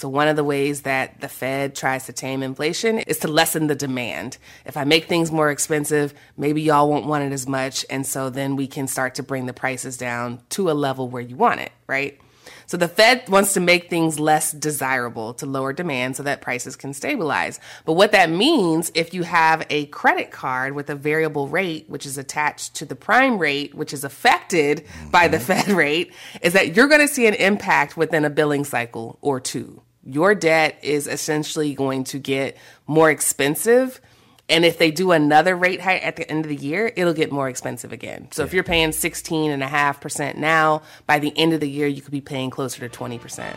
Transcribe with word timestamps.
So, 0.00 0.08
one 0.08 0.28
of 0.28 0.36
the 0.36 0.44
ways 0.44 0.80
that 0.82 1.20
the 1.20 1.28
Fed 1.28 1.74
tries 1.74 2.06
to 2.06 2.14
tame 2.14 2.42
inflation 2.42 3.00
is 3.00 3.18
to 3.18 3.28
lessen 3.28 3.66
the 3.66 3.74
demand. 3.74 4.38
If 4.64 4.78
I 4.78 4.84
make 4.84 5.04
things 5.04 5.30
more 5.30 5.50
expensive, 5.50 6.14
maybe 6.38 6.62
y'all 6.62 6.88
won't 6.88 7.04
want 7.04 7.24
it 7.24 7.32
as 7.34 7.46
much. 7.46 7.84
And 7.90 8.06
so 8.06 8.30
then 8.30 8.56
we 8.56 8.66
can 8.66 8.88
start 8.88 9.16
to 9.16 9.22
bring 9.22 9.44
the 9.44 9.52
prices 9.52 9.98
down 9.98 10.40
to 10.50 10.70
a 10.70 10.72
level 10.72 11.10
where 11.10 11.20
you 11.20 11.36
want 11.36 11.60
it, 11.60 11.70
right? 11.86 12.18
So 12.64 12.78
the 12.78 12.88
Fed 12.88 13.28
wants 13.28 13.52
to 13.54 13.60
make 13.60 13.90
things 13.90 14.18
less 14.18 14.52
desirable 14.52 15.34
to 15.34 15.44
lower 15.44 15.74
demand 15.74 16.16
so 16.16 16.22
that 16.22 16.40
prices 16.40 16.76
can 16.76 16.94
stabilize. 16.94 17.60
But 17.84 17.92
what 17.92 18.12
that 18.12 18.30
means, 18.30 18.90
if 18.94 19.12
you 19.12 19.24
have 19.24 19.66
a 19.68 19.84
credit 19.86 20.30
card 20.30 20.74
with 20.74 20.88
a 20.88 20.94
variable 20.94 21.46
rate, 21.46 21.90
which 21.90 22.06
is 22.06 22.16
attached 22.16 22.76
to 22.76 22.86
the 22.86 22.96
prime 22.96 23.38
rate, 23.38 23.74
which 23.74 23.92
is 23.92 24.02
affected 24.02 24.86
by 25.10 25.28
the 25.28 25.36
mm-hmm. 25.36 25.46
Fed 25.46 25.68
rate, 25.76 26.12
is 26.40 26.54
that 26.54 26.74
you're 26.74 26.88
going 26.88 27.06
to 27.06 27.12
see 27.12 27.26
an 27.26 27.34
impact 27.34 27.98
within 27.98 28.24
a 28.24 28.30
billing 28.30 28.64
cycle 28.64 29.18
or 29.20 29.40
two. 29.40 29.82
Your 30.02 30.34
debt 30.34 30.78
is 30.82 31.06
essentially 31.06 31.74
going 31.74 32.04
to 32.04 32.18
get 32.18 32.56
more 32.86 33.10
expensive 33.10 34.00
and 34.50 34.64
if 34.64 34.78
they 34.78 34.90
do 34.90 35.12
another 35.12 35.56
rate 35.56 35.80
hike 35.80 36.04
at 36.04 36.16
the 36.16 36.28
end 36.28 36.44
of 36.44 36.48
the 36.48 36.56
year, 36.56 36.92
it'll 36.96 37.14
get 37.14 37.30
more 37.30 37.48
expensive 37.48 37.92
again. 37.92 38.28
So 38.32 38.42
yeah. 38.42 38.46
if 38.48 38.52
you're 38.52 38.64
paying 38.64 38.90
16.5% 38.90 40.36
now, 40.36 40.82
by 41.06 41.20
the 41.20 41.32
end 41.38 41.52
of 41.52 41.60
the 41.60 41.70
year, 41.70 41.86
you 41.86 42.02
could 42.02 42.10
be 42.10 42.20
paying 42.20 42.50
closer 42.50 42.86
to 42.86 42.98
20%. 42.98 43.56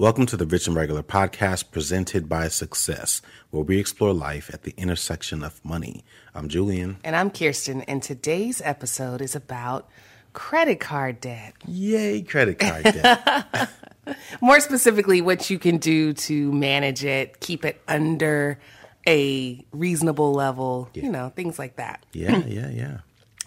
Welcome 0.00 0.24
to 0.28 0.36
the 0.38 0.46
Rich 0.46 0.66
and 0.66 0.74
Regular 0.74 1.02
podcast 1.02 1.72
presented 1.72 2.26
by 2.26 2.48
Success, 2.48 3.20
where 3.50 3.62
we 3.62 3.78
explore 3.78 4.14
life 4.14 4.48
at 4.50 4.62
the 4.62 4.72
intersection 4.78 5.42
of 5.44 5.62
money. 5.62 6.06
I'm 6.34 6.48
Julien. 6.48 6.96
And 7.04 7.14
I'm 7.14 7.30
Kiersten, 7.30 7.84
and 7.86 8.02
today's 8.02 8.62
episode 8.64 9.20
is 9.20 9.36
about 9.36 9.90
credit 10.32 10.80
card 10.80 11.20
debt. 11.20 11.52
Yay, 11.66 12.22
credit 12.22 12.58
card 12.58 12.84
debt. 12.84 13.68
More 14.40 14.60
specifically, 14.60 15.20
what 15.20 15.50
you 15.50 15.58
can 15.58 15.76
do 15.76 16.14
to 16.14 16.50
manage 16.50 17.04
it, 17.04 17.38
keep 17.40 17.66
it 17.66 17.78
under 17.86 18.58
a 19.06 19.62
reasonable 19.70 20.32
level, 20.32 20.88
yeah. 20.94 21.02
you 21.02 21.12
know, 21.12 21.28
things 21.28 21.58
like 21.58 21.76
that. 21.76 22.06
Yeah, 22.14 22.38
yeah, 22.46 22.70
yeah. 22.70 22.98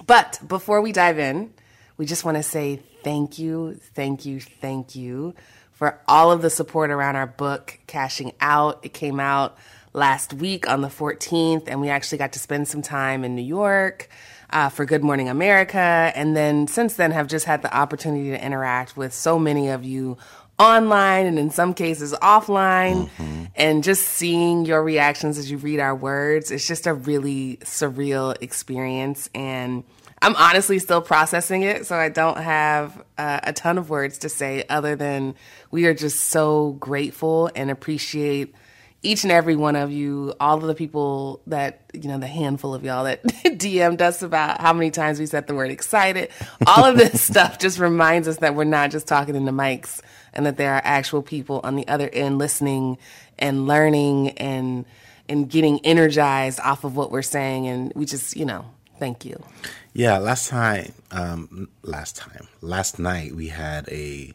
But 0.05 0.39
before 0.47 0.81
we 0.81 0.91
dive 0.91 1.17
in, 1.17 1.51
we 1.97 2.05
just 2.05 2.23
want 2.23 2.37
to 2.37 2.43
say 2.43 2.79
thank 3.03 3.39
you, 3.39 3.79
thank 3.95 4.27
you, 4.27 4.39
thank 4.39 4.95
you 4.95 5.33
for 5.83 5.99
all 6.07 6.31
of 6.31 6.41
the 6.41 6.49
support 6.49 6.91
around 6.91 7.17
our 7.17 7.27
book, 7.27 7.77
Cashing 7.87 8.31
Out. 8.39 8.79
It 8.83 8.93
came 8.93 9.19
out 9.19 9.57
last 9.91 10.33
week 10.33 10.65
on 10.65 10.79
the 10.79 10.87
14th, 10.87 11.63
and 11.67 11.81
we 11.81 11.89
actually 11.89 12.19
got 12.19 12.31
to 12.31 12.39
spend 12.39 12.69
some 12.69 12.81
time 12.81 13.25
in 13.25 13.35
New 13.35 13.41
York. 13.41 14.07
Uh, 14.49 14.69
for 14.69 14.85
Good 14.85 15.03
Morning 15.03 15.29
America. 15.29 15.79
And 15.79 16.37
then 16.37 16.67
since 16.67 16.93
then, 16.93 17.09
have 17.09 17.27
just 17.27 17.45
had 17.45 17.63
the 17.63 17.75
opportunity 17.75 18.29
to 18.29 18.45
interact 18.45 18.95
with 18.95 19.11
so 19.11 19.39
many 19.39 19.69
of 19.69 19.83
you 19.83 20.15
online 20.59 21.25
and 21.25 21.39
in 21.39 21.49
some 21.49 21.73
cases 21.73 22.13
offline. 22.21 23.09
Mm-hmm. 23.09 23.45
And 23.55 23.83
just 23.83 24.05
seeing 24.05 24.65
your 24.65 24.83
reactions 24.83 25.39
as 25.39 25.49
you 25.49 25.57
read 25.57 25.79
our 25.79 25.95
words, 25.95 26.51
it's 26.51 26.67
just 26.67 26.85
a 26.85 26.93
really 26.93 27.57
surreal 27.63 28.39
experience. 28.41 29.27
And 29.33 29.83
I'm 30.23 30.37
honestly 30.37 30.79
still 30.79 31.01
processing 31.01 31.63
it, 31.63 31.85
so 31.85 31.97
I 31.97 32.07
don't 32.07 32.37
have 32.37 33.03
uh, 33.17 33.41
a 33.43 33.51
ton 33.51 33.77
of 33.77 33.89
words 33.89 34.19
to 34.19 34.29
say 34.29 34.63
other 34.69 34.95
than 34.95 35.35
we 35.69 35.85
are 35.85 35.93
just 35.93 36.27
so 36.27 36.77
grateful 36.79 37.51
and 37.53 37.69
appreciate 37.69 38.55
each 39.01 39.23
and 39.23 39.33
every 39.33 39.57
one 39.57 39.75
of 39.75 39.91
you, 39.91 40.33
all 40.39 40.55
of 40.55 40.63
the 40.63 40.75
people 40.75 41.41
that, 41.47 41.81
you 41.91 42.07
know, 42.07 42.17
the 42.17 42.27
handful 42.27 42.73
of 42.73 42.85
y'all 42.85 43.03
that 43.03 43.21
DM'd 43.43 44.01
us 44.01 44.21
about 44.21 44.61
how 44.61 44.71
many 44.71 44.91
times 44.91 45.19
we 45.19 45.25
said 45.25 45.45
the 45.45 45.55
word 45.55 45.71
excited. 45.71 46.29
All 46.65 46.85
of 46.85 46.95
this 46.95 47.21
stuff 47.29 47.59
just 47.59 47.77
reminds 47.77 48.29
us 48.29 48.37
that 48.37 48.55
we're 48.55 48.63
not 48.63 48.91
just 48.91 49.09
talking 49.09 49.35
in 49.35 49.43
the 49.43 49.51
mics 49.51 49.99
and 50.31 50.45
that 50.45 50.55
there 50.55 50.73
are 50.73 50.81
actual 50.85 51.21
people 51.21 51.59
on 51.65 51.75
the 51.75 51.85
other 51.89 52.09
end 52.13 52.37
listening 52.37 52.97
and 53.37 53.67
learning 53.67 54.29
and 54.37 54.85
and 55.27 55.49
getting 55.49 55.79
energized 55.85 56.61
off 56.61 56.85
of 56.85 56.95
what 56.95 57.11
we're 57.11 57.21
saying 57.21 57.67
and 57.67 57.91
we 57.93 58.05
just, 58.05 58.37
you 58.37 58.45
know, 58.45 58.65
thank 59.03 59.25
you. 59.25 59.37
Yeah, 59.91 60.17
last 60.17 60.47
time, 60.47 60.93
um, 61.11 61.67
last 61.81 62.15
time, 62.15 62.47
last 62.61 62.99
night 62.99 63.35
we 63.35 63.49
had 63.49 63.89
a 63.89 64.31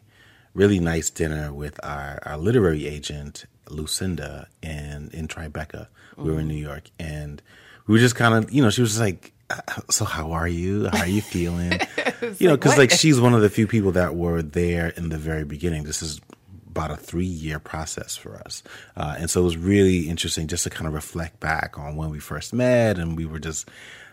really 0.53 0.79
nice 0.79 1.09
dinner 1.09 1.51
with 1.51 1.79
our, 1.83 2.19
our 2.23 2.37
literary 2.37 2.85
agent 2.85 3.45
Lucinda 3.67 4.47
and 4.61 5.11
in 5.11 5.27
Tribeca. 5.27 5.87
We 6.17 6.29
mm. 6.29 6.33
were 6.35 6.39
in 6.41 6.47
New 6.47 6.63
York, 6.71 6.91
and 6.99 7.41
we 7.87 7.93
were 7.93 7.99
just 7.99 8.15
kind 8.15 8.35
of, 8.35 8.51
you 8.51 8.61
know, 8.61 8.69
she 8.69 8.81
was 8.81 8.91
just 8.91 9.01
like, 9.01 9.33
uh, 9.49 9.81
"So 9.89 10.05
how 10.05 10.33
are 10.33 10.47
you? 10.47 10.87
How 10.89 10.99
are 10.99 11.07
you 11.07 11.21
feeling?" 11.21 11.79
you 12.37 12.47
know, 12.47 12.55
because 12.55 12.77
like 12.77 12.91
she's 12.91 13.19
one 13.19 13.33
of 13.33 13.41
the 13.41 13.49
few 13.49 13.65
people 13.65 13.93
that 13.93 14.15
were 14.15 14.43
there 14.43 14.89
in 14.89 15.09
the 15.09 15.17
very 15.17 15.45
beginning. 15.45 15.83
This 15.83 16.03
is 16.03 16.21
about 16.69 16.91
a 16.91 16.95
three 16.95 17.25
year 17.25 17.59
process 17.59 18.15
for 18.15 18.37
us. 18.45 18.63
Uh, 18.95 19.15
and 19.17 19.29
so 19.29 19.41
it 19.41 19.43
was 19.43 19.57
really 19.57 20.07
interesting 20.07 20.47
just 20.47 20.63
to 20.63 20.69
kind 20.69 20.87
of 20.87 20.93
reflect 20.93 21.39
back 21.39 21.77
on 21.79 21.95
when 21.95 22.09
we 22.09 22.19
first 22.19 22.53
met 22.53 22.99
and 22.99 23.17
we 23.17 23.25
were 23.25 23.39
just 23.39 23.67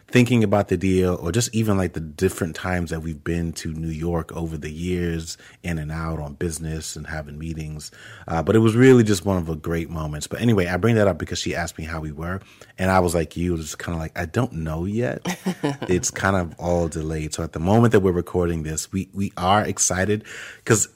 thinking 0.08 0.44
about 0.44 0.68
the 0.68 0.76
deal 0.76 1.18
or 1.20 1.32
just 1.32 1.52
even 1.54 1.76
like 1.76 1.92
the 1.92 2.00
different 2.00 2.54
times 2.54 2.90
that 2.90 3.00
we've 3.00 3.24
been 3.24 3.52
to 3.52 3.72
New 3.72 3.88
York 3.88 4.32
over 4.36 4.56
the 4.56 4.70
years, 4.70 5.36
in 5.62 5.78
and 5.78 5.90
out 5.90 6.20
on 6.20 6.34
business 6.34 6.94
and 6.94 7.06
having 7.06 7.38
meetings. 7.38 7.90
Uh, 8.28 8.42
but 8.42 8.54
it 8.54 8.60
was 8.60 8.76
really 8.76 9.02
just 9.02 9.24
one 9.24 9.36
of 9.36 9.46
the 9.46 9.56
great 9.56 9.90
moments. 9.90 10.26
But 10.26 10.40
anyway, 10.40 10.66
I 10.66 10.76
bring 10.76 10.94
that 10.94 11.08
up 11.08 11.18
because 11.18 11.38
she 11.38 11.54
asked 11.54 11.76
me 11.76 11.84
how 11.84 12.00
we 12.00 12.12
were. 12.12 12.40
And 12.78 12.90
I 12.90 13.00
was 13.00 13.14
like, 13.14 13.36
you, 13.36 13.52
was 13.52 13.74
kind 13.74 13.94
of 13.94 14.00
like, 14.00 14.16
I 14.16 14.26
don't 14.26 14.52
know 14.52 14.84
yet. 14.84 15.20
it's 15.82 16.10
kind 16.10 16.36
of 16.36 16.54
all 16.58 16.88
delayed. 16.88 17.34
So 17.34 17.42
at 17.42 17.52
the 17.52 17.60
moment 17.60 17.92
that 17.92 18.00
we're 18.00 18.12
recording 18.12 18.62
this, 18.62 18.92
we, 18.92 19.08
we 19.12 19.32
are 19.36 19.64
excited 19.64 20.24
because 20.58 20.88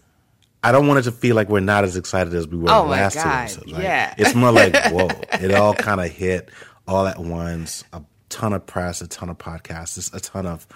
I 0.62 0.72
don't 0.72 0.87
want 0.87 1.00
it 1.00 1.03
to 1.04 1.12
feel 1.12 1.34
like 1.34 1.48
we're 1.48 1.60
not 1.60 1.84
as 1.84 1.97
excited 1.97 2.34
as 2.34 2.47
we 2.47 2.59
were 2.59 2.71
oh 2.71 2.84
last 2.84 3.15
two 3.15 3.21
episodes. 3.21 3.72
Right? 3.72 3.82
Yeah. 3.82 4.15
It's 4.19 4.34
more 4.34 4.53
like, 4.53 4.77
whoa, 4.92 5.09
it 5.32 5.53
all 5.53 5.75
kind 5.75 6.00
of 6.00 6.10
hit 6.10 6.50
all 6.87 7.06
at 7.06 7.19
once. 7.19 7.82
A 7.92 8.03
ton 8.31 8.55
of 8.55 8.67
press, 8.67 9.03
a 9.03 9.07
ton 9.07 9.29
of 9.29 9.37
podcasts, 9.37 9.97
just 9.97 10.15
a 10.15 10.21
ton 10.21 10.47
of 10.47 10.67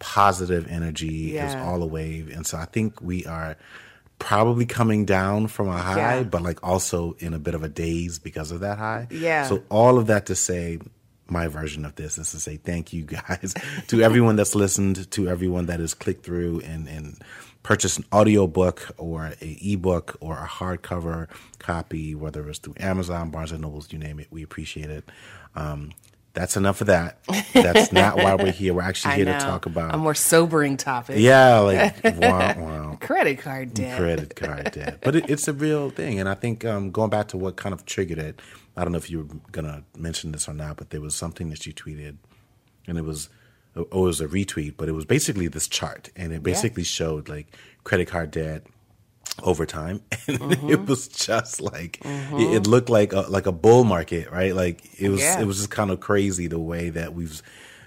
positive 0.00 0.66
energy. 0.68 1.32
Yeah. 1.34 1.44
Was 1.44 1.54
all 1.54 1.82
a 1.82 1.86
wave. 1.86 2.30
And 2.34 2.46
so 2.46 2.58
I 2.58 2.64
think 2.64 3.00
we 3.00 3.24
are 3.26 3.56
probably 4.18 4.66
coming 4.66 5.04
down 5.04 5.48
from 5.48 5.68
a 5.68 5.78
high, 5.78 6.18
yeah. 6.18 6.22
but 6.22 6.42
like 6.42 6.62
also 6.62 7.16
in 7.18 7.34
a 7.34 7.38
bit 7.38 7.54
of 7.54 7.62
a 7.62 7.68
daze 7.68 8.18
because 8.18 8.50
of 8.50 8.60
that 8.60 8.78
high. 8.78 9.06
Yeah. 9.10 9.46
So 9.46 9.62
all 9.68 9.98
of 9.98 10.08
that 10.08 10.26
to 10.26 10.34
say, 10.34 10.78
my 11.28 11.48
version 11.48 11.84
of 11.84 11.94
this 11.94 12.18
is 12.18 12.30
to 12.32 12.40
say 12.40 12.56
thank 12.56 12.92
you 12.92 13.04
guys 13.04 13.54
to 13.88 14.02
everyone 14.02 14.36
that's 14.36 14.54
listened, 14.54 15.10
to 15.12 15.28
everyone 15.28 15.66
that 15.66 15.80
has 15.80 15.94
clicked 15.94 16.24
through 16.24 16.60
and, 16.60 16.88
and 16.88 17.18
purchased 17.62 17.98
an 17.98 18.04
audio 18.12 18.46
book 18.46 18.90
or 18.98 19.32
a 19.40 19.58
ebook 19.62 20.16
or 20.20 20.34
a 20.38 20.46
hardcover 20.46 21.28
copy, 21.58 22.14
whether 22.14 22.48
it's 22.48 22.58
through 22.58 22.74
Amazon, 22.78 23.30
Barnes 23.30 23.52
and 23.52 23.62
Nobles, 23.62 23.92
you 23.92 23.98
name 23.98 24.20
it. 24.20 24.26
We 24.30 24.42
appreciate 24.42 24.90
it. 24.90 25.04
Um, 25.54 25.92
that's 26.34 26.56
enough 26.56 26.80
of 26.80 26.86
that. 26.86 27.18
That's 27.52 27.92
not 27.92 28.16
why 28.16 28.34
we're 28.34 28.52
here. 28.52 28.72
We're 28.72 28.82
actually 28.92 29.16
here 29.16 29.26
to 29.26 29.38
talk 29.38 29.66
about 29.66 29.94
a 29.94 29.98
more 29.98 30.14
sobering 30.14 30.76
topic. 30.76 31.16
Yeah, 31.18 31.58
like 31.58 32.04
wow, 32.04 32.54
wow. 32.58 32.98
credit 33.00 33.38
card 33.38 33.74
debt. 33.74 33.98
Credit 33.98 34.34
card 34.34 34.70
debt. 34.72 34.98
But 35.02 35.16
it, 35.16 35.30
it's 35.30 35.46
a 35.48 35.52
real 35.52 35.90
thing, 35.90 36.18
and 36.18 36.28
I 36.28 36.34
think 36.34 36.64
um, 36.64 36.90
going 36.90 37.10
back 37.10 37.28
to 37.28 37.36
what 37.36 37.56
kind 37.56 37.72
of 37.72 37.84
triggered 37.84 38.18
it. 38.18 38.40
I 38.76 38.84
don't 38.84 38.92
know 38.92 38.98
if 38.98 39.10
you 39.10 39.18
were 39.18 39.36
gonna 39.50 39.84
mention 39.96 40.32
this 40.32 40.48
or 40.48 40.54
not, 40.54 40.78
but 40.78 40.90
there 40.90 41.00
was 41.02 41.14
something 41.14 41.50
that 41.50 41.66
you 41.66 41.74
tweeted, 41.74 42.16
and 42.86 42.96
it 42.96 43.04
was 43.04 43.28
oh, 43.76 43.82
it 43.82 43.94
was 43.94 44.20
a 44.20 44.28
retweet, 44.28 44.74
but 44.78 44.88
it 44.88 44.92
was 44.92 45.04
basically 45.04 45.48
this 45.48 45.68
chart, 45.68 46.10
and 46.16 46.32
it 46.32 46.42
basically 46.42 46.82
yeah. 46.82 46.86
showed 46.86 47.28
like 47.28 47.54
credit 47.84 48.08
card 48.08 48.30
debt, 48.30 48.64
over 49.42 49.64
time 49.64 50.02
and 50.26 50.38
mm-hmm. 50.38 50.70
it 50.70 50.86
was 50.86 51.08
just 51.08 51.60
like 51.60 51.98
mm-hmm. 52.02 52.38
it, 52.38 52.54
it, 52.54 52.66
looked 52.66 52.90
like 52.90 53.12
a, 53.12 53.20
like 53.22 53.46
a 53.46 53.52
bull 53.52 53.84
market 53.84 54.30
right 54.30 54.54
like 54.54 55.00
it 55.00 55.08
was 55.08 55.20
yeah. 55.20 55.40
it 55.40 55.46
was 55.46 55.56
just 55.56 55.70
kind 55.70 55.90
of 55.90 56.00
crazy 56.00 56.46
the 56.46 56.58
way 56.58 56.90
that 56.90 57.14
we've 57.14 57.42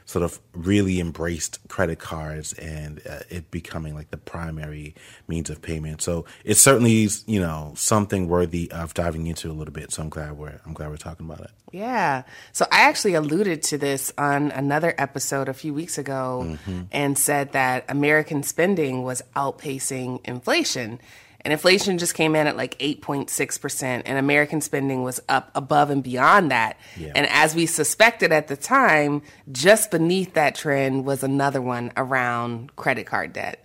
sort 0.06 0.24
of 0.24 0.40
really 0.54 1.00
embraced 1.00 1.60
credit 1.68 1.98
cards 1.98 2.54
and 2.54 3.02
uh, 3.10 3.20
it 3.30 3.50
becoming 3.50 3.96
like 3.96 4.12
the 4.12 4.18
primary 4.18 4.94
means 5.28 5.50
of 5.50 5.62
payment 5.62 6.02
so 6.02 6.26
it's 6.44 6.62
certainly 6.62 7.08
you 7.26 7.40
know 7.40 7.74
something 7.76 8.28
worthy 8.28 8.70
of 8.72 8.94
diving 8.94 9.26
into 9.26 9.50
a 9.50 9.54
little 9.54 9.74
bit 9.74 9.92
so 9.92 10.04
i'm 10.04 10.10
glad 10.10 10.38
we're 10.38 10.60
i'm 10.66 10.74
glad 10.74 10.90
we're 10.90 10.98
talking 10.98 11.26
about 11.26 11.42
it 11.42 11.50
yeah 11.72 12.22
so 12.52 12.66
i 12.72 12.82
actually 12.82 13.16
alluded 13.16 13.64
to 13.64 13.78
this 13.80 14.14
on 14.18 14.52
another 14.52 14.94
episode 15.00 15.50
a 15.50 15.54
few 15.54 15.74
weeks 15.74 15.98
ago 15.98 16.44
mm-hmm. 16.46 16.84
and 16.92 17.18
said 17.18 17.52
that 17.54 17.84
american 17.90 18.44
spending 18.44 19.02
was 19.02 19.24
outpacing 19.36 20.24
inflation 20.26 21.00
and 21.46 21.54
inflation 21.54 22.00
just 22.00 22.16
came 22.16 22.36
in 22.36 22.48
at 22.48 22.58
like 22.58 22.78
8.6%, 22.80 24.02
and 24.04 24.18
American 24.18 24.62
spending 24.62 25.04
was 25.04 25.22
up 25.30 25.52
above 25.54 25.92
and 25.92 26.04
beyond 26.04 26.50
that. 26.50 26.78
Yeah. 26.98 27.12
And 27.16 27.28
as 27.28 27.54
we 27.54 27.68
suspected 27.68 28.32
at 28.32 28.48
the 28.48 28.58
time, 28.58 29.22
just 29.52 29.92
beneath 29.92 30.34
that 30.34 30.56
trend 30.56 31.06
was 31.06 31.24
another 31.24 31.62
one 31.62 31.94
around 31.96 32.76
credit 32.76 33.06
card 33.06 33.32
debt. 33.32 33.64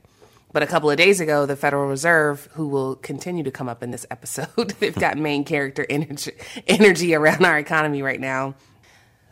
But 0.53 0.62
a 0.62 0.67
couple 0.67 0.91
of 0.91 0.99
days 0.99 1.21
ago, 1.21 1.47
the 1.47 1.56
Federal 1.56 1.88
Reserve, 1.88 2.50
who 2.53 2.69
will 2.69 2.97
continue 2.97 3.44
to 3.44 3.50
come 3.50 3.69
up 3.69 3.82
in 3.82 3.93
this 3.93 4.05
episode, 4.11 4.71
they've 4.81 4.94
got 4.94 5.17
main 5.17 5.44
character 5.44 5.87
energy, 5.88 6.32
energy 6.67 7.15
around 7.15 7.47
our 7.47 7.59
economy 7.59 8.03
right 8.03 8.21
now. 8.21 8.55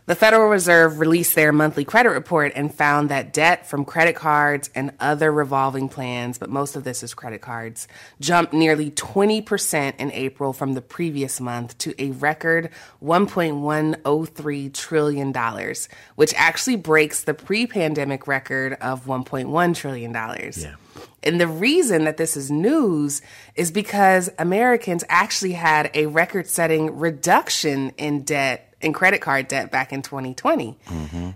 The 0.08 0.14
Federal 0.14 0.48
Reserve 0.48 1.00
released 1.00 1.34
their 1.34 1.52
monthly 1.52 1.84
credit 1.84 2.08
report 2.08 2.52
and 2.56 2.74
found 2.74 3.10
that 3.10 3.30
debt 3.34 3.66
from 3.66 3.84
credit 3.84 4.16
cards 4.16 4.70
and 4.74 4.92
other 5.00 5.30
revolving 5.30 5.90
plans, 5.90 6.38
but 6.38 6.48
most 6.48 6.76
of 6.76 6.84
this 6.84 7.02
is 7.02 7.12
credit 7.12 7.42
cards, 7.42 7.86
jumped 8.18 8.54
nearly 8.54 8.90
20% 8.90 9.96
in 9.98 10.10
April 10.12 10.54
from 10.54 10.72
the 10.72 10.80
previous 10.80 11.42
month 11.42 11.76
to 11.76 11.94
a 11.98 12.12
record 12.12 12.70
$1.103 13.04 14.72
trillion, 14.72 15.74
which 16.14 16.32
actually 16.38 16.76
breaks 16.76 17.24
the 17.24 17.34
pre 17.34 17.66
pandemic 17.66 18.26
record 18.26 18.78
of 18.80 19.04
$1.1 19.04 19.76
trillion. 19.76 20.14
Yeah. 20.14 20.76
And 21.22 21.38
the 21.38 21.48
reason 21.48 22.04
that 22.04 22.16
this 22.16 22.34
is 22.34 22.50
news 22.50 23.20
is 23.56 23.70
because 23.70 24.30
Americans 24.38 25.04
actually 25.10 25.52
had 25.52 25.90
a 25.92 26.06
record 26.06 26.48
setting 26.48 26.98
reduction 26.98 27.90
in 27.98 28.22
debt 28.22 28.67
in 28.80 28.92
credit 28.92 29.20
card 29.20 29.48
debt 29.48 29.70
back 29.72 29.92
in 29.92 30.02
2020. 30.02 30.78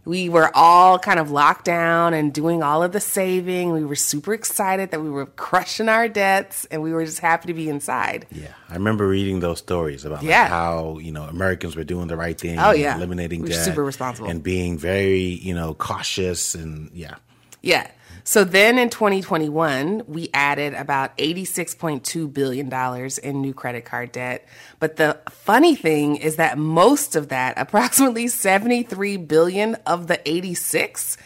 We 0.04 0.28
were 0.28 0.50
all 0.54 0.98
kind 0.98 1.18
of 1.18 1.30
locked 1.30 1.64
down 1.64 2.14
and 2.14 2.32
doing 2.32 2.62
all 2.62 2.82
of 2.82 2.92
the 2.92 3.00
saving. 3.00 3.72
We 3.72 3.84
were 3.84 3.96
super 3.96 4.32
excited 4.32 4.90
that 4.92 5.00
we 5.00 5.10
were 5.10 5.26
crushing 5.26 5.88
our 5.88 6.08
debts 6.08 6.66
and 6.70 6.82
we 6.82 6.92
were 6.92 7.04
just 7.04 7.18
happy 7.18 7.48
to 7.48 7.54
be 7.54 7.68
inside. 7.68 8.26
Yeah, 8.30 8.48
I 8.68 8.74
remember 8.74 9.08
reading 9.08 9.40
those 9.40 9.58
stories 9.58 10.04
about 10.04 10.22
like, 10.22 10.48
how 10.48 10.98
you 10.98 11.10
know 11.12 11.24
Americans 11.24 11.74
were 11.74 11.84
doing 11.84 12.06
the 12.08 12.16
right 12.16 12.38
thing. 12.38 12.58
Oh, 12.58 12.70
yeah. 12.72 12.96
eliminating 12.96 13.42
We 13.42 13.50
debt, 13.50 13.64
super 13.64 13.82
responsible. 13.84 14.28
and 14.28 14.42
being 14.42 14.78
very 14.78 15.20
you 15.20 15.54
know 15.54 15.74
cautious 15.74 16.54
and 16.54 16.90
yeah. 16.92 17.16
Yeah. 17.60 17.90
So 18.24 18.44
then 18.44 18.78
in 18.78 18.88
2021, 18.88 20.04
we 20.06 20.30
added 20.32 20.74
about 20.74 21.16
$86.2 21.18 22.32
billion 22.32 23.10
in 23.22 23.40
new 23.40 23.52
credit 23.52 23.84
card 23.84 24.12
debt. 24.12 24.46
But 24.78 24.96
the 24.96 25.18
funny 25.30 25.74
thing 25.74 26.16
is 26.16 26.36
that 26.36 26.58
most 26.58 27.16
of 27.16 27.28
that, 27.28 27.54
approximately 27.56 28.28
73 28.28 29.16
billion 29.16 29.74
of 29.86 30.06
the 30.06 30.20
86, 30.28 31.16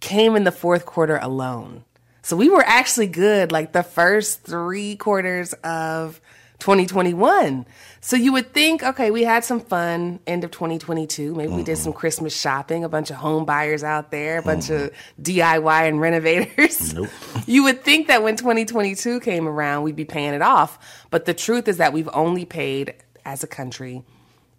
came 0.00 0.36
in 0.36 0.44
the 0.44 0.52
fourth 0.52 0.86
quarter 0.86 1.18
alone. 1.18 1.84
So 2.22 2.36
we 2.36 2.48
were 2.48 2.64
actually 2.64 3.06
good 3.06 3.52
like 3.52 3.72
the 3.72 3.84
first 3.84 4.42
three 4.42 4.96
quarters 4.96 5.52
of 5.62 6.20
2021. 6.58 7.66
So 8.00 8.16
you 8.16 8.32
would 8.32 8.52
think, 8.52 8.82
okay, 8.82 9.10
we 9.10 9.24
had 9.24 9.44
some 9.44 9.60
fun 9.60 10.20
end 10.26 10.44
of 10.44 10.50
2022. 10.50 11.34
Maybe 11.34 11.52
we 11.52 11.62
did 11.62 11.76
some 11.78 11.92
Christmas 11.92 12.38
shopping, 12.38 12.84
a 12.84 12.88
bunch 12.88 13.10
of 13.10 13.16
home 13.16 13.44
buyers 13.44 13.82
out 13.84 14.10
there, 14.10 14.38
a 14.38 14.42
bunch 14.42 14.70
of 14.70 14.90
DIY 15.20 15.88
and 15.88 16.00
renovators. 16.00 16.94
Nope. 16.96 17.08
you 17.46 17.64
would 17.64 17.82
think 17.82 18.06
that 18.08 18.22
when 18.22 18.36
2022 18.36 19.20
came 19.20 19.46
around, 19.48 19.82
we'd 19.82 19.96
be 19.96 20.04
paying 20.04 20.34
it 20.34 20.40
off. 20.42 20.78
But 21.10 21.24
the 21.24 21.34
truth 21.34 21.68
is 21.68 21.76
that 21.78 21.92
we've 21.92 22.08
only 22.12 22.44
paid, 22.44 22.94
as 23.24 23.42
a 23.42 23.46
country, 23.46 24.02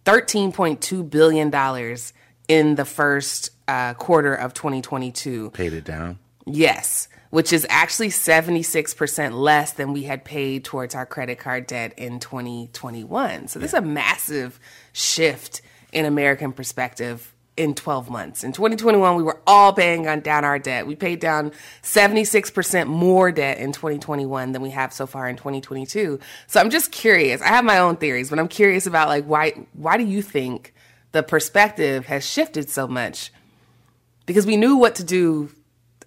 $13.2 0.04 1.10
billion 1.10 1.96
in 2.48 2.74
the 2.76 2.84
first 2.84 3.50
uh, 3.66 3.94
quarter 3.94 4.34
of 4.34 4.54
2022. 4.54 5.50
Paid 5.50 5.72
it 5.72 5.84
down. 5.84 6.18
Yes, 6.46 7.08
which 7.30 7.52
is 7.52 7.66
actually 7.68 8.08
76% 8.08 9.32
less 9.32 9.72
than 9.72 9.92
we 9.92 10.04
had 10.04 10.24
paid 10.24 10.64
towards 10.64 10.94
our 10.94 11.06
credit 11.06 11.38
card 11.38 11.66
debt 11.66 11.92
in 11.98 12.20
2021. 12.20 13.48
So 13.48 13.58
this 13.58 13.70
is 13.70 13.78
a 13.78 13.82
massive 13.82 14.58
shift 14.92 15.60
in 15.92 16.04
American 16.04 16.52
perspective 16.52 17.34
in 17.58 17.74
12 17.74 18.08
months. 18.08 18.44
In 18.44 18.52
2021, 18.52 19.16
we 19.16 19.22
were 19.22 19.40
all 19.46 19.72
paying 19.72 20.06
on 20.06 20.20
down 20.20 20.44
our 20.44 20.60
debt. 20.60 20.86
We 20.86 20.94
paid 20.94 21.18
down 21.18 21.50
76% 21.82 22.86
more 22.86 23.32
debt 23.32 23.58
in 23.58 23.72
2021 23.72 24.52
than 24.52 24.62
we 24.62 24.70
have 24.70 24.92
so 24.92 25.06
far 25.06 25.28
in 25.28 25.36
2022. 25.36 26.20
So 26.46 26.60
I'm 26.60 26.70
just 26.70 26.92
curious. 26.92 27.42
I 27.42 27.48
have 27.48 27.64
my 27.64 27.78
own 27.78 27.96
theories, 27.96 28.30
but 28.30 28.38
I'm 28.38 28.48
curious 28.48 28.86
about 28.86 29.08
like 29.08 29.24
why 29.24 29.66
why 29.72 29.96
do 29.96 30.04
you 30.04 30.22
think 30.22 30.72
the 31.10 31.24
perspective 31.24 32.06
has 32.06 32.24
shifted 32.24 32.70
so 32.70 32.86
much? 32.86 33.32
Because 34.24 34.46
we 34.46 34.56
knew 34.56 34.76
what 34.76 34.94
to 34.94 35.04
do 35.04 35.50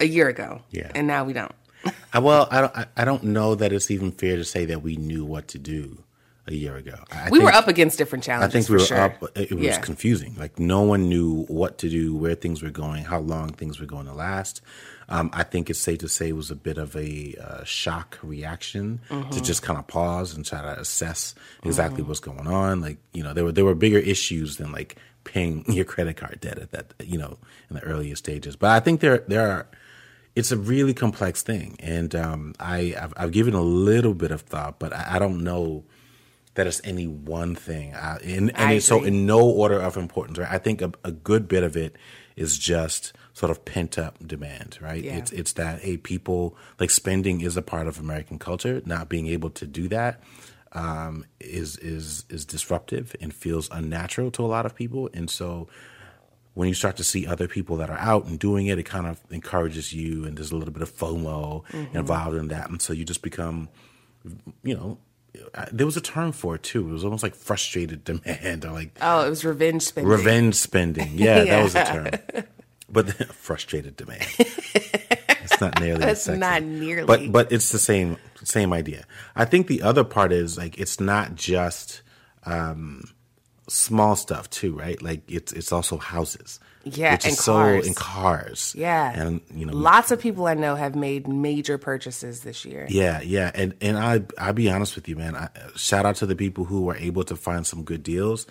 a 0.02 0.06
year 0.08 0.28
ago. 0.28 0.62
Yeah. 0.72 0.92
And 0.96 1.08
now 1.08 1.24
we 1.24 1.34
don't. 1.34 1.52
I, 2.14 2.20
well, 2.20 2.48
I 2.52 2.62
don't. 2.62 2.76
I, 2.98 3.06
don't 3.06 3.24
know 3.24 3.56
that 3.56 3.72
it's 3.74 3.90
even 3.90 4.12
fair 4.12 4.36
to 4.36 4.44
say 4.44 4.66
that 4.66 4.84
we 4.84 4.98
knew 4.98 5.26
what 5.26 5.48
to 5.50 5.58
do 5.58 6.04
a 6.48 6.54
year 6.54 6.76
ago. 6.76 6.96
I 7.12 7.30
we 7.32 7.40
were 7.40 7.52
up 7.52 7.68
against 7.68 7.98
different 7.98 8.24
challenges. 8.24 8.50
I 8.50 8.60
think 8.60 8.70
we 8.70 8.76
were 8.76 8.86
sure. 8.86 9.00
up. 9.00 9.24
It, 9.36 9.52
it 9.52 9.56
was 9.56 9.66
Yeah. 9.66 9.80
confusing. 9.80 10.36
Like 10.38 10.60
no 10.60 10.82
one 10.82 11.10
knew 11.10 11.44
what 11.46 11.78
to 11.80 11.90
do, 11.90 12.16
where 12.16 12.36
things 12.36 12.62
were 12.62 12.70
going, 12.70 13.04
how 13.06 13.20
long 13.20 13.50
things 13.50 13.80
were 13.80 13.88
going 13.88 14.06
to 14.08 14.14
last. 14.14 14.62
Um, 15.10 15.30
I 15.34 15.44
think 15.44 15.70
it's 15.70 15.80
safe 15.80 16.00
to 16.00 16.08
say 16.08 16.30
it 16.30 16.36
was 16.36 16.52
a 16.52 16.56
bit 16.56 16.78
of 16.78 16.96
a 16.96 17.36
uh, 17.42 17.64
shock 17.64 18.18
reaction 18.24 19.02
Mm-hmm. 19.10 19.30
to 19.32 19.42
just 19.42 19.62
kind 19.64 19.78
of 19.80 19.88
pause 19.88 20.36
and 20.36 20.46
try 20.46 20.62
to 20.62 20.80
assess 20.80 21.34
exactly 21.64 22.04
what's 22.04 22.20
going 22.22 22.48
on. 22.48 22.80
Like 22.82 22.98
you 23.14 23.24
know, 23.24 23.34
there 23.34 23.44
were 23.44 23.52
there 23.52 23.66
were 23.66 23.76
bigger 23.76 23.98
issues 24.00 24.58
than 24.58 24.72
like 24.72 24.98
paying 25.24 25.66
your 25.72 25.86
credit 25.86 26.18
card 26.18 26.40
debt 26.42 26.60
at 26.60 26.72
that 26.72 26.94
you 27.04 27.18
know 27.18 27.38
in 27.70 27.76
the 27.76 27.82
earlier 27.84 28.16
stages. 28.16 28.56
But 28.56 28.70
I 28.72 28.80
think 28.80 29.00
there 29.02 29.24
there 29.28 29.50
are 29.50 29.68
it's 30.36 30.52
a 30.52 30.58
really 30.58 30.94
complex 30.94 31.44
thing, 31.44 31.76
and 31.80 32.16
um, 32.16 32.54
I 32.60 32.96
I've, 33.00 33.14
I've 33.18 33.32
given 33.32 33.54
a 33.54 33.62
little 33.62 34.14
bit 34.14 34.32
of 34.32 34.42
thought, 34.42 34.80
but 34.80 34.94
I, 34.94 35.16
I 35.16 35.20
don't 35.20 35.44
know 35.44 35.84
that 36.54 36.68
it's 36.68 36.82
any 36.84 37.08
one 37.08 37.56
thing. 37.56 37.96
I, 37.96 38.18
and 38.18 38.84
so 38.84 39.04
in 39.04 39.26
no 39.26 39.40
order 39.42 39.80
of 39.80 39.98
importance, 39.98 40.38
right? 40.38 40.52
I 40.52 40.58
think 40.58 40.82
a, 40.82 40.92
a 41.04 41.12
good 41.12 41.48
bit 41.48 41.64
of 41.64 41.78
it 41.78 41.96
is 42.36 42.58
just 42.58 43.14
sort 43.34 43.52
of 43.52 43.64
pent 43.66 43.98
up 43.98 44.18
demand, 44.26 44.78
right? 44.82 45.04
Yeah. 45.04 45.18
It's 45.18 45.32
it's 45.32 45.54
that 45.54 45.82
hey, 45.82 45.98
people 45.98 46.56
like 46.80 46.90
spending 46.90 47.42
is 47.42 47.58
a 47.58 47.62
part 47.62 47.88
of 47.88 48.00
American 48.00 48.40
culture. 48.40 48.82
Not 48.86 49.10
being 49.10 49.28
able 49.28 49.50
to 49.52 49.66
do 49.66 49.88
that 49.90 50.22
um, 50.74 51.26
is 51.40 51.78
is 51.78 52.26
is 52.30 52.46
disruptive 52.46 53.16
and 53.22 53.34
feels 53.34 53.70
unnatural 53.72 54.32
to 54.32 54.44
a 54.44 54.48
lot 54.48 54.66
of 54.66 54.76
people, 54.76 55.10
and 55.14 55.30
so 55.30 55.68
when 56.54 56.68
you 56.68 56.74
start 56.74 56.98
to 56.98 57.04
see 57.04 57.26
other 57.26 57.48
people 57.48 57.78
that 57.78 57.90
are 57.90 57.98
out 57.98 58.26
and 58.26 58.38
doing 58.38 58.68
it, 58.68 58.78
it 58.78 58.84
kind 58.84 59.08
of 59.08 59.20
encourages 59.30 59.94
you, 59.94 60.26
and 60.26 60.38
there's 60.38 60.52
a 60.52 60.56
little 60.58 60.74
bit 60.74 60.84
of 60.84 60.94
FOMO 60.96 61.64
involved 61.94 62.36
in 62.38 62.48
that, 62.50 62.70
and 62.70 62.82
so 62.82 62.92
you 62.94 63.06
just 63.06 63.22
become, 63.22 63.70
you 64.64 64.76
know, 64.76 64.98
there 65.72 65.86
was 65.86 65.96
a 65.96 66.02
term 66.02 66.34
for 66.34 66.56
it 66.56 66.64
too. 66.64 66.90
It 66.90 66.92
was 66.92 67.06
almost 67.06 67.24
like 67.24 67.36
frustrated 67.36 68.04
demand, 68.06 68.66
or 68.66 68.72
like 68.72 68.92
Oh, 69.02 69.26
it 69.26 69.30
was 69.30 69.46
revenge 69.46 69.84
spending. 69.84 70.12
revenge 70.12 70.56
spending. 70.56 71.12
Yeah, 71.14 71.44
that 71.46 71.64
was 71.64 71.74
the 71.74 71.84
term. 71.84 72.44
But 72.94 73.08
frustrated 73.34 73.96
demand. 73.96 74.26
it's 74.38 75.62
not 75.62 75.80
nearly 75.80 76.02
That's 76.02 76.24
sexy. 76.24 76.38
not 76.40 76.62
nearly. 76.62 77.06
But 77.08 77.32
but 77.32 77.52
it's 77.54 77.72
the 77.72 77.80
same 77.80 78.18
same 78.44 78.74
idea. 78.74 79.06
I 79.34 79.46
think 79.46 79.68
the 79.68 79.82
other 79.82 80.04
part 80.04 80.34
is 80.34 80.58
like 80.58 80.78
it's 80.78 81.00
not 81.00 81.36
just 81.36 82.02
um, 82.46 83.06
small 83.72 84.16
stuff 84.16 84.50
too, 84.50 84.78
right? 84.78 85.02
Like 85.02 85.22
it's 85.32 85.54
it's 85.54 85.72
also 85.72 85.98
houses. 85.98 86.60
Yeah, 86.84 87.12
which 87.14 87.26
and 87.26 87.34
is 87.34 87.40
so 87.40 87.54
cars. 87.54 87.88
in 87.88 87.94
cars. 87.94 88.74
Yeah. 88.76 89.12
and 89.14 89.40
you 89.54 89.66
know 89.68 89.74
Lots 89.74 90.10
of 90.12 90.20
people 90.20 90.48
I 90.48 90.56
know 90.56 90.74
have 90.76 90.96
made 90.96 91.28
major 91.28 91.78
purchases 91.78 92.42
this 92.42 92.66
year. 92.66 92.88
Yeah, 92.90 93.22
yeah, 93.22 93.52
and 93.54 93.74
and 93.82 93.98
I 93.98 94.24
I'll 94.38 94.54
be 94.54 94.70
honest 94.70 94.96
with 94.96 95.08
you, 95.08 95.16
man. 95.16 95.36
I, 95.36 95.50
shout 95.76 96.06
out 96.06 96.16
to 96.18 96.26
the 96.26 96.36
people 96.36 96.66
who 96.66 96.82
were 96.82 96.96
able 96.98 97.24
to 97.26 97.36
find 97.36 97.66
some 97.68 97.84
good 97.84 98.02
deals. 98.04 98.48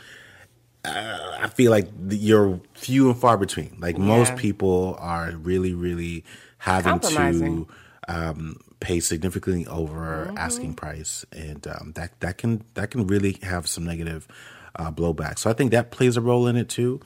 Uh, 0.85 1.37
I 1.41 1.49
feel 1.49 1.71
like 1.71 1.89
the, 2.09 2.17
you're 2.17 2.61
few 2.75 3.11
and 3.11 3.19
far 3.19 3.37
between. 3.37 3.77
Like 3.81 3.99
most 3.99 4.31
Yeah. 4.31 4.37
people 4.39 4.97
are 4.99 5.33
really, 5.33 5.75
really 5.75 6.25
having 6.59 7.01
to 7.01 7.67
um, 8.09 8.57
pay 8.81 9.01
significantly 9.01 9.67
over 9.67 10.27
Mm-hmm. 10.29 10.39
asking 10.39 10.75
price, 10.75 11.27
and 11.33 11.67
um, 11.67 11.93
that 11.97 12.19
that 12.21 12.39
can 12.39 12.65
that 12.75 12.91
can 12.93 13.07
really 13.09 13.39
have 13.43 13.67
some 13.69 13.85
negative 13.85 14.27
uh, 14.77 14.91
blowback. 14.91 15.39
So 15.39 15.51
I 15.51 15.53
think 15.53 15.71
that 15.73 15.91
plays 15.91 16.17
a 16.17 16.21
role 16.21 16.47
in 16.47 16.57
it 16.57 16.69
too. 16.69 17.01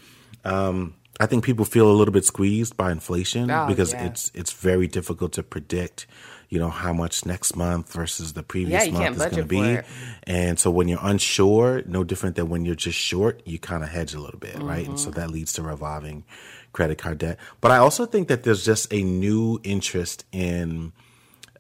Um, 0.45 0.95
I 1.21 1.27
think 1.27 1.45
people 1.45 1.65
feel 1.65 1.89
a 1.91 1.95
little 1.95 2.13
bit 2.13 2.25
squeezed 2.25 2.77
by 2.77 2.91
inflation 2.91 3.51
Oh, 3.51 3.67
because 3.69 3.93
yeah. 3.93 4.07
it's 4.07 4.33
it's 4.35 4.53
very 4.53 4.89
difficult 4.89 5.33
to 5.35 5.45
predict, 5.45 6.09
you 6.49 6.59
know, 6.59 6.71
how 6.71 6.93
much 6.93 7.25
next 7.25 7.55
month 7.55 7.93
versus 7.93 8.33
the 8.33 8.43
previous 8.43 8.87
you 8.87 8.93
month 8.93 9.17
is 9.17 9.23
going 9.23 9.37
to 9.37 9.45
be. 9.45 9.79
And 10.25 10.59
so 10.59 10.73
when 10.73 10.89
you're 10.89 10.99
unsure, 11.03 11.83
no 11.87 12.03
different 12.03 12.35
than 12.35 12.49
when 12.49 12.65
you're 12.65 12.75
just 12.75 12.99
short, 12.99 13.43
you 13.47 13.61
kind 13.61 13.85
of 13.85 13.91
hedge 13.91 14.13
a 14.15 14.21
little 14.21 14.41
bit, 14.41 14.61
right? 14.61 14.87
And 14.89 14.99
so 14.99 15.11
Mm-hmm. 15.11 15.21
that 15.21 15.31
leads 15.31 15.53
to 15.55 15.63
revolving 15.63 16.25
credit 16.73 16.99
card 16.99 17.19
debt. 17.19 17.39
But 17.61 17.71
I 17.71 17.77
also 17.77 18.07
think 18.07 18.27
that 18.27 18.43
there's 18.43 18.65
just 18.65 18.93
a 18.93 19.03
new 19.05 19.61
interest 19.63 20.25
in 20.33 20.93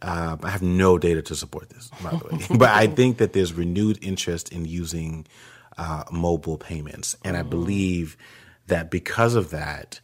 uh, 0.02 0.37
I 0.42 0.50
have 0.50 0.62
no 0.62 0.99
data 0.99 1.23
to 1.23 1.37
support 1.37 1.70
this, 1.70 1.90
by 2.02 2.11
the 2.11 2.25
way. 2.37 2.44
but 2.58 2.70
I 2.70 2.88
think 2.88 3.18
that 3.18 3.32
there's 3.32 3.52
renewed 3.54 3.99
interest 4.02 4.50
in 4.52 4.64
using 4.64 5.26
uh, 5.78 6.04
mobile 6.12 6.59
payments. 6.59 7.16
And 7.25 7.37
I 7.37 7.43
believe 7.43 8.16
that 8.66 8.90
because 8.90 9.35
of 9.35 9.50
that, 9.50 10.00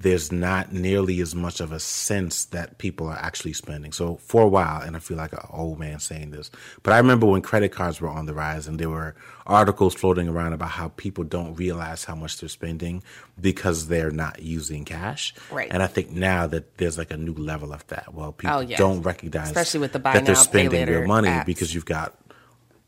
there's 0.00 0.30
not 0.30 0.70
nearly 0.72 1.20
as 1.20 1.34
much 1.34 1.60
of 1.60 1.72
a 1.72 1.80
sense 1.80 2.46
that 2.46 2.76
people 2.78 3.06
are 3.06 3.16
actually 3.16 3.54
spending. 3.54 3.90
So 3.92 4.16
for 4.16 4.42
a 4.42 4.48
while, 4.48 4.82
and 4.82 4.96
I 4.96 4.98
feel 4.98 5.16
like 5.16 5.32
an 5.32 5.38
old 5.50 5.78
man 5.78 5.98
saying 5.98 6.30
this, 6.30 6.50
but 6.82 6.92
I 6.92 6.98
remember 6.98 7.26
when 7.26 7.40
credit 7.40 7.70
cards 7.72 8.00
were 8.02 8.08
on 8.10 8.26
the 8.26 8.34
rise 8.34 8.66
and 8.66 8.78
there 8.78 8.90
were 8.90 9.14
articles 9.46 9.94
floating 9.94 10.28
around 10.28 10.52
about 10.52 10.70
how 10.70 10.88
people 10.88 11.24
don't 11.24 11.54
realize 11.54 12.04
how 12.04 12.16
much 12.16 12.38
they're 12.38 12.48
spending 12.50 13.02
because 13.40 13.86
they're 13.86 14.10
not 14.10 14.42
using 14.42 14.84
cash. 14.84 15.32
Right. 15.50 15.68
And 15.70 15.82
I 15.82 15.86
think 15.86 16.10
now 16.10 16.48
that 16.48 16.76
there's 16.76 16.98
like 16.98 17.12
a 17.12 17.16
new 17.16 17.34
level 17.34 17.72
of 17.72 17.86
that. 17.86 18.12
Well, 18.12 18.32
people 18.32 18.56
Oh, 18.56 18.60
yeah. 18.60 18.76
don't 18.76 19.00
recognize 19.02 19.46
Especially 19.46 19.80
with 19.80 19.92
the 19.92 20.00
buy 20.00 20.14
that 20.14 20.26
they're 20.26 20.34
now, 20.34 20.40
pay 20.40 20.44
spending 20.48 20.86
their 20.86 21.06
money 21.06 21.28
apps. 21.28 21.46
because 21.46 21.74
you've 21.74 21.86
got 21.86 22.14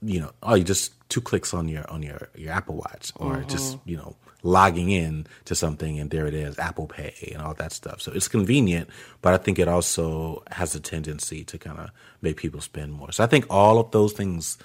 you 0.03 0.21
know 0.21 0.31
oh 0.43 0.55
you 0.55 0.65
just 0.65 0.93
two 1.09 1.21
clicks 1.21 1.55
on 1.55 1.69
your 1.69 1.89
on 1.91 2.03
your 2.03 2.29
your 2.35 2.53
apple 2.53 2.77
watch 2.77 3.13
or 3.17 3.37
Mm-hmm. 3.37 3.49
just 3.49 3.79
you 3.85 3.97
know 3.97 4.17
logging 4.43 4.91
in 4.91 5.27
to 5.45 5.55
something 5.55 5.99
and 5.99 6.11
there 6.11 6.27
it 6.27 6.35
is, 6.35 6.57
Apple 6.59 6.87
Pay 6.87 7.33
and 7.33 7.43
all 7.43 7.55
that 7.55 7.73
stuff. 7.73 8.01
So 8.01 8.13
it's 8.13 8.29
convenient, 8.29 8.89
but 9.21 9.35
I 9.35 9.39
think 9.39 9.59
it 9.59 9.67
also 9.67 10.43
has 10.53 10.75
a 10.77 10.81
tendency 10.81 11.43
to 11.45 11.59
kind 11.59 11.79
of 11.79 11.91
make 12.23 12.37
people 12.37 12.61
spend 12.61 12.93
more. 12.93 13.11
So 13.11 13.25
I 13.25 13.27
think 13.27 13.47
all 13.51 13.79
of 13.81 13.91
those 13.91 14.13
things 14.13 14.57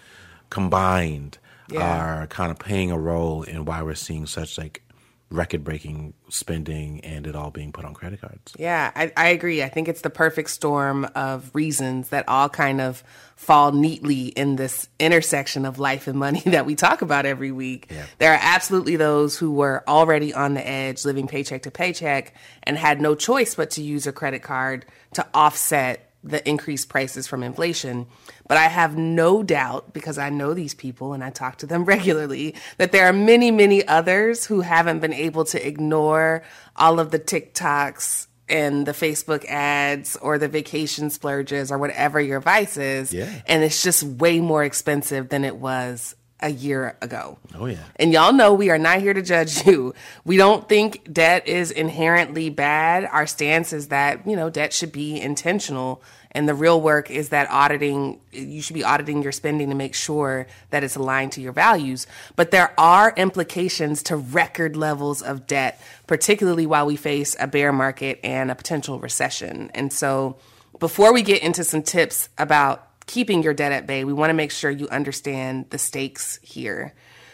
combined 0.52 1.40
yeah. 1.70 1.82
are 1.82 2.28
kind 2.28 2.52
of 2.52 2.60
playing 2.60 2.92
a 2.92 3.00
role 3.00 3.42
in 3.44 3.66
why 3.66 3.82
we're 3.82 3.96
seeing 3.96 4.28
such 4.28 4.58
like 4.58 4.84
record 5.32 5.64
breaking 5.64 6.14
spending 6.30 7.00
and 7.02 7.26
it 7.26 7.36
all 7.36 7.50
being 7.50 7.72
put 7.72 7.86
on 7.86 7.94
credit 7.94 8.22
cards. 8.22 8.54
Yeah, 8.60 8.92
I, 8.94 9.12
I, 9.16 9.30
agree. 9.30 9.64
I 9.64 9.70
think 9.70 9.88
it's 9.88 10.02
the 10.02 10.10
perfect 10.10 10.50
storm 10.50 11.06
of 11.16 11.50
reasons 11.54 12.10
that 12.10 12.28
all 12.28 12.50
kind 12.50 12.82
of 12.82 13.04
fall 13.36 13.72
neatly 13.72 14.28
in 14.28 14.58
this 14.58 14.90
intersection 15.00 15.66
of 15.66 15.80
life 15.80 16.08
and 16.08 16.20
money 16.20 16.42
that 16.46 16.66
we 16.66 16.76
talk 16.76 17.02
about 17.02 17.26
every 17.26 17.52
week. 17.52 17.88
Yeah. 17.90 18.06
There 18.18 18.34
are 18.34 18.40
absolutely 18.42 18.98
those 18.98 19.38
who 19.38 19.52
were 19.52 19.84
already 19.88 20.34
on 20.34 20.54
the 20.54 20.68
edge, 20.68 21.06
living 21.06 21.28
paycheck 21.28 21.64
to 21.64 21.72
paycheck, 21.72 22.34
and 22.64 22.78
had 22.78 23.02
no 23.02 23.16
choice 23.16 23.56
but 23.56 23.72
to 23.72 23.82
use 23.82 24.06
a 24.06 24.12
credit 24.12 24.44
card 24.44 24.86
to 25.14 25.26
offset 25.34 26.11
the 26.24 26.48
increased 26.48 26.90
prices 26.90 27.28
from 27.28 27.44
inflation. 27.44 28.08
But 28.48 28.58
I 28.58 28.68
have 28.68 28.98
no 28.98 29.44
doubt, 29.44 29.94
because 29.94 30.18
I 30.18 30.30
know 30.30 30.54
these 30.54 30.74
people 30.74 31.14
and 31.14 31.24
I 31.24 31.30
talk 31.30 31.58
to 31.60 31.66
them 31.66 31.86
regularly, 31.86 32.56
that 32.78 32.92
there 32.92 33.08
are 33.08 33.14
many, 33.14 33.52
many 33.52 33.88
others 33.88 34.46
who 34.46 34.62
haven't 34.62 35.00
been 35.00 35.14
able 35.14 35.46
to 35.46 35.68
ignore 35.68 36.44
all 36.76 37.00
of 37.00 37.12
the 37.12 37.20
TikToks 37.20 38.28
and 38.50 38.86
the 38.86 38.92
Facebook 38.92 39.46
ads 39.46 40.18
or 40.18 40.38
the 40.38 40.48
vacation 40.48 41.10
splurges 41.10 41.72
or 41.72 41.78
whatever 41.78 42.20
your 42.20 42.42
vice 42.42 42.78
is. 42.78 43.14
Yeah. 43.14 43.32
And 43.48 43.64
it's 43.64 43.82
just 43.82 44.04
way 44.04 44.42
more 44.42 44.64
expensive 44.64 45.30
than 45.30 45.46
it 45.46 45.56
was 45.56 46.16
a 46.42 46.50
year 46.50 46.98
ago. 47.02 47.38
Oh, 47.56 47.66
yeah. 47.66 47.84
And 47.98 48.12
y'all 48.12 48.34
know 48.34 48.54
we 48.54 48.70
are 48.70 48.78
not 48.78 49.00
here 49.00 49.14
to 49.14 49.22
judge 49.22 49.66
you. 49.68 49.94
We 50.26 50.38
don't 50.38 50.68
think 50.68 51.12
debt 51.12 51.48
is 51.48 51.72
inherently 51.72 52.50
bad. 52.50 53.06
Our 53.06 53.28
stance 53.28 53.74
is 53.74 53.90
that, 53.90 54.28
you 54.28 54.36
know, 54.36 54.50
debt 54.50 54.74
should 54.74 54.92
be 54.92 55.20
intentional. 55.20 56.02
And 56.34 56.48
the 56.48 56.54
real 56.54 56.80
work 56.80 57.12
is 57.12 57.30
that 57.30 57.50
auditing, 57.50 58.22
you 58.32 58.62
should 58.62 58.74
be 58.74 58.84
auditing 58.84 59.22
your 59.22 59.34
spending 59.34 59.70
to 59.70 59.76
make 59.76 59.94
sure 59.94 60.48
that 60.70 60.84
it's 60.84 60.96
aligned 60.96 61.34
to 61.34 61.42
your 61.42 61.52
values. 61.52 62.08
But 62.36 62.52
there 62.52 62.74
are 62.80 63.14
implications 63.18 64.02
to 64.04 64.16
record 64.16 64.78
levels 64.78 65.22
of 65.22 65.46
debt, 65.46 65.82
particularly 66.08 66.66
while 66.66 66.86
we 66.86 66.96
face 66.96 67.36
a 67.40 67.48
bear 67.48 67.74
market 67.74 68.20
and 68.24 68.50
a 68.50 68.56
potential 68.56 69.00
recession. 69.00 69.72
And 69.74 69.92
so 69.92 70.38
before 70.80 71.14
we 71.14 71.22
get 71.22 71.44
into 71.44 71.64
some 71.64 71.84
tips 71.84 72.30
about 72.38 72.88
keeping 73.06 73.44
your 73.44 73.54
debt 73.54 73.72
at 73.72 73.88
bay, 73.88 74.04
we 74.04 74.14
want 74.14 74.30
to 74.30 74.36
make 74.36 74.52
sure 74.52 74.72
you 74.72 74.88
understand 74.90 75.68
the 75.70 75.78
stakes 75.78 76.40
here. 76.42 76.94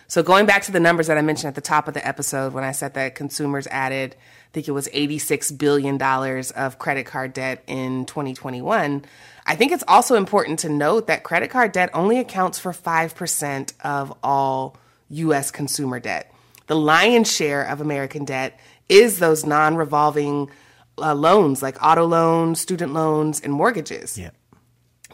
So, 0.10 0.24
going 0.24 0.46
back 0.46 0.64
to 0.64 0.72
the 0.72 0.80
numbers 0.80 1.08
that 1.08 1.18
I 1.18 1.22
mentioned 1.22 1.50
at 1.50 1.56
the 1.56 1.62
top 1.62 1.88
of 1.88 1.94
the 1.94 2.08
episode 2.08 2.54
when 2.54 2.64
I 2.64 2.72
said 2.72 2.94
that 2.94 3.16
consumers 3.16 3.68
added, 3.68 4.16
I 4.18 4.50
think 4.54 4.68
it 4.70 4.72
was 4.72 4.88
$86 4.90 5.58
billion 5.58 6.02
of 6.02 6.80
credit 6.80 7.06
card 7.06 7.34
debt 7.34 7.64
in 7.68 8.06
2021, 8.06 9.04
I 9.46 9.56
think 9.56 9.72
it's 9.72 9.84
also 9.88 10.16
important 10.16 10.60
to 10.60 10.70
note 10.70 11.08
that 11.08 11.24
credit 11.24 11.50
card 11.50 11.72
debt 11.72 11.90
only 11.94 12.20
accounts 12.20 12.60
for 12.60 12.72
5% 12.72 13.74
of 13.82 14.14
all 14.22 14.78
US 15.10 15.52
consumer 15.52 16.00
debt. 16.00 16.34
The 16.68 16.76
lion's 16.76 17.32
share 17.32 17.64
of 17.64 17.80
American 17.80 18.26
debt 18.26 18.60
is 18.90 19.20
those 19.20 19.46
non 19.46 19.76
revolving 19.76 20.50
uh, 20.98 21.14
loans 21.14 21.62
like 21.62 21.82
auto 21.82 22.06
loans, 22.06 22.60
student 22.60 22.94
loans, 22.94 23.40
and 23.40 23.54
mortgages. 23.54 24.18
Yeah. 24.18 24.32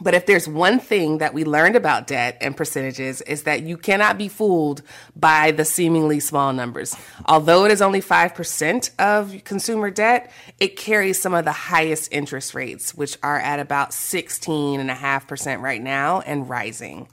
But 0.00 0.14
if 0.14 0.26
there's 0.26 0.48
one 0.48 0.80
thing 0.80 1.18
that 1.18 1.34
we 1.34 1.44
learned 1.44 1.76
about 1.76 2.08
debt 2.08 2.36
and 2.40 2.56
percentages 2.56 3.20
is 3.22 3.44
that 3.44 3.62
you 3.62 3.76
cannot 3.76 4.18
be 4.18 4.28
fooled 4.28 4.82
by 5.14 5.52
the 5.52 5.64
seemingly 5.64 6.18
small 6.18 6.52
numbers. 6.52 6.96
Although 7.26 7.64
it 7.64 7.70
is 7.70 7.80
only 7.80 8.00
5% 8.00 8.90
of 8.98 9.44
consumer 9.44 9.90
debt, 9.90 10.32
it 10.58 10.76
carries 10.76 11.20
some 11.20 11.32
of 11.32 11.44
the 11.44 11.52
highest 11.52 12.12
interest 12.12 12.54
rates, 12.54 12.94
which 12.94 13.16
are 13.22 13.38
at 13.38 13.60
about 13.60 13.90
16.5% 13.90 15.60
right 15.60 15.82
now 15.82 16.20
and 16.22 16.48
rising. 16.48 17.08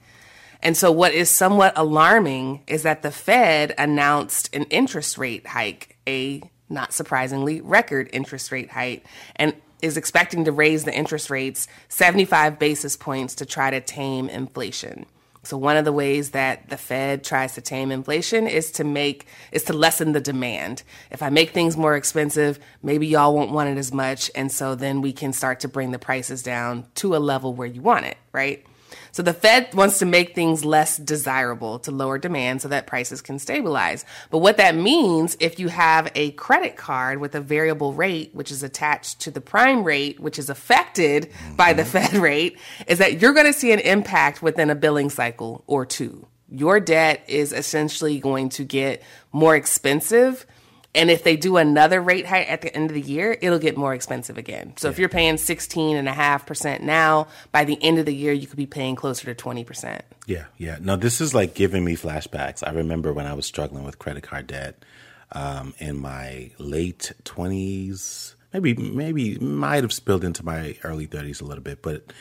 And 0.60 0.76
so 0.76 0.90
what 0.90 1.12
is 1.12 1.30
somewhat 1.30 1.72
alarming 1.76 2.62
is 2.66 2.82
that 2.82 3.02
the 3.02 3.10
Fed 3.10 3.74
announced 3.78 4.54
an 4.54 4.64
interest 4.64 5.18
rate 5.18 5.46
hike, 5.46 5.98
a 6.08 6.42
not 6.68 6.92
surprisingly 6.92 7.60
record 7.60 8.08
interest 8.12 8.50
rate 8.50 8.70
hike. 8.70 9.04
And 9.36 9.54
is 9.82 9.96
expecting 9.96 10.44
to 10.44 10.52
raise 10.52 10.84
the 10.84 10.94
interest 10.94 11.28
rates 11.28 11.68
75 11.88 12.58
basis 12.58 12.96
points 12.96 13.34
to 13.36 13.46
try 13.46 13.70
to 13.70 13.80
tame 13.80 14.28
inflation. 14.28 15.04
So 15.44 15.58
one 15.58 15.76
of 15.76 15.84
the 15.84 15.92
ways 15.92 16.30
that 16.30 16.68
the 16.68 16.76
Fed 16.76 17.24
tries 17.24 17.54
to 17.54 17.60
tame 17.60 17.90
inflation 17.90 18.46
is 18.46 18.70
to 18.72 18.84
make 18.84 19.26
is 19.50 19.64
to 19.64 19.72
lessen 19.72 20.12
the 20.12 20.20
demand. 20.20 20.84
If 21.10 21.20
I 21.20 21.30
make 21.30 21.50
things 21.50 21.76
more 21.76 21.96
expensive, 21.96 22.60
maybe 22.80 23.08
y'all 23.08 23.34
won't 23.34 23.50
want 23.50 23.68
it 23.68 23.76
as 23.76 23.92
much 23.92 24.30
and 24.36 24.52
so 24.52 24.76
then 24.76 25.02
we 25.02 25.12
can 25.12 25.32
start 25.32 25.60
to 25.60 25.68
bring 25.68 25.90
the 25.90 25.98
prices 25.98 26.44
down 26.44 26.86
to 26.96 27.16
a 27.16 27.18
level 27.18 27.54
where 27.54 27.66
you 27.66 27.82
want 27.82 28.06
it, 28.06 28.18
right? 28.30 28.64
So 29.12 29.22
the 29.22 29.34
Fed 29.34 29.74
wants 29.74 29.98
to 29.98 30.06
make 30.06 30.34
things 30.34 30.64
less 30.64 30.96
desirable 30.96 31.78
to 31.80 31.90
lower 31.90 32.16
demand 32.16 32.62
so 32.62 32.68
that 32.68 32.86
prices 32.86 33.20
can 33.20 33.38
stabilize. 33.38 34.06
But 34.30 34.38
what 34.38 34.56
that 34.56 34.74
means 34.74 35.36
if 35.38 35.58
you 35.58 35.68
have 35.68 36.10
a 36.14 36.30
credit 36.32 36.76
card 36.76 37.20
with 37.20 37.34
a 37.34 37.40
variable 37.40 37.92
rate, 37.92 38.30
which 38.32 38.50
is 38.50 38.62
attached 38.62 39.20
to 39.20 39.30
the 39.30 39.42
prime 39.42 39.84
rate, 39.84 40.18
which 40.18 40.38
is 40.38 40.48
affected 40.48 41.30
mm-hmm. 41.30 41.56
by 41.56 41.74
the 41.74 41.84
Fed 41.84 42.14
rate, 42.14 42.58
is 42.86 42.98
that 42.98 43.20
you're 43.20 43.34
going 43.34 43.46
to 43.46 43.52
see 43.52 43.70
an 43.70 43.80
impact 43.80 44.42
within 44.42 44.70
a 44.70 44.74
billing 44.74 45.10
cycle 45.10 45.62
or 45.66 45.84
two. 45.84 46.26
Your 46.48 46.80
debt 46.80 47.22
is 47.28 47.52
essentially 47.52 48.18
going 48.18 48.48
to 48.50 48.64
get 48.64 49.02
more 49.30 49.54
expensive 49.54 50.46
and 50.94 51.10
if 51.10 51.24
they 51.24 51.36
do 51.36 51.56
another 51.56 52.00
rate 52.02 52.26
hike 52.26 52.50
at 52.50 52.60
the 52.60 52.74
end 52.74 52.90
of 52.90 52.94
the 52.94 53.00
year, 53.00 53.36
it'll 53.40 53.58
get 53.58 53.76
more 53.76 53.94
expensive 53.94 54.36
again. 54.36 54.74
So 54.76 54.88
yeah. 54.88 54.92
if 54.92 54.98
you're 54.98 55.08
paying 55.08 55.36
16.5% 55.36 56.80
now, 56.80 57.28
by 57.50 57.64
the 57.64 57.82
end 57.82 57.98
of 57.98 58.04
the 58.04 58.14
year, 58.14 58.32
you 58.32 58.46
could 58.46 58.58
be 58.58 58.66
paying 58.66 58.94
closer 58.94 59.32
to 59.32 59.42
20%. 59.42 60.02
Yeah, 60.26 60.44
yeah. 60.58 60.78
No, 60.80 60.96
this 60.96 61.20
is 61.20 61.34
like 61.34 61.54
giving 61.54 61.84
me 61.84 61.96
flashbacks. 61.96 62.66
I 62.66 62.72
remember 62.72 63.12
when 63.12 63.26
I 63.26 63.32
was 63.32 63.46
struggling 63.46 63.84
with 63.84 63.98
credit 63.98 64.22
card 64.22 64.46
debt 64.48 64.84
um, 65.32 65.72
in 65.78 65.98
my 65.98 66.50
late 66.58 67.12
20s, 67.24 68.34
maybe, 68.52 68.74
maybe 68.74 69.38
might 69.38 69.84
have 69.84 69.94
spilled 69.94 70.24
into 70.24 70.44
my 70.44 70.76
early 70.84 71.06
30s 71.06 71.40
a 71.40 71.46
little 71.46 71.64
bit, 71.64 71.80
but 71.80 72.12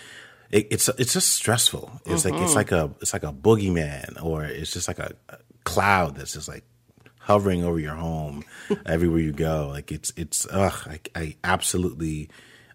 it, 0.49 0.67
it's 0.69 0.89
it's 0.89 1.13
just 1.13 1.29
stressful. 1.29 2.01
It's 2.05 2.23
mm-hmm. 2.23 2.35
like 2.35 2.43
it's 2.43 2.55
like 2.55 2.71
a 2.71 2.91
it's 2.99 3.13
like 3.13 3.23
a 3.23 3.31
boogeyman, 3.31 4.21
or 4.21 4.43
it's 4.43 4.73
just 4.73 4.87
like 4.87 4.99
a, 4.99 5.13
a 5.29 5.37
cloud 5.63 6.17
that's 6.17 6.33
just 6.33 6.49
like 6.49 6.65
hovering 7.21 7.63
over 7.63 7.79
your 7.79 7.95
home 7.95 8.43
everywhere 8.85 9.19
you 9.19 9.31
go. 9.31 9.69
Like 9.69 9.91
it's 9.91 10.11
it's 10.15 10.47
ugh, 10.51 10.87
I, 10.87 10.99
I 11.15 11.35
absolutely 11.43 12.29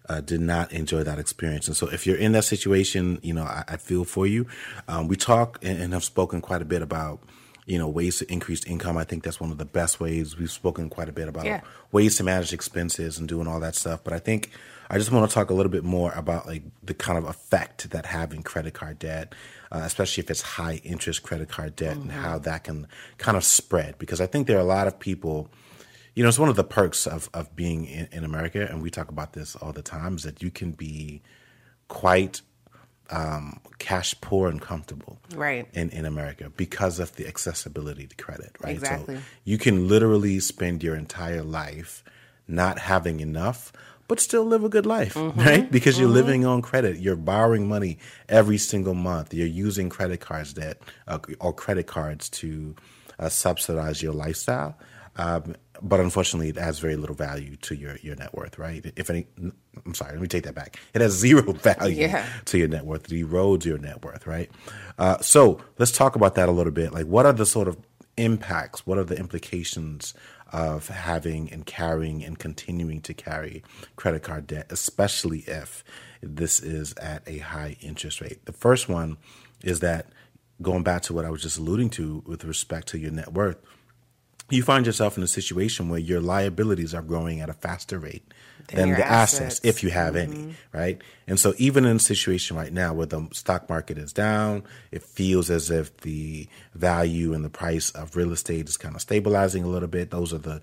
uh, 0.09 0.21
did 0.21 0.41
not 0.41 0.71
enjoy 0.71 1.03
that 1.03 1.19
experience. 1.19 1.67
And 1.67 1.75
so 1.75 1.87
if 1.87 2.07
you're 2.07 2.17
in 2.17 2.31
that 2.31 2.45
situation, 2.45 3.19
you 3.21 3.33
know, 3.33 3.43
I, 3.43 3.63
I 3.67 3.77
feel 3.77 4.05
for 4.05 4.25
you. 4.25 4.47
Um, 4.87 5.07
we 5.07 5.15
talk 5.15 5.59
and, 5.61 5.81
and 5.81 5.93
have 5.93 6.03
spoken 6.03 6.41
quite 6.41 6.61
a 6.61 6.65
bit 6.65 6.81
about 6.81 7.19
you 7.65 7.77
know 7.77 7.87
ways 7.87 8.19
to 8.19 8.31
increase 8.31 8.63
income. 8.65 8.97
I 8.97 9.03
think 9.03 9.23
that's 9.23 9.39
one 9.39 9.51
of 9.51 9.57
the 9.57 9.65
best 9.65 9.99
ways. 9.99 10.37
We've 10.37 10.49
spoken 10.49 10.89
quite 10.89 11.09
a 11.09 11.13
bit 11.13 11.27
about 11.27 11.45
yeah. 11.45 11.61
ways 11.91 12.17
to 12.17 12.23
manage 12.23 12.53
expenses 12.53 13.19
and 13.19 13.27
doing 13.27 13.47
all 13.47 13.59
that 13.59 13.75
stuff. 13.75 14.03
But 14.03 14.13
I 14.13 14.19
think 14.19 14.51
I 14.89 14.97
just 14.97 15.11
want 15.11 15.29
to 15.29 15.33
talk 15.33 15.49
a 15.49 15.53
little 15.53 15.71
bit 15.71 15.83
more 15.83 16.11
about 16.13 16.47
like 16.47 16.63
the 16.83 16.93
kind 16.93 17.17
of 17.17 17.25
effect 17.25 17.89
that 17.89 18.05
having 18.05 18.43
credit 18.43 18.73
card 18.73 18.99
debt 18.99 19.33
uh, 19.71 19.81
especially 19.83 20.23
if 20.23 20.31
it's 20.31 20.41
high 20.41 20.79
interest 20.83 21.23
credit 21.23 21.49
card 21.49 21.75
debt 21.75 21.97
mm-hmm. 21.97 22.09
and 22.09 22.11
how 22.11 22.37
that 22.39 22.63
can 22.63 22.87
kind 23.17 23.37
of 23.37 23.43
spread. 23.43 23.97
Because 23.97 24.21
I 24.21 24.25
think 24.25 24.47
there 24.47 24.57
are 24.57 24.61
a 24.61 24.65
lot 24.65 24.87
of 24.87 24.99
people, 24.99 25.49
you 26.15 26.23
know, 26.23 26.29
it's 26.29 26.39
one 26.39 26.49
of 26.49 26.55
the 26.55 26.63
perks 26.63 27.05
of, 27.05 27.29
of 27.33 27.55
being 27.55 27.85
in, 27.85 28.07
in 28.11 28.23
America, 28.23 28.65
and 28.69 28.81
we 28.81 28.89
talk 28.89 29.09
about 29.09 29.33
this 29.33 29.55
all 29.55 29.73
the 29.73 29.81
time, 29.81 30.15
is 30.15 30.23
that 30.23 30.41
you 30.41 30.51
can 30.51 30.71
be 30.71 31.21
quite 31.87 32.41
um, 33.09 33.59
cash 33.79 34.13
poor 34.19 34.49
and 34.49 34.61
comfortable 34.61 35.17
right 35.33 35.65
in, 35.73 35.89
in 35.91 36.03
America 36.03 36.51
because 36.57 36.99
of 36.99 37.15
the 37.15 37.25
accessibility 37.25 38.05
to 38.05 38.15
credit, 38.17 38.51
right? 38.61 38.73
Exactly. 38.73 39.15
So 39.15 39.21
you 39.45 39.57
can 39.57 39.87
literally 39.87 40.41
spend 40.41 40.83
your 40.83 40.95
entire 40.95 41.41
life 41.41 42.03
not 42.49 42.79
having 42.79 43.21
enough, 43.21 43.71
but 44.07 44.19
still 44.19 44.45
live 44.45 44.63
a 44.63 44.69
good 44.69 44.85
life, 44.85 45.13
mm-hmm. 45.13 45.39
right? 45.39 45.71
Because 45.71 45.95
mm-hmm. 45.95 46.03
you're 46.03 46.11
living 46.11 46.45
on 46.45 46.61
credit. 46.61 46.99
You're 46.99 47.15
borrowing 47.15 47.67
money 47.67 47.99
every 48.29 48.57
single 48.57 48.93
month. 48.93 49.33
You're 49.33 49.47
using 49.47 49.89
credit 49.89 50.19
cards 50.19 50.53
that 50.55 50.79
uh, 51.07 51.19
or 51.39 51.53
credit 51.53 51.87
cards 51.87 52.29
to 52.29 52.75
uh, 53.19 53.29
subsidize 53.29 54.01
your 54.01 54.13
lifestyle. 54.13 54.77
Um, 55.17 55.55
but 55.81 55.99
unfortunately, 55.99 56.49
it 56.49 56.57
adds 56.57 56.79
very 56.79 56.95
little 56.95 57.15
value 57.15 57.55
to 57.57 57.75
your, 57.75 57.97
your 58.01 58.15
net 58.15 58.33
worth, 58.33 58.57
right? 58.57 58.85
If 58.95 59.09
any, 59.09 59.27
I'm 59.85 59.93
sorry, 59.93 60.13
let 60.13 60.21
me 60.21 60.27
take 60.27 60.43
that 60.43 60.55
back. 60.55 60.79
It 60.93 61.01
has 61.01 61.13
zero 61.17 61.53
value 61.53 62.07
yeah. 62.07 62.25
to 62.45 62.57
your 62.57 62.67
net 62.67 62.85
worth. 62.85 63.11
It 63.11 63.15
erodes 63.15 63.65
your 63.65 63.77
net 63.77 64.03
worth, 64.03 64.25
right? 64.27 64.49
Uh, 64.97 65.19
so 65.19 65.59
let's 65.77 65.91
talk 65.91 66.15
about 66.15 66.35
that 66.35 66.49
a 66.49 66.51
little 66.51 66.71
bit. 66.71 66.93
Like, 66.93 67.05
what 67.05 67.25
are 67.25 67.33
the 67.33 67.45
sort 67.45 67.67
of 67.67 67.77
impacts? 68.15 68.85
What 68.85 68.97
are 68.97 69.03
the 69.03 69.17
implications 69.17 70.13
of 70.51 70.87
having 70.87 71.51
and 71.51 71.65
carrying 71.65 72.23
and 72.23 72.37
continuing 72.37 73.01
to 73.01 73.13
carry 73.13 73.63
credit 73.95 74.23
card 74.23 74.47
debt, 74.47 74.67
especially 74.69 75.39
if 75.39 75.83
this 76.21 76.59
is 76.59 76.93
at 76.93 77.23
a 77.27 77.39
high 77.39 77.77
interest 77.81 78.21
rate. 78.21 78.45
The 78.45 78.53
first 78.53 78.89
one 78.89 79.17
is 79.63 79.79
that 79.81 80.07
going 80.61 80.83
back 80.83 81.03
to 81.03 81.13
what 81.13 81.25
I 81.25 81.29
was 81.29 81.41
just 81.41 81.57
alluding 81.57 81.89
to 81.91 82.23
with 82.25 82.43
respect 82.43 82.87
to 82.89 82.99
your 82.99 83.11
net 83.11 83.33
worth, 83.33 83.57
you 84.49 84.63
find 84.63 84.85
yourself 84.85 85.17
in 85.17 85.23
a 85.23 85.27
situation 85.27 85.89
where 85.89 85.99
your 85.99 86.21
liabilities 86.21 86.93
are 86.93 87.01
growing 87.01 87.41
at 87.41 87.49
a 87.49 87.53
faster 87.53 87.99
rate 87.99 88.33
Than 88.67 88.89
than 88.89 88.99
the 88.99 89.07
assets, 89.07 89.41
assets. 89.41 89.59
if 89.63 89.81
you 89.81 89.91
have 89.91 90.17
any, 90.17 90.53
right? 90.73 91.01
And 91.25 91.39
so, 91.39 91.53
even 91.57 91.85
in 91.85 91.95
a 91.95 91.99
situation 91.99 92.57
right 92.57 92.73
now 92.73 92.93
where 92.93 93.05
the 93.05 93.25
stock 93.31 93.69
market 93.69 93.97
is 93.97 94.11
down, 94.11 94.63
it 94.91 95.03
feels 95.03 95.49
as 95.49 95.71
if 95.71 95.95
the 95.97 96.49
value 96.75 97.33
and 97.33 97.45
the 97.45 97.49
price 97.49 97.91
of 97.91 98.17
real 98.17 98.33
estate 98.33 98.67
is 98.67 98.75
kind 98.75 98.93
of 98.93 99.01
stabilizing 99.01 99.63
a 99.63 99.67
little 99.67 99.87
bit. 99.87 100.11
Those 100.11 100.33
are 100.33 100.37
the 100.39 100.61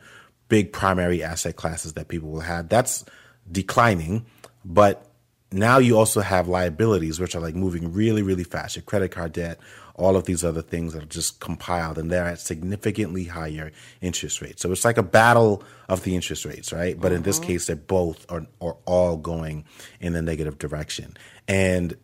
big 0.48 0.70
primary 0.70 1.22
asset 1.22 1.56
classes 1.56 1.94
that 1.94 2.08
people 2.08 2.28
will 2.28 2.40
have. 2.40 2.68
That's 2.68 3.06
declining, 3.50 4.26
but 4.66 5.10
now 5.50 5.78
you 5.78 5.96
also 5.96 6.20
have 6.20 6.48
liabilities 6.48 7.20
which 7.20 7.34
are 7.34 7.40
like 7.40 7.54
moving 7.54 7.92
really 7.92 8.22
really 8.22 8.44
fast 8.44 8.76
your 8.76 8.82
credit 8.82 9.12
card 9.12 9.32
debt 9.32 9.60
all 9.94 10.16
of 10.16 10.24
these 10.24 10.44
other 10.44 10.62
things 10.62 10.92
that 10.92 11.02
are 11.02 11.06
just 11.06 11.40
compiled 11.40 11.98
and 11.98 12.10
they're 12.10 12.26
at 12.26 12.40
significantly 12.40 13.24
higher 13.24 13.70
interest 14.00 14.40
rates 14.40 14.62
so 14.62 14.70
it's 14.72 14.84
like 14.84 14.98
a 14.98 15.02
battle 15.02 15.62
of 15.88 16.02
the 16.04 16.14
interest 16.14 16.44
rates 16.44 16.72
right 16.72 17.00
but 17.00 17.12
in 17.12 17.22
this 17.22 17.38
mm-hmm. 17.38 17.48
case 17.48 17.66
they're 17.66 17.76
both 17.76 18.30
are, 18.30 18.46
or 18.60 18.76
all 18.86 19.16
going 19.16 19.64
in 20.00 20.12
the 20.12 20.22
negative 20.22 20.58
direction 20.58 21.16
and 21.46 21.96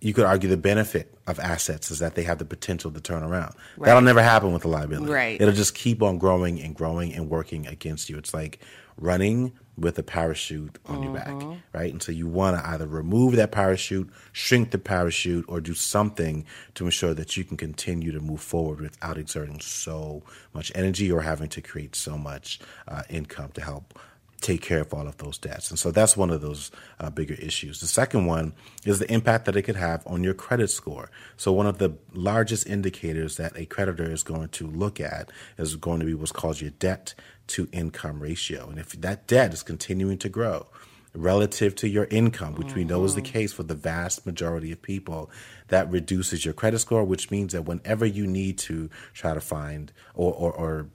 you 0.00 0.14
could 0.14 0.24
argue 0.24 0.48
the 0.48 0.56
benefit 0.56 1.14
of 1.26 1.40
assets 1.40 1.90
is 1.90 1.98
that 1.98 2.14
they 2.14 2.22
have 2.22 2.38
the 2.38 2.44
potential 2.44 2.90
to 2.90 3.00
turn 3.00 3.22
around. 3.22 3.52
That'll 3.78 4.00
never 4.00 4.22
happen 4.22 4.52
with 4.52 4.64
a 4.64 4.68
liability. 4.68 5.12
Right. 5.12 5.40
It'll 5.40 5.54
just 5.54 5.74
keep 5.74 6.02
on 6.02 6.18
growing 6.18 6.60
and 6.60 6.74
growing 6.74 7.12
and 7.14 7.28
working 7.28 7.66
against 7.66 8.08
you. 8.08 8.16
It's 8.16 8.32
like 8.32 8.60
running 8.98 9.52
with 9.76 9.98
a 9.98 10.02
parachute 10.02 10.78
on 10.86 11.02
your 11.02 11.12
back, 11.14 11.40
right? 11.72 11.92
And 11.92 12.02
so 12.02 12.10
you 12.10 12.26
want 12.26 12.56
to 12.56 12.68
either 12.68 12.86
remove 12.86 13.36
that 13.36 13.52
parachute, 13.52 14.10
shrink 14.32 14.72
the 14.72 14.78
parachute, 14.78 15.44
or 15.48 15.60
do 15.60 15.72
something 15.72 16.44
to 16.74 16.84
ensure 16.84 17.14
that 17.14 17.36
you 17.36 17.44
can 17.44 17.56
continue 17.56 18.10
to 18.10 18.20
move 18.20 18.40
forward 18.40 18.80
without 18.80 19.16
exerting 19.16 19.60
so 19.60 20.24
much 20.52 20.72
energy 20.74 21.10
or 21.12 21.22
having 21.22 21.48
to 21.50 21.60
create 21.60 21.94
so 21.94 22.18
much 22.18 22.58
uh, 22.88 23.02
income 23.08 23.52
to 23.52 23.60
help 23.60 23.98
take 24.40 24.62
care 24.62 24.80
of 24.80 24.94
all 24.94 25.08
of 25.08 25.16
those 25.18 25.36
debts. 25.38 25.70
And 25.70 25.78
so 25.78 25.90
that's 25.90 26.16
one 26.16 26.30
of 26.30 26.40
those 26.40 26.70
uh, 27.00 27.10
bigger 27.10 27.34
issues. 27.34 27.80
The 27.80 27.86
second 27.86 28.26
one 28.26 28.52
is 28.84 28.98
the 28.98 29.12
impact 29.12 29.46
that 29.46 29.56
it 29.56 29.62
could 29.62 29.76
have 29.76 30.06
on 30.06 30.22
your 30.22 30.34
credit 30.34 30.70
score. 30.70 31.10
So 31.36 31.52
one 31.52 31.66
of 31.66 31.78
the 31.78 31.96
largest 32.12 32.66
indicators 32.66 33.36
that 33.36 33.56
a 33.56 33.66
creditor 33.66 34.10
is 34.10 34.22
going 34.22 34.48
to 34.50 34.66
look 34.66 35.00
at 35.00 35.30
is 35.56 35.76
going 35.76 36.00
to 36.00 36.06
be 36.06 36.14
what's 36.14 36.32
called 36.32 36.60
your 36.60 36.70
debt 36.70 37.14
to 37.48 37.68
income 37.72 38.20
ratio. 38.20 38.68
And 38.68 38.78
if 38.78 38.92
that 38.92 39.26
debt 39.26 39.52
is 39.52 39.62
continuing 39.62 40.18
to 40.18 40.28
grow, 40.28 40.66
relative 41.14 41.74
to 41.74 41.88
your 41.88 42.04
income, 42.04 42.54
which 42.54 42.74
we 42.74 42.84
know 42.84 43.04
is 43.04 43.14
the 43.14 43.22
mm-hmm. 43.22 43.32
case 43.32 43.52
for 43.52 43.62
the 43.62 43.74
vast 43.74 44.26
majority 44.26 44.72
of 44.72 44.80
people, 44.80 45.30
that 45.68 45.90
reduces 45.90 46.44
your 46.44 46.54
credit 46.54 46.78
score, 46.78 47.04
which 47.04 47.30
means 47.30 47.52
that 47.52 47.62
whenever 47.62 48.06
you 48.06 48.26
need 48.26 48.58
to 48.58 48.88
try 49.14 49.34
to 49.34 49.40
find 49.40 49.92
or, 50.14 50.32
or, 50.32 50.52
or 50.52 50.86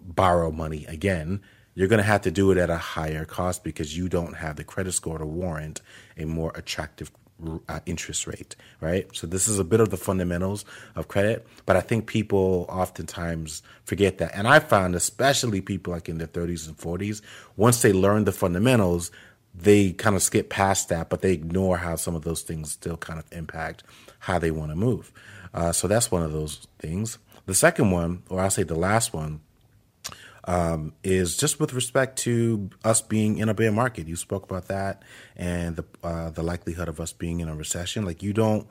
borrow 0.00 0.50
money 0.50 0.84
again, 0.86 1.40
you're 1.74 1.88
going 1.88 1.98
to 1.98 2.04
have 2.04 2.22
to 2.22 2.30
do 2.30 2.50
it 2.50 2.58
at 2.58 2.70
a 2.70 2.78
higher 2.78 3.24
cost 3.24 3.62
because 3.62 3.96
you 3.96 4.08
don't 4.08 4.34
have 4.34 4.56
the 4.56 4.64
credit 4.64 4.92
score 4.92 5.18
to 5.18 5.26
warrant 5.26 5.82
a 6.16 6.24
more 6.24 6.52
attractive 6.54 7.10
uh, 7.68 7.80
interest 7.86 8.26
rate, 8.26 8.56
right? 8.80 9.08
So 9.14 9.26
this 9.26 9.48
is 9.48 9.58
a 9.58 9.64
bit 9.64 9.80
of 9.80 9.90
the 9.90 9.96
fundamentals 9.96 10.64
of 10.94 11.08
credit, 11.08 11.46
but 11.66 11.76
I 11.76 11.80
think 11.80 12.06
people 12.06 12.66
oftentimes 12.68 13.62
forget 13.84 14.18
that. 14.18 14.34
And 14.34 14.48
I 14.48 14.58
found 14.58 14.94
especially 14.94 15.60
people 15.60 15.92
like 15.92 16.08
in 16.08 16.18
their 16.18 16.26
30s 16.26 16.66
and 16.66 16.76
40s, 16.76 17.20
once 17.56 17.82
they 17.82 17.92
learn 17.92 18.24
the 18.24 18.32
fundamentals, 18.32 19.10
they 19.54 19.92
kind 19.92 20.16
of 20.16 20.22
skip 20.22 20.50
past 20.50 20.88
that, 20.88 21.08
but 21.08 21.22
they 21.22 21.32
ignore 21.32 21.78
how 21.78 21.96
some 21.96 22.14
of 22.14 22.22
those 22.22 22.42
things 22.42 22.72
still 22.72 22.96
kind 22.96 23.18
of 23.18 23.24
impact 23.32 23.82
how 24.20 24.38
they 24.38 24.50
want 24.50 24.70
to 24.70 24.76
move. 24.76 25.12
Uh, 25.54 25.72
so 25.72 25.88
that's 25.88 26.10
one 26.10 26.22
of 26.22 26.32
those 26.32 26.66
things. 26.78 27.18
The 27.46 27.54
second 27.54 27.90
one, 27.90 28.22
or 28.28 28.40
I'll 28.40 28.50
say 28.50 28.64
the 28.64 28.74
last 28.74 29.12
one, 29.14 29.40
um, 30.46 30.92
is 31.02 31.36
just 31.36 31.58
with 31.60 31.72
respect 31.72 32.18
to 32.20 32.70
us 32.84 33.00
being 33.00 33.38
in 33.38 33.48
a 33.48 33.54
bear 33.54 33.72
market. 33.72 34.06
You 34.06 34.16
spoke 34.16 34.44
about 34.44 34.68
that 34.68 35.02
and 35.36 35.76
the 35.76 35.84
uh, 36.04 36.30
the 36.30 36.42
likelihood 36.42 36.88
of 36.88 37.00
us 37.00 37.12
being 37.12 37.40
in 37.40 37.48
a 37.48 37.54
recession. 37.56 38.04
Like 38.04 38.22
you 38.22 38.32
don't 38.32 38.66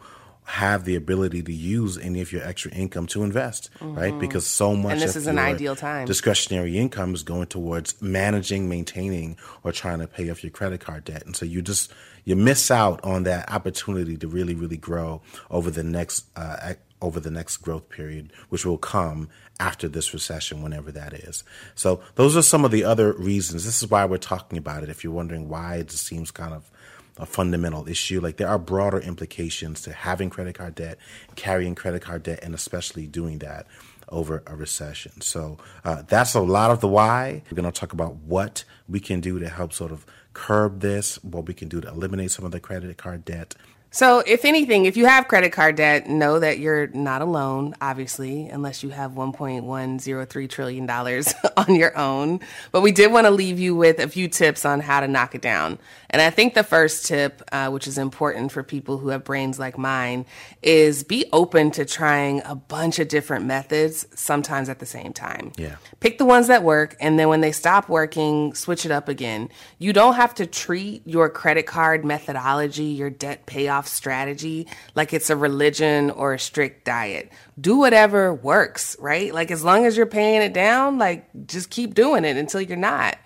have 0.47 0.85
the 0.85 0.95
ability 0.95 1.41
to 1.41 1.51
use 1.51 1.97
any 1.97 2.21
of 2.21 2.31
your 2.31 2.43
extra 2.43 2.71
income 2.71 3.07
to 3.07 3.23
invest, 3.23 3.71
right? 3.81 4.17
Because 4.19 4.45
so 4.45 4.75
much 4.75 4.91
Mm-hmm. 4.97 4.99
this 4.99 5.15
of 5.15 5.21
is 5.23 5.27
an 5.27 5.39
ideal 5.39 5.75
time. 5.75 6.05
discretionary 6.05 6.77
income 6.77 7.15
is 7.15 7.23
going 7.23 7.47
towards 7.47 7.99
managing, 7.99 8.69
maintaining, 8.69 9.37
or 9.63 9.71
trying 9.71 9.99
to 9.99 10.07
pay 10.07 10.29
off 10.29 10.43
your 10.43 10.51
credit 10.51 10.81
card 10.81 11.03
debt. 11.03 11.25
And 11.25 11.35
so 11.35 11.45
you 11.47 11.63
just 11.63 11.91
you 12.25 12.35
miss 12.35 12.69
out 12.69 13.03
on 13.03 13.23
that 13.23 13.51
opportunity 13.51 14.17
to 14.17 14.27
really, 14.27 14.53
really 14.53 14.77
grow 14.77 15.21
over 15.49 15.71
the 15.71 15.83
next 15.83 16.25
uh, 16.35 16.73
over 17.01 17.19
the 17.19 17.31
next 17.31 17.57
growth 17.57 17.89
period, 17.89 18.31
which 18.49 18.65
will 18.65 18.77
come 18.77 19.29
after 19.59 19.87
this 19.87 20.13
recession, 20.13 20.61
whenever 20.61 20.91
that 20.91 21.13
is. 21.13 21.43
So 21.75 22.01
those 22.15 22.35
are 22.35 22.41
some 22.41 22.65
of 22.65 22.71
the 22.71 22.83
other 22.83 23.13
reasons. 23.13 23.65
This 23.65 23.81
is 23.81 23.89
why 23.89 24.05
we're 24.05 24.17
talking 24.17 24.57
about 24.57 24.83
it. 24.83 24.89
If 24.89 25.03
you're 25.03 25.13
wondering 25.13 25.47
why 25.49 25.75
it 25.75 25.89
just 25.89 26.05
seems 26.05 26.31
kind 26.31 26.53
of 26.53 26.69
a 27.17 27.25
fundamental 27.25 27.87
issue. 27.87 28.19
Like 28.19 28.37
there 28.37 28.49
are 28.49 28.59
broader 28.59 28.99
implications 28.99 29.81
to 29.83 29.93
having 29.93 30.29
credit 30.29 30.55
card 30.55 30.75
debt, 30.75 30.97
carrying 31.35 31.75
credit 31.75 32.01
card 32.01 32.23
debt, 32.23 32.39
and 32.43 32.53
especially 32.53 33.07
doing 33.07 33.39
that 33.39 33.67
over 34.09 34.43
a 34.45 34.55
recession. 34.55 35.21
So 35.21 35.57
uh, 35.83 36.03
that's 36.07 36.33
a 36.33 36.41
lot 36.41 36.71
of 36.71 36.81
the 36.81 36.87
why. 36.87 37.41
We're 37.49 37.55
going 37.55 37.71
to 37.71 37.79
talk 37.79 37.93
about 37.93 38.15
what 38.15 38.63
we 38.87 38.99
can 38.99 39.21
do 39.21 39.39
to 39.39 39.49
help 39.49 39.73
sort 39.73 39.91
of 39.91 40.05
curb 40.33 40.81
this, 40.81 41.23
what 41.23 41.47
we 41.47 41.53
can 41.53 41.69
do 41.69 41.81
to 41.81 41.87
eliminate 41.87 42.31
some 42.31 42.45
of 42.45 42.51
the 42.51 42.59
credit 42.59 42.97
card 42.97 43.25
debt. 43.25 43.55
So, 43.95 44.19
if 44.27 44.43
anything, 44.43 44.83
if 44.83 44.97
you 44.97 45.05
have 45.05 45.29
credit 45.29 45.53
card 45.53 45.77
debt, 45.77 46.09
know 46.09 46.37
that 46.37 46.59
you're 46.59 46.87
not 46.87 47.21
alone, 47.21 47.75
obviously, 47.79 48.49
unless 48.49 48.83
you 48.83 48.89
have 48.89 49.11
$1.103 49.11 50.49
trillion 50.49 50.89
on 51.57 51.75
your 51.75 51.97
own. 51.97 52.41
But 52.73 52.81
we 52.81 52.91
did 52.91 53.13
want 53.13 53.25
to 53.25 53.31
leave 53.31 53.57
you 53.57 53.73
with 53.73 53.99
a 53.99 54.09
few 54.09 54.27
tips 54.27 54.65
on 54.65 54.81
how 54.81 54.99
to 54.99 55.07
knock 55.07 55.33
it 55.33 55.41
down. 55.41 55.79
And 56.09 56.21
I 56.21 56.29
think 56.29 56.55
the 56.55 56.63
first 56.63 57.05
tip, 57.05 57.41
uh, 57.53 57.69
which 57.69 57.87
is 57.87 57.97
important 57.97 58.51
for 58.51 58.63
people 58.63 58.97
who 58.97 59.09
have 59.09 59.23
brains 59.23 59.59
like 59.59 59.77
mine, 59.77 60.25
is 60.61 61.05
be 61.05 61.25
open 61.31 61.71
to 61.71 61.85
trying 61.85 62.41
a 62.43 62.53
bunch 62.53 62.99
of 62.99 63.07
different 63.07 63.45
methods, 63.45 64.07
sometimes 64.13 64.67
at 64.67 64.79
the 64.79 64.85
same 64.85 65.13
time. 65.13 65.53
Yeah. 65.57 65.77
Pick 66.01 66.17
the 66.17 66.25
ones 66.25 66.47
that 66.47 66.63
work, 66.63 66.97
and 66.99 67.17
then 67.17 67.29
when 67.29 67.39
they 67.39 67.53
stop 67.53 67.87
working, 67.87 68.55
switch 68.55 68.85
it 68.85 68.91
up 68.91 69.07
again. 69.07 69.47
You 69.79 69.93
don't 69.93 70.15
have 70.15 70.35
to 70.35 70.45
treat 70.45 71.07
your 71.07 71.29
credit 71.29 71.65
card 71.65 72.03
methodology, 72.03 72.83
your 72.83 73.09
debt 73.09 73.45
payoff 73.45 73.84
strategy, 73.87 74.67
like 74.95 75.13
it's 75.13 75.29
a 75.29 75.35
religion 75.35 76.11
or 76.11 76.33
a 76.33 76.39
strict 76.39 76.85
diet. 76.85 77.31
Do 77.59 77.77
whatever 77.77 78.33
works, 78.33 78.95
right? 78.99 79.33
Like 79.33 79.51
as 79.51 79.63
long 79.63 79.85
as 79.85 79.97
you're 79.97 80.05
paying 80.05 80.41
it 80.41 80.53
down, 80.53 80.97
like 80.97 81.27
just 81.47 81.69
keep 81.69 81.93
doing 81.93 82.25
it 82.25 82.37
until 82.37 82.61
you're 82.61 82.77
not. 82.77 83.17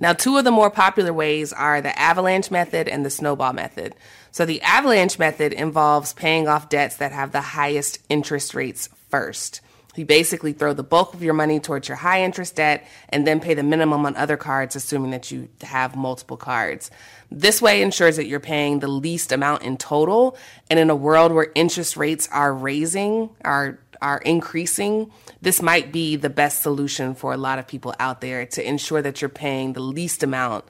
Now, 0.00 0.14
two 0.14 0.38
of 0.38 0.44
the 0.44 0.50
more 0.50 0.70
popular 0.70 1.12
ways 1.12 1.52
are 1.52 1.82
the 1.82 1.96
avalanche 1.98 2.50
method 2.50 2.88
and 2.88 3.04
the 3.04 3.10
snowball 3.10 3.52
method. 3.52 3.94
So, 4.32 4.46
the 4.46 4.62
avalanche 4.62 5.18
method 5.18 5.52
involves 5.52 6.14
paying 6.14 6.48
off 6.48 6.70
debts 6.70 6.96
that 6.96 7.12
have 7.12 7.32
the 7.32 7.42
highest 7.42 7.98
interest 8.08 8.54
rates 8.54 8.88
first. 9.10 9.60
You 9.96 10.06
basically 10.06 10.52
throw 10.52 10.72
the 10.72 10.84
bulk 10.84 11.14
of 11.14 11.22
your 11.22 11.34
money 11.34 11.58
towards 11.58 11.88
your 11.88 11.96
high 11.96 12.22
interest 12.22 12.56
debt 12.56 12.86
and 13.08 13.26
then 13.26 13.40
pay 13.40 13.54
the 13.54 13.62
minimum 13.62 14.06
on 14.06 14.16
other 14.16 14.36
cards, 14.36 14.76
assuming 14.76 15.10
that 15.10 15.30
you 15.30 15.48
have 15.62 15.96
multiple 15.96 16.36
cards. 16.36 16.90
This 17.30 17.60
way 17.60 17.82
ensures 17.82 18.16
that 18.16 18.26
you're 18.26 18.40
paying 18.40 18.78
the 18.78 18.88
least 18.88 19.32
amount 19.32 19.62
in 19.62 19.76
total. 19.76 20.36
And 20.70 20.78
in 20.78 20.90
a 20.90 20.96
world 20.96 21.32
where 21.32 21.50
interest 21.54 21.96
rates 21.96 22.28
are 22.32 22.54
raising, 22.54 23.30
are 23.44 23.78
are 24.02 24.18
increasing, 24.18 25.10
this 25.42 25.60
might 25.60 25.92
be 25.92 26.16
the 26.16 26.30
best 26.30 26.62
solution 26.62 27.14
for 27.14 27.32
a 27.32 27.36
lot 27.36 27.58
of 27.58 27.66
people 27.66 27.94
out 28.00 28.20
there 28.20 28.46
to 28.46 28.66
ensure 28.66 29.02
that 29.02 29.20
you're 29.20 29.28
paying 29.28 29.74
the 29.74 29.80
least 29.80 30.22
amount 30.22 30.64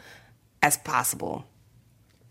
as 0.63 0.77
possible. 0.79 1.45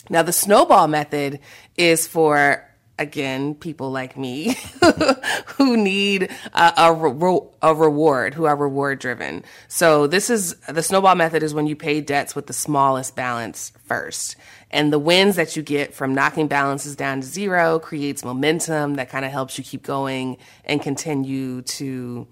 Now, 0.09 0.23
the 0.23 0.33
snowball 0.33 0.87
method 0.87 1.39
is 1.77 2.07
for, 2.07 2.68
again, 2.99 3.55
people 3.55 3.89
like 3.89 4.17
me 4.17 4.55
who 5.47 5.75
need 5.77 6.29
a, 6.53 6.73
a, 6.77 6.93
re- 6.93 7.39
a 7.61 7.73
reward, 7.73 8.35
who 8.35 8.45
are 8.45 8.55
reward 8.55 8.99
driven. 8.99 9.43
So, 9.67 10.05
this 10.05 10.29
is 10.29 10.55
the 10.67 10.83
snowball 10.83 11.15
method 11.15 11.41
is 11.41 11.53
when 11.53 11.65
you 11.65 11.75
pay 11.75 12.01
debts 12.01 12.35
with 12.35 12.45
the 12.45 12.53
smallest 12.53 13.15
balance 13.15 13.71
first. 13.85 14.35
And 14.69 14.93
the 14.93 14.99
wins 14.99 15.37
that 15.37 15.55
you 15.55 15.63
get 15.63 15.95
from 15.95 16.13
knocking 16.13 16.47
balances 16.47 16.95
down 16.95 17.21
to 17.21 17.27
zero 17.27 17.79
creates 17.79 18.23
momentum 18.23 18.95
that 18.95 19.09
kind 19.09 19.25
of 19.25 19.31
helps 19.31 19.57
you 19.57 19.63
keep 19.63 19.81
going 19.81 20.37
and 20.63 20.79
continue 20.79 21.63
to 21.63 22.27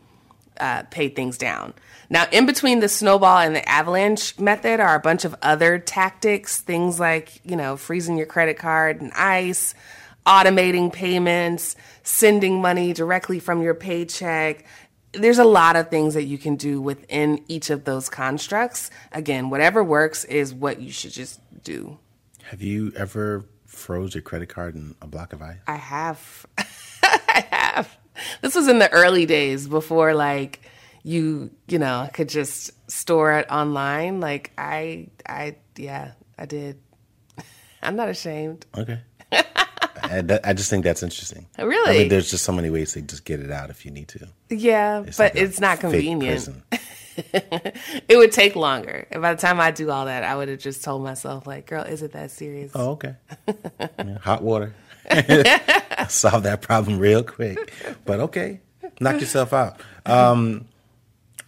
uh, 0.59 0.83
pay 0.83 1.09
things 1.09 1.37
down. 1.37 1.73
Now, 2.09 2.25
in 2.31 2.45
between 2.45 2.79
the 2.79 2.89
snowball 2.89 3.39
and 3.39 3.55
the 3.55 3.67
avalanche 3.67 4.39
method 4.39 4.79
are 4.79 4.95
a 4.95 4.99
bunch 4.99 5.25
of 5.25 5.35
other 5.41 5.79
tactics, 5.79 6.59
things 6.61 6.99
like, 6.99 7.41
you 7.43 7.55
know, 7.55 7.75
freezing 7.75 8.17
your 8.17 8.27
credit 8.27 8.57
card 8.57 9.01
and 9.01 9.11
ice, 9.13 9.73
automating 10.27 10.91
payments, 10.91 11.75
sending 12.03 12.61
money 12.61 12.93
directly 12.93 13.39
from 13.39 13.61
your 13.61 13.73
paycheck. 13.73 14.65
There's 15.13 15.39
a 15.39 15.45
lot 15.45 15.75
of 15.77 15.89
things 15.89 16.13
that 16.13 16.25
you 16.25 16.37
can 16.37 16.57
do 16.57 16.81
within 16.81 17.43
each 17.47 17.69
of 17.69 17.85
those 17.85 18.09
constructs. 18.09 18.91
Again, 19.13 19.49
whatever 19.49 19.83
works 19.83 20.25
is 20.25 20.53
what 20.53 20.81
you 20.81 20.91
should 20.91 21.13
just 21.13 21.39
do. 21.63 21.97
Have 22.43 22.61
you 22.61 22.91
ever 22.95 23.45
froze 23.65 24.13
your 24.13 24.21
credit 24.21 24.49
card 24.49 24.75
in 24.75 24.95
a 25.01 25.07
block 25.07 25.33
of 25.33 25.41
ice? 25.41 25.57
I 25.65 25.75
have. 25.75 26.45
I 27.03 27.45
have. 27.51 27.97
This 28.41 28.55
was 28.55 28.67
in 28.67 28.79
the 28.79 28.91
early 28.91 29.25
days 29.25 29.67
before 29.67 30.13
like 30.13 30.61
you 31.03 31.51
you 31.67 31.79
know 31.79 32.09
could 32.13 32.29
just 32.29 32.71
store 32.89 33.33
it 33.33 33.49
online. 33.49 34.19
Like 34.19 34.51
I 34.57 35.09
I 35.27 35.57
yeah 35.77 36.11
I 36.37 36.45
did. 36.45 36.79
I'm 37.81 37.95
not 37.95 38.09
ashamed. 38.09 38.65
Okay. 38.77 38.99
I, 40.09 40.39
I 40.43 40.53
just 40.53 40.69
think 40.69 40.83
that's 40.83 41.03
interesting. 41.03 41.45
Really? 41.57 41.95
I 41.95 41.97
mean, 41.99 42.09
there's 42.09 42.29
just 42.31 42.43
so 42.43 42.51
many 42.51 42.69
ways 42.69 42.93
to 42.93 43.01
just 43.01 43.25
get 43.25 43.39
it 43.39 43.51
out 43.51 43.69
if 43.69 43.85
you 43.85 43.91
need 43.91 44.07
to. 44.09 44.27
Yeah, 44.49 45.03
It's 45.03 45.17
but 45.17 45.35
like 45.35 45.43
it's 45.43 45.59
not 45.59 45.79
convenient. 45.79 46.49
It 47.33 48.15
would 48.15 48.31
take 48.31 48.55
longer. 48.55 49.07
And 49.09 49.23
by 49.23 49.33
the 49.33 49.41
time 49.41 49.59
I 49.59 49.71
do 49.71 49.89
all 49.89 50.05
that, 50.05 50.23
I 50.23 50.35
would 50.35 50.49
have 50.49 50.59
just 50.59 50.83
told 50.83 51.03
myself, 51.03 51.47
like, 51.47 51.65
girl, 51.65 51.81
is 51.83 52.03
it 52.03 52.11
that 52.11 52.29
serious? 52.29 52.71
Oh, 52.75 52.91
okay. 52.91 53.15
Yeah, 53.97 54.19
hot 54.19 54.43
water. 54.43 54.75
Solve 56.09 56.43
that 56.43 56.59
problem 56.61 56.99
real 56.99 57.23
quick. 57.23 57.73
But 58.05 58.19
okay, 58.19 58.61
knock 58.99 59.19
yourself 59.19 59.51
out. 59.51 59.81
Um, 60.05 60.67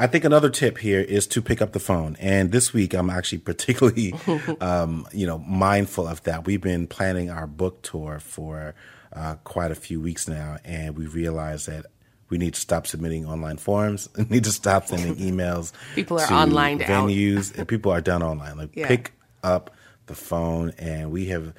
I 0.02 0.08
think 0.08 0.24
another 0.24 0.50
tip 0.50 0.78
here 0.78 1.02
is 1.02 1.28
to 1.28 1.42
pick 1.42 1.62
up 1.62 1.74
the 1.74 1.80
phone. 1.80 2.16
And 2.22 2.52
this 2.54 2.74
week, 2.74 2.94
I'm 2.94 3.10
actually 3.10 3.40
particularly, 3.52 4.14
um, 4.62 5.06
you 5.12 5.28
know, 5.28 5.40
mindful 5.40 6.08
of 6.08 6.24
that. 6.24 6.46
We've 6.46 6.62
been 6.62 6.88
planning 6.88 7.30
our 7.30 7.46
book 7.48 7.82
tour 7.82 8.20
for 8.20 8.76
uh, 9.12 9.36
quite 9.44 9.72
a 9.72 9.76
few 9.76 10.00
weeks 10.00 10.28
now, 10.28 10.58
and 10.64 10.98
we 10.98 11.06
realized 11.08 11.68
that 11.68 11.88
we 12.30 12.38
need 12.38 12.54
to 12.54 12.60
stop 12.62 12.88
submitting 12.88 13.26
online 13.26 13.58
forms. 13.58 14.08
We 14.16 14.24
need 14.30 14.44
to 14.46 14.52
stop 14.52 14.88
sending 14.88 15.16
emails. 15.32 15.74
People 15.96 16.20
are 16.20 16.28
to 16.28 16.34
online 16.34 16.82
out. 16.82 16.88
venues, 16.88 17.58
and 17.58 17.68
people 17.68 17.92
are 17.92 18.02
done 18.02 18.24
online. 18.24 18.58
Like 18.58 18.70
Yeah. 18.76 18.88
pick 18.88 19.14
up 19.44 19.76
the 20.06 20.16
phone, 20.16 20.72
and 20.78 21.12
we 21.12 21.26
have 21.28 21.54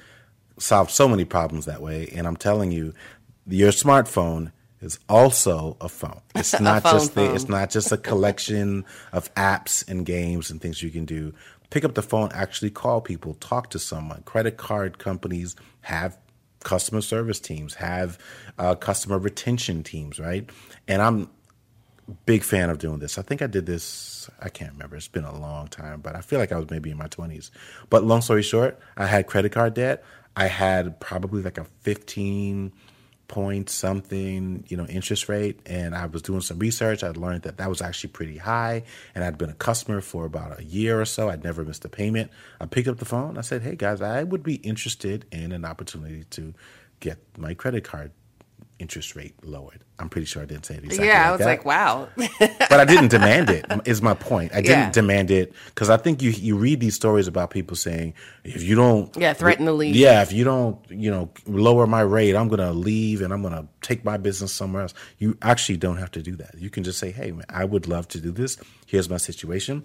solved 0.59 0.91
so 0.91 1.09
many 1.09 1.25
problems 1.25 1.67
that 1.67 1.83
way. 1.83 2.09
And 2.15 2.27
I'm 2.27 2.37
telling 2.37 2.71
you, 2.73 2.95
your 3.47 3.71
smartphone 3.71 4.53
is 4.81 4.99
also 5.09 5.77
a 5.81 5.89
phone. 5.89 6.21
It's 6.35 6.59
not 6.59 6.83
phone 6.83 6.93
just 6.93 7.15
the, 7.15 7.27
phone. 7.27 7.35
it's 7.35 7.49
not 7.49 7.71
just 7.71 7.93
a 7.93 7.97
collection 8.11 8.85
of 9.13 9.33
apps 9.35 9.87
and 9.89 10.07
games 10.07 10.51
and 10.51 10.61
things 10.61 10.83
you 10.83 10.91
can 10.91 11.05
do. 11.05 11.35
Pick 11.71 11.85
up 11.85 11.95
the 11.95 12.03
phone, 12.03 12.31
actually 12.33 12.71
call 12.71 13.01
people, 13.01 13.35
talk 13.35 13.71
to 13.71 13.79
someone. 13.79 14.23
Credit 14.23 14.57
card 14.57 14.99
companies 14.99 15.55
have 15.83 16.19
customer 16.65 17.01
service 17.01 17.41
teams, 17.41 17.75
have 17.75 18.19
uh, 18.59 18.75
customer 18.75 19.19
retention 19.19 19.83
teams, 19.83 20.19
right? 20.19 20.49
And 20.89 21.01
I'm 21.01 21.31
big 22.27 22.43
fan 22.43 22.71
of 22.71 22.79
doing 22.79 22.99
this. 22.99 23.19
I 23.19 23.23
think 23.23 23.43
I 23.43 23.47
did 23.47 23.67
this, 23.67 24.29
I 24.41 24.49
can't 24.49 24.73
remember. 24.73 24.97
It's 24.97 25.09
been 25.09 25.25
a 25.25 25.39
long 25.39 25.69
time, 25.69 26.01
but 26.01 26.17
I 26.17 26.21
feel 26.21 26.39
like 26.39 26.53
I 26.53 26.57
was 26.57 26.71
maybe 26.71 26.91
in 26.91 26.97
my 26.97 27.07
20s. 27.07 27.51
But 27.89 28.05
long 28.05 28.21
story 28.21 28.43
short, 28.43 28.79
I 28.97 29.07
had 29.07 29.27
credit 29.27 29.53
card 29.53 29.75
debt. 29.75 30.05
I 30.37 30.47
had 30.47 31.01
probably 31.01 31.43
like 31.43 31.59
a 31.59 31.65
15 31.81 32.73
point 33.31 33.71
something, 33.71 34.65
you 34.67 34.77
know, 34.77 34.85
interest 34.87 35.29
rate. 35.29 35.61
And 35.65 35.95
I 35.95 36.07
was 36.07 36.21
doing 36.21 36.41
some 36.41 36.59
research. 36.59 37.05
I'd 37.05 37.17
learned 37.17 37.43
that 37.43 37.59
that 37.59 37.69
was 37.69 37.81
actually 37.81 38.11
pretty 38.11 38.37
high. 38.37 38.83
And 39.15 39.23
I'd 39.23 39.39
been 39.39 39.51
a 39.51 39.55
customer 39.55 40.01
for 40.01 40.25
about 40.25 40.59
a 40.59 40.65
year 40.65 41.01
or 41.01 41.05
so. 41.05 41.31
I'd 41.31 41.45
never 41.45 41.65
missed 41.65 41.85
a 41.85 41.89
payment. 41.89 42.33
I 42.61 42.67
picked 42.67 42.89
up 42.89 42.99
the 42.99 43.05
phone. 43.05 43.39
I 43.39 43.43
said, 43.43 43.63
hey 43.63 43.77
guys, 43.77 44.03
I 44.03 44.25
would 44.25 44.43
be 44.43 44.57
interested 44.57 45.27
in 45.31 45.53
an 45.53 45.65
opportunity 45.65 46.25
to 46.31 46.55
get 46.99 47.19
my 47.39 47.55
credit 47.55 47.85
card 47.85 48.11
interest 48.81 49.15
rate 49.17 49.35
lowered. 49.45 49.85
I'm 49.99 50.09
pretty 50.09 50.25
sure 50.27 50.43
I 50.43 50.47
didn't 50.47 50.65
say 50.67 50.75
it 50.77 50.85
exactly 50.85 51.07
yeah, 51.09 51.29
I 51.29 51.33
was 51.33 51.39
that 51.41 51.47
like, 51.47 51.65
wow. 51.65 52.09
but 52.17 52.73
I 52.81 52.85
didn't 52.85 53.09
demand 53.09 53.51
it. 53.51 53.67
Is 53.85 54.01
my 54.01 54.15
point. 54.15 54.53
I 54.53 54.63
didn't 54.63 54.79
Yeah. 54.79 54.91
demand 54.91 55.31
it 55.31 55.53
because 55.67 55.91
I 55.91 55.97
think 55.99 56.23
you 56.23 56.31
you 56.31 56.57
read 56.57 56.81
these 56.81 56.95
stories 56.95 57.29
about 57.29 57.51
people 57.51 57.77
saying 57.77 58.15
if 58.45 58.63
you 58.63 58.75
don't 58.77 59.15
Yeah, 59.17 59.35
threaten 59.35 59.67
to 59.67 59.73
leave. 59.73 59.95
Yeah, 59.95 60.23
if 60.23 60.33
you 60.33 60.45
don't 60.45 60.79
you 60.91 61.11
know 61.11 61.31
lower 61.47 61.87
my 61.87 62.01
rate, 62.01 62.35
I'm 62.35 62.49
gonna 62.49 62.73
leave 62.73 63.21
and 63.21 63.33
I'm 63.33 63.43
gonna 63.43 63.69
take 63.83 64.05
my 64.05 64.17
business 64.17 64.53
somewhere 64.53 64.83
else. 64.83 64.95
You 65.19 65.37
actually 65.43 65.77
don't 65.77 65.99
have 65.99 66.11
to 66.13 66.23
do 66.23 66.35
that. 66.37 66.55
You 66.59 66.71
can 66.71 66.83
just 66.83 66.99
say, 66.99 67.11
hey, 67.11 67.31
man, 67.33 67.45
I 67.51 67.65
would 67.65 67.87
love 67.87 68.09
to 68.09 68.21
do 68.21 68.31
this. 68.33 68.57
Here's 68.87 69.09
my 69.11 69.19
situation. 69.19 69.85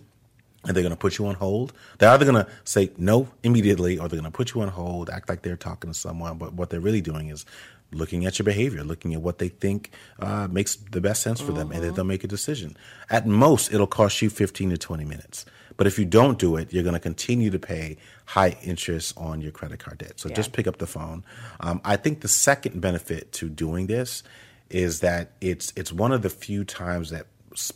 And 0.67 0.75
they're 0.75 0.81
going 0.81 0.95
to 0.95 0.97
put 0.97 1.19
you 1.19 1.27
on 1.27 1.35
hold. 1.35 1.73
They're 1.99 2.09
either 2.09 2.25
going 2.25 2.43
to 2.43 2.47
say 2.63 2.89
no 2.97 3.27
immediately 3.43 3.99
or 3.99 4.07
they're 4.09 4.19
going 4.19 4.31
to 4.31 4.35
put 4.35 4.55
you 4.55 4.61
on 4.61 4.69
hold, 4.69 5.11
act 5.11 5.29
like 5.29 5.43
they're 5.43 5.55
talking 5.55 5.91
to 5.91 5.93
someone. 5.93 6.39
But 6.39 6.53
what 6.53 6.71
they're 6.71 6.79
really 6.79 7.01
doing 7.01 7.27
is 7.27 7.45
looking 7.95 8.25
at 8.25 8.37
your 8.37 8.43
behavior, 8.43 8.83
looking 8.83 9.13
at 9.13 9.21
what 9.21 9.39
they 9.39 9.49
think 9.49 9.91
uh, 10.19 10.47
makes 10.51 10.75
the 10.75 11.01
best 11.01 11.21
sense 11.21 11.39
for 11.39 11.51
them, 11.51 11.71
and 11.71 11.83
then 11.83 11.93
they'll 11.93 12.03
make 12.03 12.23
a 12.23 12.27
decision. 12.27 12.75
At 13.09 13.25
most, 13.25 13.73
it'll 13.73 13.87
cost 13.87 14.21
you 14.21 14.29
15 14.29 14.71
to 14.71 14.77
20 14.77 15.05
minutes. 15.05 15.45
But 15.77 15.87
if 15.87 15.99
you 15.99 16.05
don't 16.05 16.39
do 16.39 16.55
it, 16.55 16.71
you're 16.71 16.83
going 16.83 16.93
to 16.93 16.99
continue 16.99 17.49
to 17.49 17.59
pay 17.59 17.97
high 18.25 18.57
interest 18.63 19.13
on 19.17 19.41
your 19.41 19.51
credit 19.51 19.79
card 19.79 19.97
debt. 19.97 20.13
So 20.15 20.29
just 20.29 20.53
pick 20.53 20.67
up 20.67 20.77
the 20.77 20.87
phone. 20.87 21.23
Um, 21.59 21.81
I 21.83 21.97
think 21.97 22.21
the 22.21 22.27
second 22.27 22.79
benefit 22.79 23.31
to 23.33 23.49
doing 23.49 23.87
this 23.87 24.23
is 24.69 25.01
that 25.01 25.31
it's 25.41 25.71
it's 25.75 25.93
one 25.93 26.11
of 26.11 26.21
the 26.21 26.29
few 26.29 26.63
times 26.63 27.09
that 27.11 27.27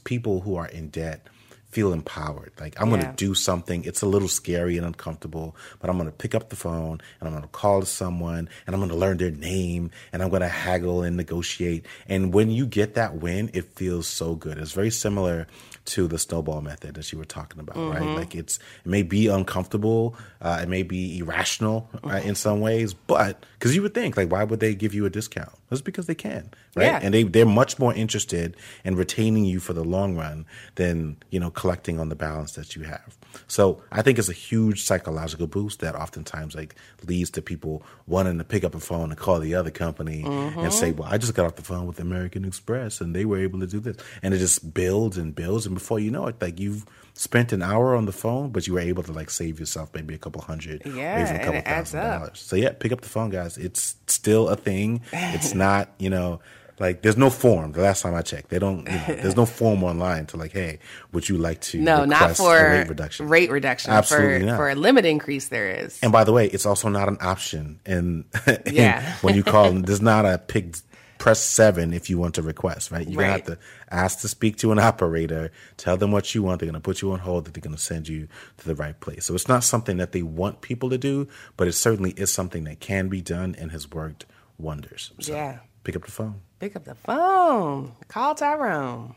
people 0.04 0.42
who 0.42 0.56
are 0.56 0.68
in 0.68 0.90
debt 0.90 1.28
feel 1.70 1.94
empowered. 1.94 2.52
Like 2.60 2.80
I'm 2.82 2.90
going 2.90 3.02
to 3.02 3.14
do 3.16 3.36
something. 3.36 3.84
It's 3.84 4.02
a 4.02 4.08
little 4.08 4.28
scary 4.28 4.78
and 4.78 4.86
uncomfortable, 4.86 5.56
but 5.80 5.90
I'm 5.90 5.98
going 5.98 6.10
to 6.10 6.16
pick 6.16 6.34
up 6.34 6.50
the 6.50 6.56
phone 6.56 7.00
and 7.20 7.28
I'm 7.28 7.32
going 7.32 7.44
to 7.44 7.50
call 7.50 7.84
someone 7.84 8.50
and 8.66 8.76
I'm 8.76 8.80
going 8.80 8.90
to 8.90 8.96
learn 8.96 9.18
their 9.18 9.32
name 9.32 9.92
and 10.12 10.24
I'm 10.24 10.30
going 10.30 10.42
to 10.42 10.48
haggle 10.48 11.04
and 11.04 11.16
negotiate. 11.16 11.86
And 12.08 12.34
when 12.34 12.50
you 12.50 12.66
get 12.66 12.96
that 12.96 13.16
win, 13.16 13.52
it 13.54 13.66
feels 13.76 14.08
so 14.08 14.36
good. 14.36 14.58
It's 14.58 14.72
very 14.72 14.92
similar 14.92 15.48
to 15.90 16.08
the 16.08 16.18
snowball 16.18 16.62
method 16.62 16.96
that 16.96 17.12
you 17.12 17.18
were 17.18 17.26
talking 17.26 17.60
about, 17.60 17.76
right? 17.78 18.16
Like 18.16 18.36
it's 18.36 18.60
it 18.86 18.90
may 18.90 19.04
be 19.04 19.28
uncomfortable, 19.28 20.16
uh, 20.42 20.60
it 20.62 20.70
may 20.70 20.84
be 20.84 21.20
irrational 21.20 21.90
uh, 22.04 22.22
in 22.24 22.36
some 22.36 22.60
ways, 22.62 22.94
but 22.94 23.46
because 23.54 23.76
you 23.76 23.82
would 23.82 23.94
think 23.94 24.16
like, 24.18 24.32
why 24.32 24.44
would 24.44 24.60
they 24.60 24.76
give 24.76 24.94
you 24.94 25.06
a 25.06 25.10
discount? 25.10 25.52
It's 25.72 25.82
because 25.82 26.08
they 26.08 26.16
can, 26.16 26.50
right? 26.76 26.86
Yeah. 26.86 27.00
And 27.02 27.14
they 27.14 27.24
they're 27.24 27.46
much 27.46 27.78
more 27.78 27.94
interested 27.94 28.56
in 28.84 28.96
retaining 28.96 29.46
you 29.46 29.60
for 29.60 29.74
the 29.74 29.84
long 29.84 30.16
run 30.16 30.46
than 30.76 31.18
you 31.30 31.40
know 31.40 31.52
collecting 31.52 32.00
on 32.00 32.10
the 32.10 32.16
balance 32.16 32.54
that 32.54 32.76
you 32.76 32.84
have. 32.84 33.18
So 33.48 33.82
I 33.92 34.02
think 34.02 34.18
it's 34.18 34.30
a 34.30 34.34
huge 34.34 34.84
psychological 34.84 35.46
boost 35.46 35.82
that 35.82 35.96
oftentimes 35.96 36.56
like 36.56 36.76
leads 37.06 37.30
to 37.32 37.42
people 37.42 37.84
wanting 38.08 38.38
to 38.40 38.44
pick 38.44 38.64
up 38.64 38.74
a 38.74 38.80
phone 38.80 39.12
and 39.12 39.20
call 39.20 39.40
the 39.40 39.54
other 39.54 39.70
company 39.70 40.24
and 40.24 40.74
say, 40.74 40.92
"Well, 40.92 41.08
I 41.12 41.18
just 41.18 41.36
got 41.36 41.46
off 41.46 41.56
the 41.56 41.62
phone 41.64 41.86
with 41.86 42.00
American 42.00 42.46
Express 42.46 43.02
and 43.02 43.16
they 43.16 43.26
were 43.26 43.38
able 43.40 43.60
to 43.60 43.68
do 43.68 43.80
this," 43.80 43.98
and 44.24 44.34
it 44.34 44.40
just 44.40 44.74
builds 44.74 45.18
and 45.18 45.36
builds, 45.36 45.66
and 45.68 45.76
before 45.80 46.00
you 46.00 46.12
know 46.12 46.28
it, 46.28 46.36
like 46.42 46.60
you've 46.60 46.86
spent 47.14 47.52
an 47.52 47.62
hour 47.62 47.96
on 47.96 48.06
the 48.06 48.12
phone, 48.24 48.50
but 48.54 48.62
you 48.68 48.74
were 48.76 48.80
able 48.92 49.04
to 49.04 49.12
like 49.20 49.30
save 49.30 49.60
yourself 49.60 49.90
maybe 49.94 50.14
a 50.14 50.18
couple 50.18 50.42
hundred, 50.42 50.78
Yeah, 50.86 51.22
even 51.24 51.36
a 51.36 51.44
couple 51.46 51.62
thousand 51.62 52.00
dollars. 52.02 52.40
So 52.40 52.56
yeah, 52.56 52.72
pick 52.72 52.92
up 52.92 53.02
the 53.02 53.10
phone, 53.10 53.30
guys. 53.30 53.58
It's 53.58 53.96
still 54.08 54.48
a 54.50 54.56
thing. 54.56 55.02
It's 55.12 55.54
not, 55.66 55.90
you 56.00 56.10
know, 56.10 56.40
like 56.80 57.02
there's 57.02 57.18
no 57.18 57.30
form. 57.30 57.74
The 57.74 57.82
last 57.82 58.04
time 58.04 58.16
I 58.16 58.22
checked, 58.22 58.50
they 58.52 58.60
don't. 58.60 58.86
You 58.88 58.94
know, 58.96 59.06
there's 59.22 59.36
no 59.36 59.46
form 59.60 59.84
online 59.84 60.28
to 60.28 60.38
like, 60.38 60.54
hey, 60.54 60.80
would 61.12 61.28
you 61.28 61.38
like 61.38 61.60
to? 61.70 61.78
No, 61.82 62.06
not 62.06 62.38
for 62.38 62.54
rate 62.56 62.88
reduction. 62.88 63.28
Rate 63.28 63.52
reduction. 63.52 63.92
Absolutely 63.92 64.40
for, 64.42 64.46
not. 64.46 64.56
For 64.58 64.70
a 64.70 64.76
limit 64.76 65.06
increase, 65.06 65.50
there 65.50 65.70
is. 65.70 66.00
And 66.02 66.12
by 66.14 66.24
the 66.24 66.32
way, 66.32 66.48
it's 66.48 66.66
also 66.66 66.88
not 66.88 67.10
an 67.10 67.18
option. 67.20 67.82
And, 67.86 68.24
Yeah. 68.72 69.02
when 69.22 69.36
you 69.36 69.44
call, 69.44 69.72
there's 69.88 70.02
not 70.02 70.26
a 70.26 70.38
pick. 70.38 70.76
Press 71.18 71.42
seven 71.42 71.92
if 71.92 72.10
you 72.10 72.18
want 72.18 72.36
to 72.36 72.42
request. 72.42 72.92
Right, 72.92 73.06
you're 73.06 73.18
gonna 73.22 73.34
Right. 73.34 73.46
have 73.46 73.58
to 73.58 73.64
ask 73.92 74.20
to 74.22 74.28
speak 74.28 74.58
to 74.58 74.72
an 74.72 74.80
operator. 74.80 75.52
Tell 75.78 75.98
them 75.98 76.12
what 76.12 76.34
you 76.36 76.44
want. 76.44 76.60
They're 76.60 76.68
gonna 76.68 76.80
put 76.80 77.02
you 77.02 77.12
on 77.12 77.20
hold. 77.20 77.46
That 77.46 77.54
they're 77.54 77.62
gonna 77.62 77.78
send 77.78 78.08
you 78.08 78.28
to 78.58 78.66
the 78.66 78.76
right 78.76 79.00
place. 79.00 79.26
So 79.26 79.36
it's 79.36 79.48
not 79.48 79.64
something 79.64 79.98
that 79.98 80.12
they 80.12 80.22
want 80.24 80.62
people 80.62 80.90
to 80.90 80.98
do, 80.98 81.28
but 81.58 81.68
it 81.68 81.74
certainly 81.74 82.12
is 82.12 82.32
something 82.32 82.64
that 82.66 82.80
can 82.80 83.08
be 83.10 83.22
done 83.22 83.56
and 83.58 83.72
has 83.72 83.90
worked 83.92 84.26
wonders. 84.58 85.12
So 85.20 85.34
Yeah. 85.34 85.60
pick 85.84 85.96
up 85.96 86.04
the 86.06 86.12
phone. 86.12 86.42
Pick 86.60 86.76
up 86.76 86.86
the 86.86 86.96
phone. 86.96 87.94
Call 88.10 88.36
Tyrone. 88.36 89.16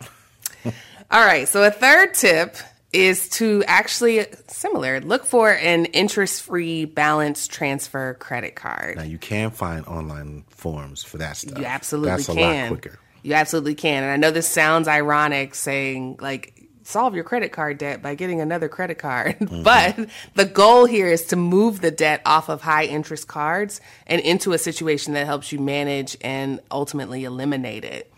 All 1.10 1.24
right. 1.24 1.48
So 1.48 1.62
a 1.64 1.70
third 1.70 2.14
tip 2.14 2.56
is 2.92 3.28
to 3.30 3.64
actually 3.66 4.26
similar 4.48 5.00
look 5.00 5.24
for 5.24 5.50
an 5.50 5.86
interest-free 5.86 6.84
balance 6.84 7.46
transfer 7.48 8.14
credit 8.14 8.54
card. 8.54 8.96
Now 8.96 9.02
you 9.04 9.16
can 9.18 9.50
find 9.50 9.84
online 9.86 10.44
forms 10.50 11.02
for 11.02 11.16
that 11.18 11.38
stuff. 11.38 11.58
You 11.58 11.64
absolutely 11.64 12.10
That's 12.10 12.28
a 12.28 12.34
can. 12.34 12.70
lot 12.72 12.80
quicker. 12.80 12.98
You 13.22 13.34
absolutely 13.34 13.74
can. 13.74 14.02
And 14.02 14.12
I 14.12 14.16
know 14.16 14.30
this 14.30 14.48
sounds 14.48 14.88
ironic 14.88 15.54
saying 15.54 16.18
like 16.20 16.68
solve 16.84 17.14
your 17.14 17.24
credit 17.24 17.52
card 17.52 17.78
debt 17.78 18.02
by 18.02 18.14
getting 18.14 18.40
another 18.40 18.68
credit 18.68 18.98
card. 18.98 19.36
Mm-hmm. 19.52 19.62
but 19.64 20.08
the 20.34 20.44
goal 20.44 20.86
here 20.86 21.08
is 21.08 21.26
to 21.26 21.36
move 21.36 21.80
the 21.80 21.90
debt 21.90 22.22
off 22.24 22.48
of 22.48 22.62
high 22.62 22.84
interest 22.84 23.28
cards 23.28 23.80
and 24.06 24.20
into 24.20 24.52
a 24.52 24.58
situation 24.58 25.14
that 25.14 25.26
helps 25.26 25.52
you 25.52 25.58
manage 25.58 26.16
and 26.20 26.60
ultimately 26.70 27.24
eliminate 27.24 27.84
it. 27.84 28.11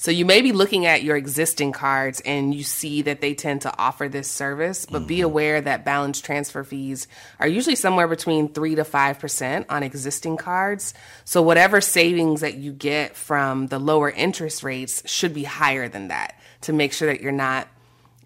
So 0.00 0.10
you 0.10 0.24
may 0.24 0.40
be 0.40 0.52
looking 0.52 0.86
at 0.86 1.02
your 1.02 1.14
existing 1.14 1.72
cards 1.72 2.22
and 2.24 2.54
you 2.54 2.62
see 2.62 3.02
that 3.02 3.20
they 3.20 3.34
tend 3.34 3.60
to 3.60 3.78
offer 3.78 4.08
this 4.08 4.30
service, 4.30 4.86
but 4.86 5.06
be 5.06 5.18
mm. 5.18 5.24
aware 5.24 5.60
that 5.60 5.84
balance 5.84 6.22
transfer 6.22 6.64
fees 6.64 7.06
are 7.38 7.46
usually 7.46 7.76
somewhere 7.76 8.08
between 8.08 8.48
3 8.48 8.76
to 8.76 8.84
5% 8.84 9.66
on 9.68 9.82
existing 9.82 10.38
cards. 10.38 10.94
So 11.26 11.42
whatever 11.42 11.82
savings 11.82 12.40
that 12.40 12.54
you 12.54 12.72
get 12.72 13.14
from 13.14 13.66
the 13.66 13.78
lower 13.78 14.08
interest 14.08 14.62
rates 14.62 15.02
should 15.04 15.34
be 15.34 15.44
higher 15.44 15.86
than 15.86 16.08
that 16.08 16.40
to 16.62 16.72
make 16.72 16.94
sure 16.94 17.12
that 17.12 17.20
you're 17.20 17.30
not, 17.30 17.68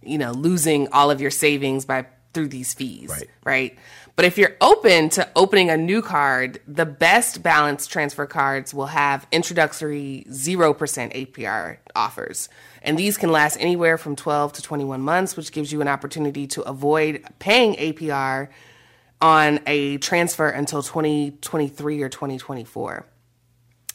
you 0.00 0.16
know, 0.16 0.30
losing 0.30 0.86
all 0.92 1.10
of 1.10 1.20
your 1.20 1.32
savings 1.32 1.84
by 1.84 2.06
through 2.34 2.48
these 2.48 2.72
fees, 2.74 3.08
Right. 3.10 3.30
right? 3.44 3.78
But 4.16 4.24
if 4.24 4.38
you're 4.38 4.56
open 4.60 5.08
to 5.10 5.28
opening 5.34 5.70
a 5.70 5.76
new 5.76 6.00
card, 6.00 6.60
the 6.68 6.86
best 6.86 7.42
balance 7.42 7.88
transfer 7.88 8.26
cards 8.26 8.72
will 8.72 8.86
have 8.86 9.26
introductory 9.32 10.24
0% 10.28 10.76
APR 10.76 11.78
offers. 11.96 12.48
And 12.82 12.96
these 12.96 13.16
can 13.16 13.32
last 13.32 13.56
anywhere 13.58 13.98
from 13.98 14.14
12 14.14 14.52
to 14.54 14.62
21 14.62 15.00
months, 15.00 15.36
which 15.36 15.50
gives 15.50 15.72
you 15.72 15.80
an 15.80 15.88
opportunity 15.88 16.46
to 16.48 16.62
avoid 16.62 17.24
paying 17.40 17.74
APR 17.74 18.50
on 19.20 19.58
a 19.66 19.96
transfer 19.98 20.48
until 20.48 20.82
2023 20.82 22.02
or 22.02 22.08
2024. 22.08 23.06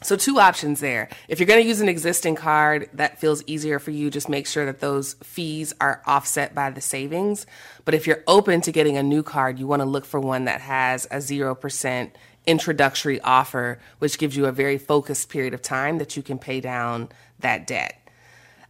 So 0.01 0.15
two 0.15 0.39
options 0.39 0.79
there. 0.79 1.09
If 1.27 1.39
you're 1.39 1.47
going 1.47 1.61
to 1.61 1.67
use 1.67 1.81
an 1.81 1.89
existing 1.89 2.35
card 2.35 2.89
that 2.93 3.19
feels 3.19 3.43
easier 3.47 3.79
for 3.79 3.91
you, 3.91 4.09
just 4.09 4.29
make 4.29 4.47
sure 4.47 4.65
that 4.65 4.79
those 4.79 5.15
fees 5.15 5.73
are 5.81 6.01
offset 6.05 6.55
by 6.55 6.69
the 6.69 6.79
savings. 6.79 7.45
But 7.83 7.93
if 7.93 8.07
you're 8.07 8.23
open 8.25 8.61
to 8.61 8.71
getting 8.71 8.95
a 8.95 9.03
new 9.03 9.23
card, 9.23 9.59
you 9.59 9.67
want 9.67 9.81
to 9.81 9.85
look 9.85 10.05
for 10.05 10.19
one 10.21 10.45
that 10.45 10.61
has 10.61 11.05
a 11.05 11.17
0% 11.17 12.11
introductory 12.47 13.19
offer, 13.21 13.79
which 13.99 14.17
gives 14.17 14.37
you 14.37 14.45
a 14.45 14.53
very 14.53 14.77
focused 14.77 15.29
period 15.29 15.53
of 15.53 15.61
time 15.61 15.97
that 15.97 16.15
you 16.15 16.23
can 16.23 16.39
pay 16.39 16.61
down 16.61 17.09
that 17.39 17.67
debt. 17.67 17.98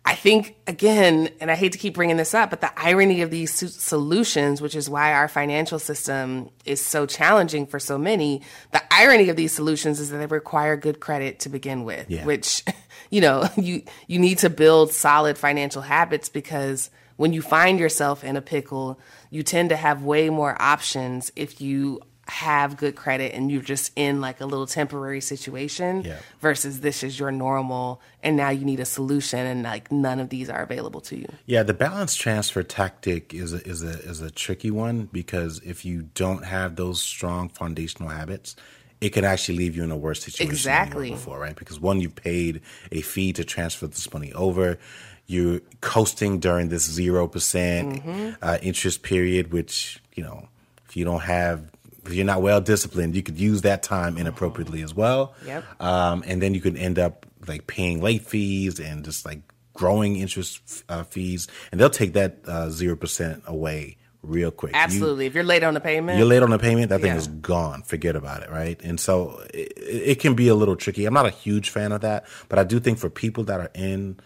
I 0.05 0.15
think, 0.15 0.55
again, 0.65 1.29
and 1.39 1.51
I 1.51 1.55
hate 1.55 1.73
to 1.73 1.77
keep 1.77 1.93
bringing 1.93 2.17
this 2.17 2.33
up, 2.33 2.49
but 2.49 2.61
the 2.61 2.71
irony 2.79 3.21
of 3.21 3.29
these 3.29 3.53
solutions, 3.53 4.61
which 4.61 4.73
is 4.75 4.89
why 4.89 5.13
our 5.13 5.27
financial 5.27 5.77
system 5.77 6.49
is 6.65 6.83
so 6.83 7.05
challenging 7.05 7.67
for 7.67 7.79
so 7.79 7.97
many, 7.97 8.41
the 8.71 8.81
irony 8.91 9.29
of 9.29 9.35
these 9.35 9.53
solutions 9.53 9.99
is 9.99 10.09
that 10.09 10.17
they 10.17 10.25
require 10.25 10.75
good 10.77 10.99
credit 10.99 11.39
to 11.41 11.49
begin 11.49 11.83
with, 11.83 12.09
Yeah. 12.09 12.25
which, 12.25 12.63
you 13.11 13.21
know, 13.21 13.47
you, 13.55 13.83
you 14.07 14.17
need 14.19 14.39
to 14.39 14.49
build 14.49 14.91
solid 14.91 15.37
financial 15.37 15.81
habits 15.83 16.27
because 16.29 16.89
when 17.17 17.33
you 17.33 17.41
find 17.41 17.79
yourself 17.79 18.23
in 18.23 18.35
a 18.37 18.41
pickle, 18.41 18.99
you 19.29 19.43
tend 19.43 19.69
to 19.69 19.75
have 19.75 20.03
way 20.03 20.29
more 20.29 20.59
options 20.59 21.31
if 21.35 21.59
you 21.61 21.99
have 22.29 22.77
good 22.77 22.95
credit 22.95 23.33
and 23.33 23.51
you're 23.51 23.61
just 23.61 23.91
in 23.95 24.21
like 24.21 24.39
a 24.41 24.45
little 24.45 24.67
temporary 24.67 25.21
situation 25.21 26.03
Yeah. 26.03 26.19
versus 26.39 26.79
this 26.81 27.03
is 27.03 27.19
your 27.19 27.31
normal 27.31 28.01
and 28.23 28.37
now 28.37 28.49
you 28.49 28.65
need 28.65 28.79
a 28.79 28.85
solution 28.85 29.39
and 29.45 29.63
like 29.63 29.91
none 29.91 30.19
of 30.19 30.29
these 30.29 30.49
are 30.49 30.61
available 30.61 31.01
to 31.01 31.17
you. 31.17 31.27
Yeah, 31.45 31.63
the 31.63 31.73
balance 31.73 32.15
transfer 32.15 32.63
tactic 32.63 33.33
is 33.33 33.53
a, 33.53 33.67
is 33.67 33.83
a 33.83 33.99
is 34.09 34.21
a 34.21 34.29
tricky 34.31 34.71
one 34.71 35.09
because 35.11 35.59
if 35.65 35.83
you 35.85 36.03
don't 36.13 36.45
have 36.45 36.75
those 36.75 37.01
strong 37.01 37.49
foundational 37.49 38.09
habits, 38.09 38.55
it 39.01 39.09
could 39.09 39.23
actually 39.23 39.57
leave 39.57 39.75
you 39.75 39.83
in 39.83 39.91
a 39.91 39.97
worse 39.97 40.21
situation 40.23 40.51
Exactly. 40.51 40.93
than 40.93 41.05
you 41.07 41.11
were 41.13 41.17
before, 41.17 41.39
right? 41.39 41.55
Because 41.55 41.79
one, 41.79 42.01
you 42.01 42.09
paid 42.09 42.61
a 42.91 43.01
fee 43.01 43.31
to 43.33 43.43
transfer 43.43 43.87
this 43.87 44.11
money 44.13 44.33
over. 44.33 44.77
You're 45.25 45.61
coasting 45.81 46.39
during 46.39 46.69
this 46.69 46.83
zero 46.89 47.27
percent 47.27 48.03
Mm-hmm. 48.03 48.29
uh, 48.41 48.57
interest 48.61 49.03
period, 49.03 49.53
which 49.53 50.01
you 50.15 50.23
know, 50.23 50.49
if 50.87 50.97
you 50.97 51.05
don't 51.05 51.21
have, 51.21 51.71
if 52.05 52.13
you're 52.13 52.25
not 52.25 52.41
well 52.41 52.61
disciplined, 52.61 53.15
you 53.15 53.23
could 53.23 53.39
use 53.39 53.61
that 53.63 53.83
time 53.83 54.17
inappropriately 54.17 54.81
as 54.81 54.93
well. 54.93 55.33
Yep. 55.45 55.63
Um, 55.81 56.23
and 56.27 56.41
then 56.41 56.53
you 56.53 56.61
could 56.61 56.77
end 56.77 56.97
up 56.99 57.25
like 57.47 57.67
paying 57.67 58.01
late 58.01 58.23
fees 58.23 58.79
and 58.79 59.03
just 59.05 59.25
like 59.25 59.39
growing 59.73 60.17
interest 60.17 60.83
uh, 60.89 61.03
fees, 61.03 61.47
and 61.71 61.79
they'll 61.79 61.89
take 61.89 62.13
that 62.13 62.39
uh, 62.47 62.69
zero 62.69 62.95
percent 62.95 63.43
away 63.47 63.97
real 64.21 64.51
quick. 64.51 64.73
You- 64.73 64.79
Absolutely. 64.81 65.25
if 65.25 65.33
you're 65.33 65.45
late 65.45 65.63
on 65.63 65.73
the 65.73 65.79
payment, 65.79 66.17
you're 66.17 66.27
late 66.27 66.43
on 66.43 66.51
a 66.51 66.59
payment, 66.59 66.89
that 66.89 66.99
thing 66.99 67.11
Yeah. 67.11 67.17
is 67.17 67.27
gone. 67.27 67.83
Forget 67.83 68.17
about 68.17 68.43
it, 68.43 68.49
right? 68.49 68.77
And 68.83 68.99
so 68.99 69.41
it, 69.53 69.71
it 69.77 70.19
can 70.19 70.33
be 70.35 70.49
a 70.49 70.55
little 70.55 70.75
tricky. 70.75 71.05
I'm 71.05 71.13
not 71.13 71.25
a 71.25 71.29
huge 71.29 71.69
fan 71.69 71.93
of 71.93 72.01
that, 72.01 72.25
but 72.49 72.59
I 72.59 72.65
do 72.65 72.81
think 72.81 72.97
for 72.99 73.09
people 73.09 73.45
that 73.45 73.61
are 73.61 73.71
in 73.73 74.19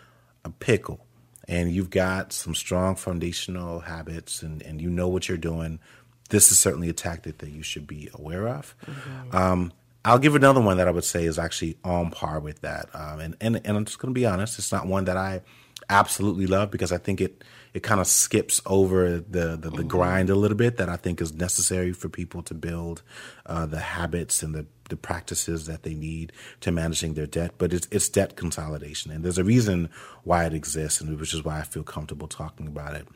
a 0.43 0.49
pickle 0.49 1.05
and 1.47 1.71
you've 1.71 1.91
got 1.91 2.33
some 2.33 2.55
strong 2.55 2.95
foundational 2.95 3.81
habits 3.81 4.41
and, 4.41 4.63
and 4.63 4.81
you 4.81 4.89
know 4.89 5.07
what 5.09 5.29
you're 5.29 5.37
doing, 5.37 5.79
this 6.33 6.51
is 6.51 6.57
certainly 6.57 6.89
a 6.89 6.93
tactic 6.93 7.37
that 7.37 7.51
you 7.51 7.61
should 7.61 7.85
be 7.85 8.09
aware 8.15 8.47
of. 8.47 8.75
Um, 9.31 9.71
I'll 10.03 10.17
give 10.17 10.33
another 10.33 10.59
one 10.59 10.77
that 10.77 10.87
I 10.87 10.91
would 10.91 11.03
say 11.03 11.25
is 11.25 11.37
actually 11.37 11.77
on 11.83 12.09
par 12.09 12.39
with 12.39 12.61
that. 12.61 12.89
Um, 12.95 13.19
and, 13.19 13.37
and, 13.39 13.61
and 13.63 13.77
I'm 13.77 13.85
just 13.85 13.99
going 13.99 14.11
to 14.11 14.19
be 14.19 14.25
honest, 14.25 14.57
it's 14.57 14.71
not 14.71 14.87
one 14.87 15.05
that 15.05 15.15
I 15.15 15.41
absolutely 15.89 16.47
love 16.47 16.71
because 16.71 16.91
I 16.91 16.97
think 16.97 17.21
it 17.21 17.43
it 17.73 17.81
kind 17.81 17.99
of 17.99 18.05
skips 18.05 18.61
over 18.67 19.17
the, 19.17 19.57
the, 19.57 19.71
the 19.71 19.83
grind 19.83 20.29
a 20.29 20.35
little 20.35 20.57
bit 20.57 20.77
that 20.77 20.89
I 20.89 20.95
think 20.95 21.19
is 21.19 21.33
necessary 21.33 21.91
for 21.91 22.07
people 22.07 22.43
to 22.43 22.53
build 22.53 23.01
uh, 23.47 23.65
the 23.65 23.79
habits 23.79 24.43
and 24.43 24.53
the, 24.53 24.67
the 24.89 24.95
practices 24.95 25.65
that 25.65 25.81
they 25.81 25.95
need 25.95 26.33
to 26.61 26.71
managing 26.71 27.15
their 27.15 27.25
debt. 27.25 27.55
But 27.57 27.73
it's, 27.73 27.87
it's 27.89 28.09
debt 28.09 28.35
consolidation. 28.35 29.11
And 29.11 29.23
there's 29.23 29.39
a 29.39 29.43
reason 29.43 29.89
why 30.23 30.45
it 30.45 30.53
exists, 30.53 31.01
and 31.01 31.19
which 31.19 31.33
is 31.33 31.43
why 31.43 31.61
I 31.61 31.63
feel 31.63 31.81
comfortable 31.81 32.27
talking 32.27 32.67
about 32.67 32.93
it. 32.93 33.07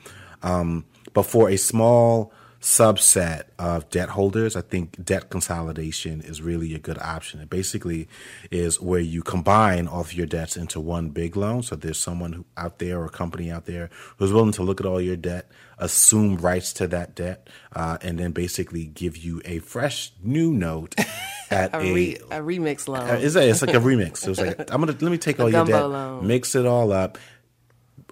Um, 0.41 0.85
but 1.13 1.27
for 1.27 1.51
a 1.51 1.57
small 1.57 2.33
subset 2.61 3.43
of 3.59 3.89
debt 3.89 4.09
holders, 4.09 4.55
I 4.55 4.61
think 4.61 5.03
debt 5.03 5.29
consolidation 5.29 6.21
is 6.21 6.41
really 6.41 6.73
a 6.73 6.79
good 6.79 6.97
option. 6.99 7.39
It 7.39 7.49
basically 7.49 8.07
is 8.51 8.81
where 8.81 8.99
you 8.99 9.21
combine 9.23 9.87
all 9.87 10.01
of 10.01 10.13
your 10.13 10.25
debts 10.25 10.57
into 10.57 10.79
one 10.79 11.09
big 11.09 11.35
loan. 11.35 11.63
So 11.63 11.75
there's 11.75 11.99
someone 11.99 12.33
who, 12.33 12.45
out 12.55 12.79
there 12.79 12.99
or 12.99 13.05
a 13.05 13.09
company 13.09 13.51
out 13.51 13.65
there 13.65 13.89
who's 14.17 14.31
willing 14.33 14.51
to 14.53 14.63
look 14.63 14.79
at 14.79 14.85
all 14.85 14.99
your 15.01 15.15
debt, 15.17 15.49
assume 15.77 16.37
rights 16.37 16.73
to 16.73 16.87
that 16.87 17.15
debt, 17.15 17.49
uh, 17.75 17.97
and 18.01 18.17
then 18.19 18.31
basically 18.31 18.85
give 18.85 19.17
you 19.17 19.41
a 19.45 19.59
fresh 19.59 20.11
new 20.23 20.51
note 20.51 20.95
at 21.51 21.73
a, 21.73 21.79
a, 21.79 21.93
re, 21.93 22.15
a 22.31 22.39
remix 22.41 22.87
loan. 22.87 23.07
uh, 23.09 23.19
It's, 23.21 23.35
a, 23.35 23.47
it's 23.49 23.61
like 23.61 23.75
a 23.75 23.79
remix. 23.79 24.17
So 24.17 24.31
it's 24.31 24.39
like 24.39 24.59
I'm 24.73 24.79
gonna 24.81 24.97
let 24.99 25.11
me 25.11 25.17
take 25.17 25.39
all 25.39 25.49
your 25.49 25.65
debt, 25.65 25.87
loan. 25.87 26.25
mix 26.25 26.55
it 26.55 26.65
all 26.65 26.91
up, 26.91 27.17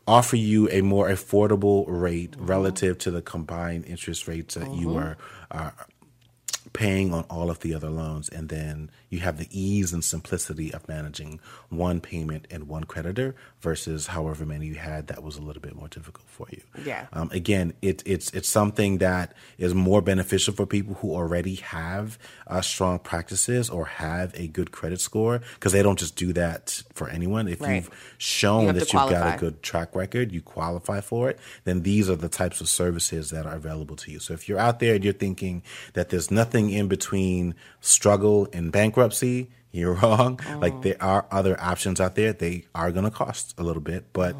offer 0.07 0.35
you 0.35 0.69
a 0.69 0.81
more 0.81 1.09
affordable 1.09 1.85
rate 1.87 2.31
Mm-hmm. 2.31 2.45
relative 2.45 2.97
to 2.99 3.11
the 3.11 3.21
combined 3.21 3.85
interest 3.85 4.27
rates 4.27 4.55
that 4.55 4.71
you 4.73 4.95
are 4.95 5.17
are 5.51 5.73
paying 6.73 7.13
on 7.13 7.23
all 7.29 7.49
of 7.49 7.59
the 7.59 7.73
other 7.73 7.89
loans, 7.89 8.27
and 8.29 8.49
then 8.49 8.89
you 9.15 9.21
have 9.21 9.37
the 9.37 9.47
ease 9.51 9.93
and 9.93 10.03
simplicity 10.03 10.73
of 10.73 10.87
managing 10.87 11.39
one 11.69 11.99
payment 12.01 12.45
and 12.51 12.67
one 12.67 12.83
creditor 12.83 13.35
versus 13.61 14.07
however 14.07 14.45
many 14.45 14.67
you 14.67 14.75
had 14.75 15.07
that 15.07 15.23
was 15.23 15.37
a 15.37 15.41
little 15.41 15.61
bit 15.61 15.75
more 15.75 15.87
difficult 15.87 16.27
for 16.27 16.47
you. 16.51 16.61
Yeah. 16.83 17.07
Um, 17.13 17.29
again, 17.31 17.73
it, 17.81 18.03
it's 18.05 18.29
it's 18.31 18.49
something 18.49 18.99
that 18.99 19.33
is 19.57 19.73
more 19.73 20.01
beneficial 20.01 20.53
for 20.53 20.65
people 20.65 20.95
who 20.95 21.13
already 21.15 21.55
have 21.55 22.19
uh, 22.47 22.61
strong 22.61 22.99
practices 22.99 23.69
or 23.69 23.85
have 23.85 24.31
a 24.35 24.47
good 24.47 24.71
credit 24.71 24.99
score 25.01 25.41
because 25.55 25.71
they 25.73 25.81
don't 25.83 25.99
just 25.99 26.15
do 26.15 26.33
that 26.33 26.83
for 26.93 27.09
anyone. 27.09 27.47
If 27.47 27.61
Right. 27.61 27.75
you've 27.75 27.89
shown 28.17 28.67
You 28.67 28.73
that 28.73 28.93
you've 28.93 29.09
got 29.09 29.35
a 29.35 29.39
good 29.39 29.63
track 29.63 29.95
record, 29.95 30.31
you 30.31 30.41
qualify 30.41 31.01
for 31.01 31.29
it, 31.29 31.39
then 31.63 31.81
these 31.83 32.09
are 32.09 32.15
the 32.15 32.29
types 32.29 32.61
of 32.61 32.67
services 32.67 33.29
that 33.31 33.45
are 33.45 33.55
available 33.55 33.95
to 33.97 34.11
you. 34.11 34.19
So 34.19 34.33
if 34.33 34.47
you're 34.49 34.59
out 34.59 34.79
there 34.79 34.95
and 34.95 35.03
you're 35.03 35.13
thinking 35.13 35.63
that 35.93 36.09
there's 36.09 36.29
nothing 36.31 36.69
in 36.69 36.87
between 36.87 37.55
struggle 37.81 38.47
and 38.53 38.71
bankruptcy, 39.05 39.49
you're 39.71 39.93
wrong. 40.01 40.39
Like 40.57 40.81
there 40.81 41.01
are 41.01 41.25
other 41.31 41.59
options 41.59 41.99
out 41.99 42.15
there. 42.15 42.33
They 42.33 42.65
are 42.73 42.91
going 42.91 43.05
to 43.05 43.11
cost 43.11 43.53
a 43.57 43.63
little 43.63 43.81
bit, 43.81 44.13
but 44.13 44.35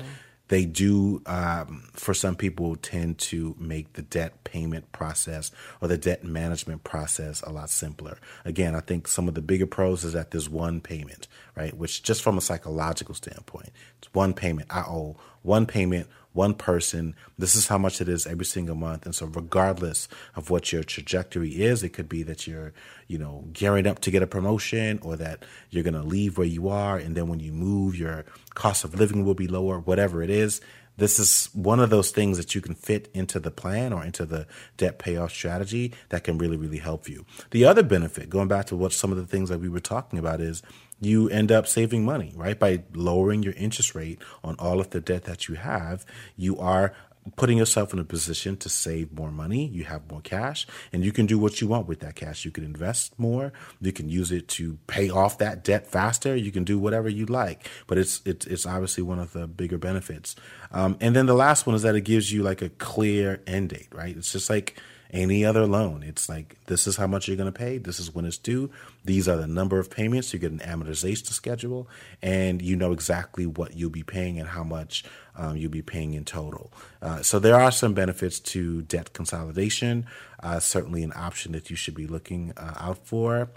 they 0.48 0.66
do, 0.66 1.24
um, 1.26 1.90
for 1.94 2.14
some 2.14 2.36
people, 2.36 2.76
tend 2.76 3.18
to 3.18 3.56
make 3.60 3.94
the 3.94 4.04
debt 4.04 4.44
payment 4.44 4.92
process 4.92 5.52
or 5.82 5.88
the 5.88 5.98
debt 5.98 6.24
management 6.24 6.84
process 6.84 7.42
a 7.42 7.52
lot 7.52 7.70
simpler. 7.70 8.18
Again, 8.46 8.76
I 8.76 8.80
think 8.80 9.08
some 9.08 9.28
of 9.28 9.34
the 9.34 9.42
bigger 9.42 9.66
pros 9.66 10.04
is 10.04 10.14
that 10.14 10.32
there's 10.32 10.48
one 10.48 10.82
payment, 10.82 11.28
right? 11.56 11.76
Which 11.76 12.04
just 12.04 12.22
from 12.22 12.38
a 12.38 12.42
psychological 12.42 13.16
standpoint, 13.16 13.72
it's 13.98 14.14
one 14.14 14.34
payment. 14.34 14.68
I 14.70 14.82
owe 14.82 15.18
one 15.42 15.66
payment, 15.66 16.08
one 16.36 16.54
person. 16.54 17.16
This 17.38 17.56
is 17.56 17.68
how 17.68 17.78
much 17.78 18.02
it 18.02 18.10
is 18.10 18.28
every 18.28 18.46
single 18.46 18.76
month. 18.76 19.06
And 19.06 19.16
so 19.16 19.26
regardless 19.26 20.08
of 20.36 20.50
what 20.50 20.72
your 20.72 20.84
trajectory 20.84 21.62
is, 21.64 21.84
it 21.84 21.90
could 21.90 22.10
be 22.10 22.24
that 22.24 22.46
you're, 22.46 22.74
you 23.08 23.18
know, 23.18 23.46
gearing 23.54 23.88
up 23.88 24.00
to 24.00 24.12
get 24.12 24.24
a 24.24 24.28
promotion 24.28 25.00
or 25.02 25.16
that 25.16 25.46
you're 25.70 25.84
going 25.84 25.94
to 25.94 26.04
leave 26.04 26.38
where 26.38 26.48
you 26.48 26.68
are. 26.70 26.98
And 26.98 27.16
then 27.16 27.28
when 27.28 27.40
you 27.40 27.52
move, 27.52 27.96
your 27.96 28.26
cost 28.54 28.84
of 28.84 29.00
living 29.00 29.26
will 29.26 29.34
be 29.34 29.48
lower, 29.48 29.80
whatever 29.80 30.22
it 30.22 30.30
is. 30.30 30.62
This 30.98 31.20
is 31.20 31.50
one 31.54 31.82
of 31.82 31.90
those 31.90 32.12
things 32.12 32.38
that 32.38 32.56
you 32.56 32.62
can 32.62 32.74
fit 32.74 33.10
into 33.14 33.40
the 33.40 33.52
plan 33.52 33.92
or 33.92 34.04
into 34.04 34.26
the 34.26 34.48
debt 34.78 34.98
payoff 34.98 35.32
strategy 35.32 35.94
that 36.10 36.24
can 36.24 36.38
really, 36.38 36.56
really 36.56 36.78
help 36.78 37.10
you. 37.10 37.26
The 37.52 37.66
other 37.66 37.84
benefit, 37.84 38.30
going 38.30 38.48
back 38.48 38.68
to 38.68 38.78
what 38.78 38.94
some 38.94 39.12
of 39.12 39.18
the 39.18 39.26
things 39.26 39.50
that 39.50 39.60
we 39.60 39.68
were 39.68 39.82
talking 39.82 40.20
about, 40.20 40.40
is 40.40 40.64
you 41.02 41.30
end 41.30 41.52
up 41.52 41.68
saving 41.68 42.06
money, 42.06 42.32
right? 42.36 42.58
By 42.58 42.84
lowering 42.94 43.44
your 43.44 43.54
interest 43.54 43.96
rate 43.96 44.22
on 44.44 44.56
all 44.60 44.80
of 44.80 44.92
the 44.92 45.02
debt 45.02 45.24
that 45.26 45.48
you 45.48 45.56
have, 45.56 46.06
you 46.38 46.58
are 46.58 46.94
putting 47.36 47.58
yourself 47.58 47.92
in 47.92 48.00
a 48.00 48.04
position 48.04 48.56
to 48.58 48.70
save 48.70 49.12
more 49.12 49.32
money. 49.32 49.68
You 49.68 49.86
have 49.86 50.10
more 50.10 50.22
cash, 50.22 50.68
and 50.94 51.04
you 51.04 51.12
can 51.12 51.26
do 51.26 51.40
what 51.40 51.60
you 51.60 51.68
want 51.68 51.88
with 51.88 52.00
that 52.02 52.16
cash. 52.16 52.46
You 52.46 52.52
can 52.52 52.64
invest 52.64 53.18
more. 53.18 53.52
You 53.82 53.92
can 53.92 54.10
use 54.10 54.32
it 54.32 54.48
to 54.50 54.78
pay 54.88 55.10
off 55.10 55.38
that 55.40 55.64
debt 55.64 55.88
faster. 55.88 56.36
You 56.36 56.52
can 56.52 56.64
do 56.64 56.78
whatever 56.78 57.10
you 57.10 57.26
like. 57.26 57.70
But 57.88 57.98
it's 57.98 58.22
it's 58.26 58.46
it's 58.46 58.66
obviously 58.66 59.04
one 59.04 59.20
of 59.20 59.34
the 59.34 59.48
bigger 59.48 59.78
benefits. 59.78 60.36
Um, 60.72 60.98
and 61.02 61.16
then 61.16 61.26
the 61.26 61.34
last 61.34 61.66
one 61.66 61.76
is 61.76 61.82
that 61.82 61.96
it 61.96 62.02
gives 62.02 62.32
you 62.32 62.44
like 62.44 62.62
a 62.62 62.70
clear 62.70 63.42
end 63.48 63.70
date, 63.70 63.90
right? 63.92 64.16
It's 64.16 64.32
just 64.32 64.50
like 64.50 64.80
any 65.12 65.46
other 65.46 65.66
loan. 65.66 66.04
It's 66.04 66.28
like 66.28 66.58
this 66.66 66.88
is 66.88 66.98
how 66.98 67.08
much 67.08 67.28
you're 67.28 67.38
going 67.38 67.52
to 67.52 67.58
pay. 67.58 67.78
This 67.78 68.00
is 68.00 68.14
when 68.14 68.26
it's 68.26 68.38
due. 68.38 68.70
These 69.04 69.28
are 69.28 69.38
the 69.38 69.48
number 69.48 69.80
of 69.80 69.90
payments. 69.90 70.34
You 70.34 70.40
get 70.40 70.52
an 70.52 70.60
amortization 70.60 71.28
schedule, 71.28 71.88
and 72.22 72.62
you 72.62 72.76
know 72.76 72.92
exactly 72.92 73.46
what 73.46 73.76
you'll 73.76 73.90
be 73.90 74.04
paying 74.04 74.40
and 74.40 74.50
how 74.50 74.64
much 74.64 75.04
um, 75.38 75.58
you'll 75.58 75.72
be 75.72 75.82
paying 75.82 76.14
in 76.14 76.26
total. 76.26 76.72
Uh, 77.02 77.22
so 77.22 77.40
there 77.40 77.56
are 77.56 77.72
some 77.72 77.94
benefits 77.94 78.40
to 78.40 78.82
debt 78.84 79.14
consolidation. 79.14 80.06
Uh, 80.42 80.60
certainly, 80.60 81.04
an 81.04 81.14
option 81.16 81.52
that 81.54 81.70
you 81.70 81.76
should 81.76 81.96
be 81.96 82.08
looking 82.08 82.54
uh, 82.58 82.74
out 82.78 83.06
for. 83.06 83.50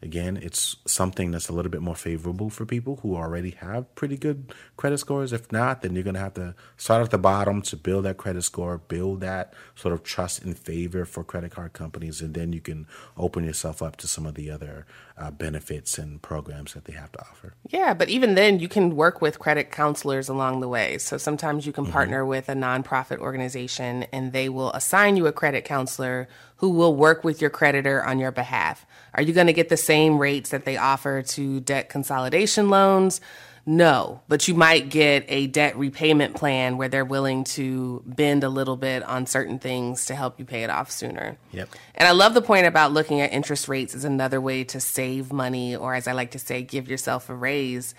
Again, 0.00 0.36
it's 0.40 0.76
something 0.86 1.32
that's 1.32 1.48
a 1.48 1.52
little 1.52 1.70
bit 1.70 1.82
more 1.82 1.96
favorable 1.96 2.50
for 2.50 2.64
people 2.64 3.00
who 3.02 3.16
already 3.16 3.50
have 3.52 3.92
pretty 3.96 4.16
good 4.16 4.52
credit 4.76 4.98
scores. 4.98 5.32
If 5.32 5.50
not, 5.50 5.82
then 5.82 5.94
you're 5.94 6.04
going 6.04 6.14
to 6.14 6.20
have 6.20 6.34
to 6.34 6.54
start 6.76 7.02
at 7.02 7.10
the 7.10 7.18
bottom 7.18 7.62
to 7.62 7.76
build 7.76 8.04
that 8.04 8.16
credit 8.16 8.42
score, 8.42 8.78
build 8.78 9.20
that 9.20 9.54
sort 9.74 9.92
of 9.92 10.04
trust 10.04 10.42
and 10.42 10.56
favor 10.56 11.04
for 11.04 11.24
credit 11.24 11.50
card 11.50 11.72
companies, 11.72 12.20
and 12.20 12.34
then 12.34 12.52
you 12.52 12.60
can 12.60 12.86
open 13.16 13.44
yourself 13.44 13.82
up 13.82 13.96
to 13.96 14.06
some 14.06 14.24
of 14.24 14.34
the 14.34 14.50
other 14.50 14.86
uh, 15.16 15.32
benefits 15.32 15.98
and 15.98 16.22
programs 16.22 16.74
that 16.74 16.84
they 16.84 16.92
have 16.92 17.10
to 17.12 17.20
offer. 17.20 17.54
Yeah, 17.68 17.92
but 17.92 18.08
even 18.08 18.36
then, 18.36 18.60
you 18.60 18.68
can 18.68 18.94
work 18.94 19.20
with 19.20 19.38
credit 19.38 19.72
counselors 19.72 20.28
along 20.28 20.60
the 20.60 20.68
way. 20.68 20.98
So 20.98 21.18
sometimes 21.18 21.66
you 21.66 21.72
can 21.72 21.84
mm-hmm. 21.84 21.92
partner 21.92 22.24
with 22.24 22.48
a 22.48 22.54
nonprofit 22.54 23.18
organization 23.18 24.04
and 24.12 24.32
they 24.32 24.48
will 24.48 24.72
assign 24.72 25.16
you 25.16 25.26
a 25.26 25.32
credit 25.32 25.64
counselor 25.64 26.28
who 26.58 26.70
will 26.70 26.94
work 26.94 27.24
with 27.24 27.40
your 27.40 27.50
creditor 27.50 28.04
on 28.04 28.18
your 28.18 28.30
behalf. 28.30 28.86
Are 29.14 29.22
you 29.22 29.32
going 29.32 29.46
to 29.46 29.52
get 29.52 29.68
the 29.68 29.76
same 29.76 30.18
rates 30.18 30.50
that 30.50 30.64
they 30.64 30.76
offer 30.76 31.22
to 31.22 31.60
debt 31.60 31.88
consolidation 31.88 32.68
loans? 32.68 33.20
No, 33.64 34.22
but 34.28 34.48
you 34.48 34.54
might 34.54 34.88
get 34.88 35.26
a 35.28 35.46
debt 35.46 35.76
repayment 35.76 36.34
plan 36.34 36.78
where 36.78 36.88
they're 36.88 37.04
willing 37.04 37.44
to 37.44 38.02
bend 38.06 38.42
a 38.42 38.48
little 38.48 38.76
bit 38.76 39.02
on 39.02 39.26
certain 39.26 39.58
things 39.58 40.06
to 40.06 40.14
help 40.14 40.38
you 40.38 40.46
pay 40.46 40.64
it 40.64 40.70
off 40.70 40.90
sooner. 40.90 41.36
Yep. 41.52 41.68
And 41.94 42.08
I 42.08 42.12
love 42.12 42.32
the 42.32 42.40
point 42.40 42.66
about 42.66 42.92
looking 42.92 43.20
at 43.20 43.30
interest 43.30 43.68
rates 43.68 43.94
as 43.94 44.04
another 44.04 44.40
way 44.40 44.64
to 44.64 44.80
save 44.80 45.32
money, 45.32 45.76
or 45.76 45.94
as 45.94 46.08
I 46.08 46.12
like 46.12 46.30
to 46.30 46.38
say, 46.38 46.62
give 46.62 46.88
yourself 46.88 47.28
a 47.28 47.34
raise. 47.34 47.94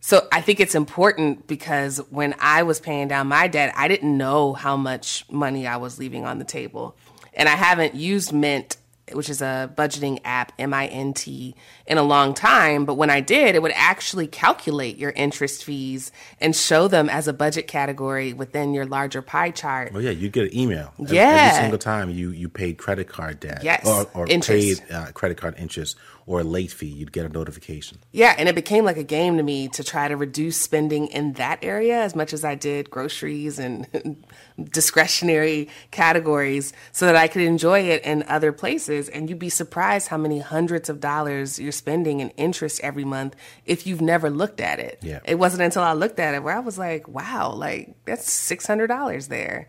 So 0.00 0.26
I 0.32 0.40
think 0.40 0.58
it's 0.58 0.74
important 0.74 1.46
because 1.46 1.98
when 2.10 2.34
I 2.40 2.64
was 2.64 2.80
paying 2.80 3.06
down 3.06 3.28
my 3.28 3.46
debt, 3.46 3.72
I 3.76 3.86
didn't 3.86 4.18
know 4.18 4.52
how 4.52 4.76
much 4.76 5.24
money 5.30 5.66
I 5.66 5.76
was 5.76 5.98
leaving 5.98 6.26
on 6.26 6.38
the 6.38 6.44
table. 6.44 6.96
And 7.34 7.48
I 7.48 7.56
haven't 7.56 7.94
used 7.94 8.32
Mint 8.32 8.76
which 9.12 9.28
is 9.28 9.42
a 9.42 9.70
budgeting 9.76 10.18
app, 10.24 10.52
M 10.58 10.72
I 10.72 10.86
N 10.86 11.12
T, 11.12 11.54
in 11.86 11.98
a 11.98 12.02
long 12.02 12.34
time. 12.34 12.84
But 12.84 12.94
when 12.94 13.10
I 13.10 13.20
did, 13.20 13.54
it 13.54 13.62
would 13.62 13.72
actually 13.74 14.26
calculate 14.26 14.96
your 14.96 15.10
interest 15.10 15.64
fees 15.64 16.10
and 16.40 16.56
show 16.56 16.88
them 16.88 17.08
as 17.08 17.28
a 17.28 17.32
budget 17.32 17.66
category 17.66 18.32
within 18.32 18.72
your 18.72 18.86
larger 18.86 19.22
pie 19.22 19.50
chart. 19.50 19.92
Oh 19.94 19.98
yeah, 19.98 20.10
you 20.10 20.28
get 20.28 20.52
an 20.52 20.58
email. 20.58 20.92
Yeah, 20.98 21.48
every 21.50 21.62
single 21.62 21.78
time 21.78 22.10
you 22.10 22.30
you 22.30 22.48
paid 22.48 22.78
credit 22.78 23.08
card 23.08 23.40
debt. 23.40 23.62
Yes, 23.62 23.86
or, 23.86 24.08
or 24.14 24.26
paid 24.26 24.82
uh, 24.90 25.12
credit 25.12 25.36
card 25.36 25.54
interest 25.58 25.96
or 26.26 26.40
a 26.40 26.44
late 26.44 26.70
fee, 26.70 26.86
you'd 26.86 27.12
get 27.12 27.26
a 27.26 27.28
notification. 27.28 27.98
Yeah, 28.10 28.34
and 28.38 28.48
it 28.48 28.54
became 28.54 28.84
like 28.84 28.96
a 28.96 29.04
game 29.04 29.36
to 29.36 29.42
me 29.42 29.68
to 29.68 29.84
try 29.84 30.08
to 30.08 30.16
reduce 30.16 30.56
spending 30.56 31.08
in 31.08 31.34
that 31.34 31.58
area 31.62 32.00
as 32.02 32.16
much 32.16 32.32
as 32.32 32.44
I 32.44 32.54
did 32.54 32.90
groceries 32.90 33.58
and 33.58 34.24
discretionary 34.70 35.68
categories 35.90 36.72
so 36.92 37.06
that 37.06 37.16
I 37.16 37.28
could 37.28 37.42
enjoy 37.42 37.80
it 37.80 38.02
in 38.04 38.22
other 38.24 38.52
places. 38.52 39.08
And 39.10 39.28
you'd 39.28 39.38
be 39.38 39.50
surprised 39.50 40.08
how 40.08 40.16
many 40.16 40.38
hundreds 40.38 40.88
of 40.88 41.00
dollars 41.00 41.58
you're 41.58 41.72
spending 41.72 42.20
in 42.20 42.30
interest 42.30 42.80
every 42.82 43.04
month 43.04 43.36
if 43.66 43.86
you've 43.86 44.00
never 44.00 44.30
looked 44.30 44.60
at 44.60 44.80
it. 44.80 44.98
Yeah. 45.02 45.20
It 45.24 45.34
wasn't 45.34 45.62
until 45.62 45.82
I 45.82 45.92
looked 45.92 46.18
at 46.18 46.34
it 46.34 46.42
where 46.42 46.56
I 46.56 46.60
was 46.60 46.78
like, 46.78 47.06
wow, 47.06 47.52
like 47.52 47.94
that's 48.06 48.28
$600 48.28 49.28
there. 49.28 49.68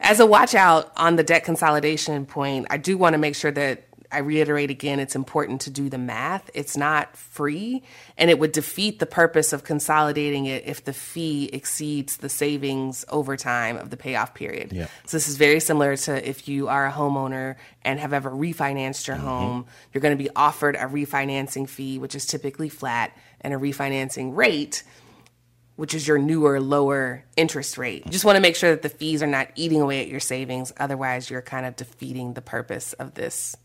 As 0.00 0.20
a 0.20 0.26
watch 0.26 0.54
out 0.54 0.92
on 0.98 1.16
the 1.16 1.22
debt 1.22 1.44
consolidation 1.44 2.26
point, 2.26 2.66
I 2.68 2.76
do 2.76 2.98
want 2.98 3.14
to 3.14 3.18
make 3.18 3.34
sure 3.34 3.52
that 3.52 3.84
I 4.14 4.18
reiterate 4.18 4.70
again, 4.70 5.00
it's 5.00 5.16
important 5.16 5.62
to 5.62 5.70
do 5.70 5.90
the 5.90 5.98
math. 5.98 6.48
It's 6.54 6.76
not 6.76 7.16
free, 7.16 7.82
and 8.16 8.30
it 8.30 8.38
would 8.38 8.52
defeat 8.52 9.00
the 9.00 9.06
purpose 9.06 9.52
of 9.52 9.64
consolidating 9.64 10.46
it 10.46 10.64
if 10.66 10.84
the 10.84 10.92
fee 10.92 11.50
exceeds 11.52 12.18
the 12.18 12.28
savings 12.28 13.04
over 13.08 13.36
time 13.36 13.76
of 13.76 13.90
the 13.90 13.96
payoff 13.96 14.34
period. 14.34 14.72
Yeah. 14.72 14.86
So, 15.06 15.16
this 15.16 15.28
is 15.28 15.36
very 15.36 15.60
similar 15.60 15.96
to 15.96 16.28
if 16.28 16.48
you 16.48 16.68
are 16.68 16.86
a 16.86 16.92
homeowner 16.92 17.56
and 17.82 17.98
have 17.98 18.12
ever 18.12 18.30
refinanced 18.30 19.06
your 19.08 19.16
mm-hmm. 19.16 19.26
home, 19.26 19.66
you're 19.92 20.02
going 20.02 20.16
to 20.16 20.22
be 20.22 20.30
offered 20.36 20.76
a 20.76 20.86
refinancing 20.86 21.68
fee, 21.68 21.98
which 21.98 22.14
is 22.14 22.24
typically 22.24 22.68
flat, 22.68 23.16
and 23.40 23.52
a 23.52 23.58
refinancing 23.58 24.36
rate 24.36 24.84
which 25.76 25.92
is 25.92 26.06
your 26.06 26.18
newer, 26.18 26.60
lower 26.60 27.24
interest 27.36 27.78
rate. 27.78 28.04
You 28.06 28.12
just 28.12 28.24
want 28.24 28.36
to 28.36 28.40
make 28.40 28.54
sure 28.54 28.70
that 28.70 28.82
the 28.82 28.88
fees 28.88 29.22
are 29.22 29.26
not 29.26 29.48
eating 29.56 29.80
away 29.80 30.02
at 30.02 30.08
your 30.08 30.20
savings. 30.20 30.72
Otherwise, 30.76 31.28
you're 31.28 31.42
kind 31.42 31.66
of 31.66 31.74
defeating 31.74 32.34
the 32.34 32.40
purpose 32.40 32.92
of 32.94 33.14
this 33.14 33.56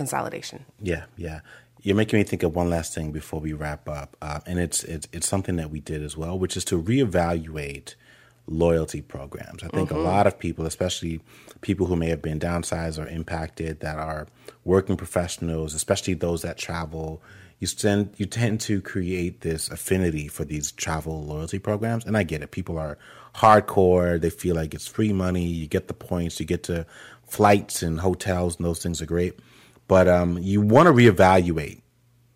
consolidation. 0.00 0.64
Yeah, 0.80 1.04
yeah. 1.18 1.40
You're 1.82 1.96
making 1.96 2.18
me 2.18 2.24
think 2.24 2.42
of 2.42 2.54
one 2.54 2.70
last 2.70 2.94
thing 2.94 3.12
before 3.12 3.40
we 3.40 3.52
wrap 3.52 3.86
up, 3.86 4.16
uh, 4.22 4.40
and 4.46 4.58
it's, 4.58 4.82
it's 4.84 5.06
it's 5.12 5.28
something 5.28 5.56
that 5.56 5.70
we 5.70 5.80
did 5.80 6.02
as 6.02 6.16
well, 6.16 6.38
which 6.38 6.56
is 6.56 6.64
to 6.66 6.82
reevaluate 6.82 7.94
loyalty 8.46 9.02
programs. 9.02 9.62
I 9.62 9.68
think 9.68 9.90
mm-hmm. 9.90 9.98
a 9.98 10.02
lot 10.02 10.26
of 10.26 10.38
people, 10.38 10.64
especially 10.64 11.20
people 11.60 11.86
who 11.86 11.96
may 11.96 12.08
have 12.08 12.22
been 12.22 12.40
downsized 12.40 12.98
or 12.98 13.06
impacted, 13.06 13.80
that 13.80 13.98
are 13.98 14.26
working 14.64 14.96
professionals, 14.96 15.74
especially 15.74 16.14
those 16.14 16.42
that 16.42 16.56
travel, 16.56 17.22
you 17.58 17.66
tend 17.66 18.14
you 18.16 18.24
tend 18.24 18.60
to 18.62 18.80
create 18.80 19.42
this 19.42 19.70
affinity 19.70 20.28
for 20.28 20.44
these 20.46 20.72
travel 20.72 21.22
loyalty 21.24 21.58
programs. 21.58 22.06
And 22.06 22.16
I 22.16 22.22
get 22.24 22.42
it; 22.42 22.50
people 22.50 22.78
are 22.78 22.96
hardcore. 23.34 24.18
They 24.18 24.30
feel 24.30 24.56
like 24.56 24.74
it's 24.74 24.86
free 24.86 25.12
money. 25.12 25.46
You 25.46 25.66
get 25.66 25.88
the 25.88 25.94
points. 25.94 26.40
You 26.40 26.46
get 26.46 26.62
to 26.64 26.86
flights 27.26 27.82
and 27.82 28.00
hotels, 28.00 28.56
and 28.56 28.64
those 28.64 28.82
things 28.82 29.00
are 29.00 29.06
great. 29.06 29.38
But 29.90 30.06
um, 30.06 30.38
you 30.38 30.60
want 30.60 30.86
to 30.86 30.92
reevaluate 30.92 31.80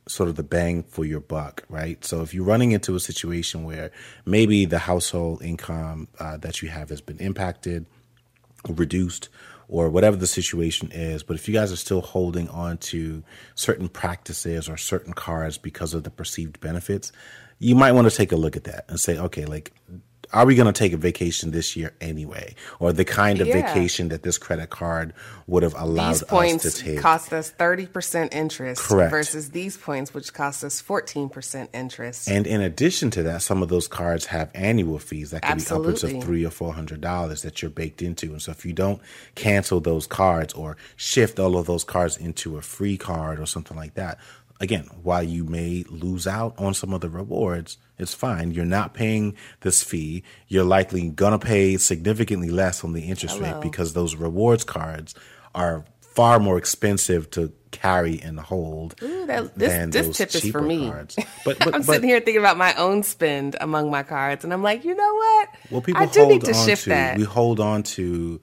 sort 0.09 0.29
of 0.29 0.35
the 0.35 0.43
bang 0.43 0.83
for 0.83 1.05
your 1.05 1.21
buck, 1.21 1.63
right? 1.69 2.05
So 2.05 2.21
if 2.23 2.35
you're 2.35 2.45
running 2.45 2.73
into 2.73 2.97
a 2.97 3.01
situation 3.01 3.63
where 3.63 3.93
maybe 4.27 4.65
the 4.65 4.81
household 4.81 5.41
income 5.41 6.09
uh, 6.19 6.37
that 6.39 6.63
you 6.63 6.69
have 6.71 6.89
has 6.89 7.01
been 7.01 7.19
impacted, 7.19 7.87
reduced, 8.69 9.29
or 9.69 9.89
whatever 9.89 10.17
the 10.17 10.27
situation 10.27 10.91
is, 10.91 11.23
but 11.23 11.37
if 11.37 11.47
you 11.47 11.55
guys 11.55 11.71
are 11.71 11.77
still 11.77 12.01
holding 12.01 12.49
on 12.49 12.79
to 12.79 13.23
certain 13.55 13.89
practices 13.89 14.69
or 14.69 14.77
certain 14.77 15.13
cards 15.13 15.57
because 15.57 15.95
of 15.95 16.03
the 16.03 16.11
perceived 16.11 16.59
benefits, 16.59 17.13
you 17.61 17.77
might 17.77 17.93
want 17.93 18.11
to 18.11 18.17
take 18.17 18.33
a 18.33 18.37
look 18.37 18.57
at 18.57 18.65
that 18.65 18.85
and 18.89 18.99
say, 18.99 19.17
okay, 19.17 19.45
like 19.45 19.73
are 20.35 20.45
we 20.45 20.57
going 20.57 20.67
to 20.67 20.73
take 20.73 20.93
a 20.93 20.97
vacation 20.97 21.53
this 21.53 21.77
year 21.77 21.95
anyway, 22.01 22.57
or 22.81 22.93
the 22.93 23.05
kind 23.05 23.41
of 23.41 23.47
yeah. 23.47 23.63
vacation 23.63 24.09
that 24.09 24.25
this 24.25 24.37
credit 24.37 24.69
card 24.69 25.15
would 25.47 25.63
have 25.63 25.75
allowed 25.79 26.11
these 26.11 26.23
points 26.25 26.67
us 26.67 26.79
to 26.79 26.85
take? 26.85 26.99
Cost 26.99 27.33
us 27.33 27.51
thirty 27.51 27.87
percent 27.87 28.35
interest, 28.35 28.83
correct, 28.83 29.11
versus 29.11 29.51
these 29.51 29.77
points, 29.77 30.13
which 30.13 30.35
cost 30.35 30.65
us 30.65 30.81
fourteen 30.81 31.29
percent 31.29 31.71
interest. 31.73 32.29
And 32.29 32.47
in 32.47 32.61
addition 32.61 33.11
to 33.13 33.23
that, 33.23 33.43
some 33.43 33.63
of 33.63 33.69
those 33.69 33.87
cards 33.87 34.27
have 34.27 34.51
annual 34.55 34.99
fees 34.99 35.31
that 35.31 35.43
could 35.43 35.53
Absolutely. 35.53 35.93
be 35.93 35.97
upwards 35.99 36.05
of 36.05 36.25
three 36.25 36.45
or 36.45 36.51
four 36.51 36.75
hundred 36.75 37.01
dollars 37.01 37.43
that 37.43 37.63
you're 37.63 37.71
baked 37.71 38.03
into. 38.03 38.33
And 38.33 38.43
so, 38.43 38.51
if 38.51 38.67
you 38.67 38.73
don't 38.73 39.01
cancel 39.37 39.79
those 39.79 40.07
cards 40.07 40.53
or 40.53 40.77
shift 40.97 41.39
all 41.39 41.57
of 41.57 41.67
those 41.67 41.85
cards 41.85 42.17
into 42.17 42.59
a 42.59 42.63
free 42.63 42.97
card 42.97 43.39
or 43.39 43.47
something 43.47 43.77
like 43.77 43.95
that, 43.95 44.19
again, 44.61 44.89
while 45.03 45.23
you 45.23 45.45
may 45.45 45.85
lose 45.89 46.27
out 46.27 46.55
on 46.59 46.75
some 46.75 46.93
of 46.93 47.01
the 47.01 47.09
rewards, 47.09 47.77
it's 47.99 48.15
fine. 48.15 48.51
You're 48.51 48.65
not 48.65 48.95
paying 48.95 49.37
this 49.61 49.83
fee. 49.83 50.25
You're 50.49 50.65
likely 50.65 51.09
going 51.11 51.39
to 51.39 51.45
pay 51.45 51.77
significantly 51.77 52.51
less 52.51 52.85
on 52.85 52.93
the 52.93 53.03
interest 53.03 53.37
Hello. 53.37 53.53
rate 53.53 53.63
because 53.63 53.93
those 53.93 54.17
rewards 54.17 54.65
cards 54.65 55.15
are 55.55 55.85
far 56.01 56.39
more 56.39 56.59
expensive 56.59 57.31
to 57.33 57.53
carry 57.73 58.21
and 58.21 58.39
hold 58.39 58.95
Ooh, 59.03 59.27
that, 59.27 59.57
this, 59.59 59.73
than 59.73 59.91
this 59.91 60.07
those 60.07 60.17
tip 60.17 60.31
cheaper 60.31 60.47
is 60.47 60.53
for 60.53 60.63
me. 60.63 60.89
cards. 60.89 61.17
But, 61.45 61.59
but 61.59 61.75
I'm 61.75 61.83
but, 61.83 61.95
sitting 61.95 62.09
here 62.09 62.21
thinking 62.21 62.39
about 62.41 62.57
my 62.57 62.73
own 62.75 63.03
spend 63.03 63.57
among 63.61 63.91
my 63.91 64.03
cards, 64.03 64.45
and 64.45 64.53
I'm 64.53 64.63
like, 64.63 64.85
you 64.85 64.95
know 64.95 65.15
what? 65.15 65.49
Well, 65.71 65.81
people 65.83 66.03
I 66.03 66.07
do 66.07 66.21
hold 66.21 66.33
need 66.33 66.45
to 66.45 66.55
on 66.55 66.67
shift 66.67 66.85
to, 66.85 66.91
that. 66.91 67.19
We 67.19 67.25
hold 67.25 67.61
on 67.61 67.83
to 67.83 68.41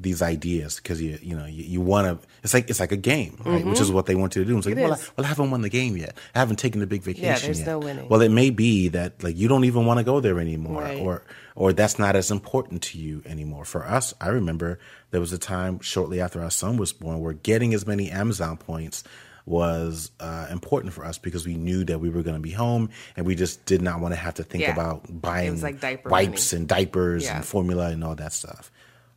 these 0.00 0.22
ideas 0.22 0.76
because 0.76 1.00
you 1.00 1.18
you 1.20 1.36
know 1.36 1.44
you, 1.44 1.62
you 1.62 1.80
want 1.80 2.06
to 2.06 2.26
it's 2.42 2.54
like 2.54 2.70
it's 2.70 2.80
like 2.80 2.90
a 2.90 2.96
game 2.96 3.36
right 3.44 3.60
mm-hmm. 3.60 3.70
which 3.70 3.80
is 3.80 3.92
what 3.92 4.06
they 4.06 4.14
want 4.14 4.34
you 4.34 4.42
to 4.42 4.48
do 4.48 4.56
it's 4.56 4.66
like 4.66 4.76
it 4.76 4.80
well 4.80 4.94
I, 4.94 4.98
well 5.16 5.24
I 5.24 5.28
haven't 5.28 5.50
won 5.50 5.60
the 5.60 5.68
game 5.68 5.96
yet 5.96 6.16
I 6.34 6.38
haven't 6.38 6.56
taken 6.56 6.80
the 6.80 6.86
big 6.86 7.02
vacation 7.02 7.24
yeah, 7.24 7.38
there's 7.38 7.58
yet 7.58 7.66
no 7.66 7.78
winning. 7.78 8.08
well 8.08 8.22
it 8.22 8.30
may 8.30 8.48
be 8.48 8.88
that 8.88 9.22
like 9.22 9.36
you 9.36 9.46
don't 9.46 9.64
even 9.64 9.84
want 9.84 9.98
to 9.98 10.04
go 10.04 10.20
there 10.20 10.40
anymore 10.40 10.82
right. 10.82 10.98
or 10.98 11.22
or 11.54 11.74
that's 11.74 11.98
not 11.98 12.16
as 12.16 12.30
important 12.30 12.82
to 12.82 12.98
you 12.98 13.22
anymore 13.26 13.66
for 13.66 13.86
us 13.86 14.14
I 14.20 14.28
remember 14.28 14.78
there 15.10 15.20
was 15.20 15.34
a 15.34 15.38
time 15.38 15.80
shortly 15.80 16.20
after 16.20 16.42
our 16.42 16.50
son 16.50 16.78
was 16.78 16.92
born 16.94 17.20
where 17.20 17.34
getting 17.34 17.74
as 17.74 17.86
many 17.86 18.10
Amazon 18.10 18.56
points 18.56 19.04
was 19.46 20.10
uh, 20.20 20.46
important 20.50 20.92
for 20.92 21.04
us 21.04 21.18
because 21.18 21.46
we 21.46 21.54
knew 21.54 21.84
that 21.84 21.98
we 21.98 22.08
were 22.08 22.22
going 22.22 22.36
to 22.36 22.42
be 22.42 22.52
home 22.52 22.90
and 23.16 23.26
we 23.26 23.34
just 23.34 23.64
did 23.66 23.82
not 23.82 24.00
want 24.00 24.12
to 24.14 24.20
have 24.20 24.34
to 24.34 24.44
think 24.44 24.62
yeah. 24.62 24.72
about 24.72 25.02
buying 25.08 25.60
like 25.60 25.82
wipes 26.06 26.52
money. 26.52 26.60
and 26.60 26.68
diapers 26.68 27.24
yeah. 27.24 27.36
and 27.36 27.44
formula 27.44 27.88
and 27.90 28.04
all 28.04 28.14
that 28.14 28.32
stuff. 28.32 28.70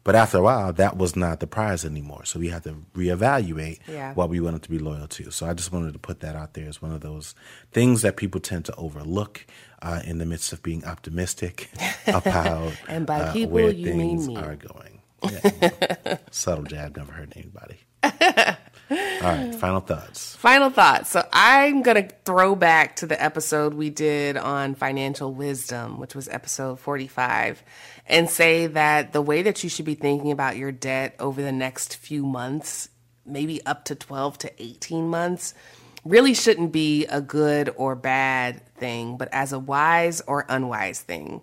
But 0.03 0.15
after 0.15 0.37
a 0.37 0.41
while, 0.41 0.73
that 0.73 0.97
was 0.97 1.15
not 1.15 1.39
the 1.39 1.47
prize 1.47 1.85
anymore. 1.85 2.25
So 2.25 2.39
we 2.39 2.49
had 2.49 2.63
to 2.63 2.75
reevaluate 2.93 3.79
yeah. 3.87 4.13
what 4.13 4.29
we 4.29 4.41
wanted 4.41 4.63
to 4.63 4.69
be 4.69 4.79
loyal 4.79 5.07
to. 5.07 5.31
So 5.31 5.45
I 5.45 5.53
just 5.53 5.71
wanted 5.71 5.93
to 5.93 5.99
put 5.99 6.19
that 6.19 6.35
out 6.35 6.53
there 6.53 6.67
as 6.67 6.81
one 6.81 6.91
of 6.91 7.01
those 7.01 7.35
things 7.71 8.01
that 8.01 8.17
people 8.17 8.41
tend 8.41 8.65
to 8.65 8.75
overlook 8.75 9.45
uh, 9.81 10.01
in 10.05 10.17
the 10.17 10.25
midst 10.25 10.51
of 10.51 10.61
being 10.61 10.83
optimistic 10.85 11.69
about 12.07 12.73
and 12.87 13.05
by 13.05 13.19
uh, 13.19 13.33
people, 13.33 13.53
where 13.53 13.69
you 13.69 13.85
things 13.85 14.27
are 14.29 14.55
going. 14.55 14.99
Yeah. 15.31 16.17
subtle 16.31 16.65
jab 16.65 16.97
never 16.97 17.13
hurt 17.13 17.31
anybody. 17.37 17.79
All 18.93 19.29
right, 19.29 19.55
final 19.55 19.79
thoughts. 19.79 20.35
Final 20.35 20.69
thoughts. 20.69 21.09
So 21.09 21.27
I'm 21.31 21.81
going 21.81 22.07
to 22.07 22.15
throw 22.25 22.55
back 22.55 22.97
to 22.97 23.05
the 23.05 23.21
episode 23.21 23.73
we 23.73 23.89
did 23.89 24.37
on 24.37 24.75
financial 24.75 25.33
wisdom, 25.33 25.99
which 25.99 26.15
was 26.15 26.27
episode 26.27 26.79
45, 26.79 27.63
and 28.07 28.29
say 28.29 28.67
that 28.67 29.13
the 29.13 29.21
way 29.21 29.41
that 29.41 29.63
you 29.63 29.69
should 29.69 29.85
be 29.85 29.95
thinking 29.95 30.31
about 30.31 30.57
your 30.57 30.71
debt 30.71 31.15
over 31.19 31.41
the 31.41 31.51
next 31.51 31.95
few 31.95 32.25
months, 32.25 32.89
maybe 33.25 33.65
up 33.65 33.85
to 33.85 33.95
12 33.95 34.37
to 34.39 34.63
18 34.63 35.07
months, 35.07 35.53
really 36.05 36.33
shouldn't 36.33 36.71
be 36.71 37.05
a 37.05 37.21
good 37.21 37.73
or 37.75 37.95
bad 37.95 38.65
thing, 38.75 39.17
but 39.17 39.29
as 39.31 39.53
a 39.53 39.59
wise 39.59 40.21
or 40.27 40.45
unwise 40.49 41.01
thing. 41.01 41.41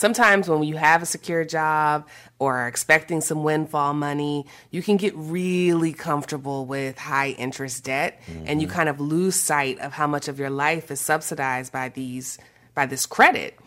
Sometimes 0.00 0.48
when 0.48 0.62
you 0.62 0.76
have 0.76 1.02
a 1.02 1.04
secure 1.04 1.44
job 1.44 2.08
or 2.38 2.56
are 2.56 2.68
expecting 2.68 3.20
some 3.20 3.42
windfall 3.42 3.92
money, 3.92 4.46
you 4.70 4.82
can 4.82 4.96
get 4.96 5.12
really 5.14 5.92
comfortable 5.92 6.64
with 6.64 6.96
high 6.96 7.32
interest 7.32 7.84
debt 7.84 8.18
mm-hmm. 8.24 8.44
and 8.46 8.62
you 8.62 8.66
kind 8.66 8.88
of 8.88 8.98
lose 8.98 9.36
sight 9.36 9.78
of 9.80 9.92
how 9.92 10.06
much 10.06 10.26
of 10.26 10.38
your 10.38 10.48
life 10.48 10.90
is 10.90 11.02
subsidized 11.02 11.70
by 11.70 11.90
these 11.90 12.38
by 12.74 12.86
this 12.86 13.04
credit. 13.04 13.58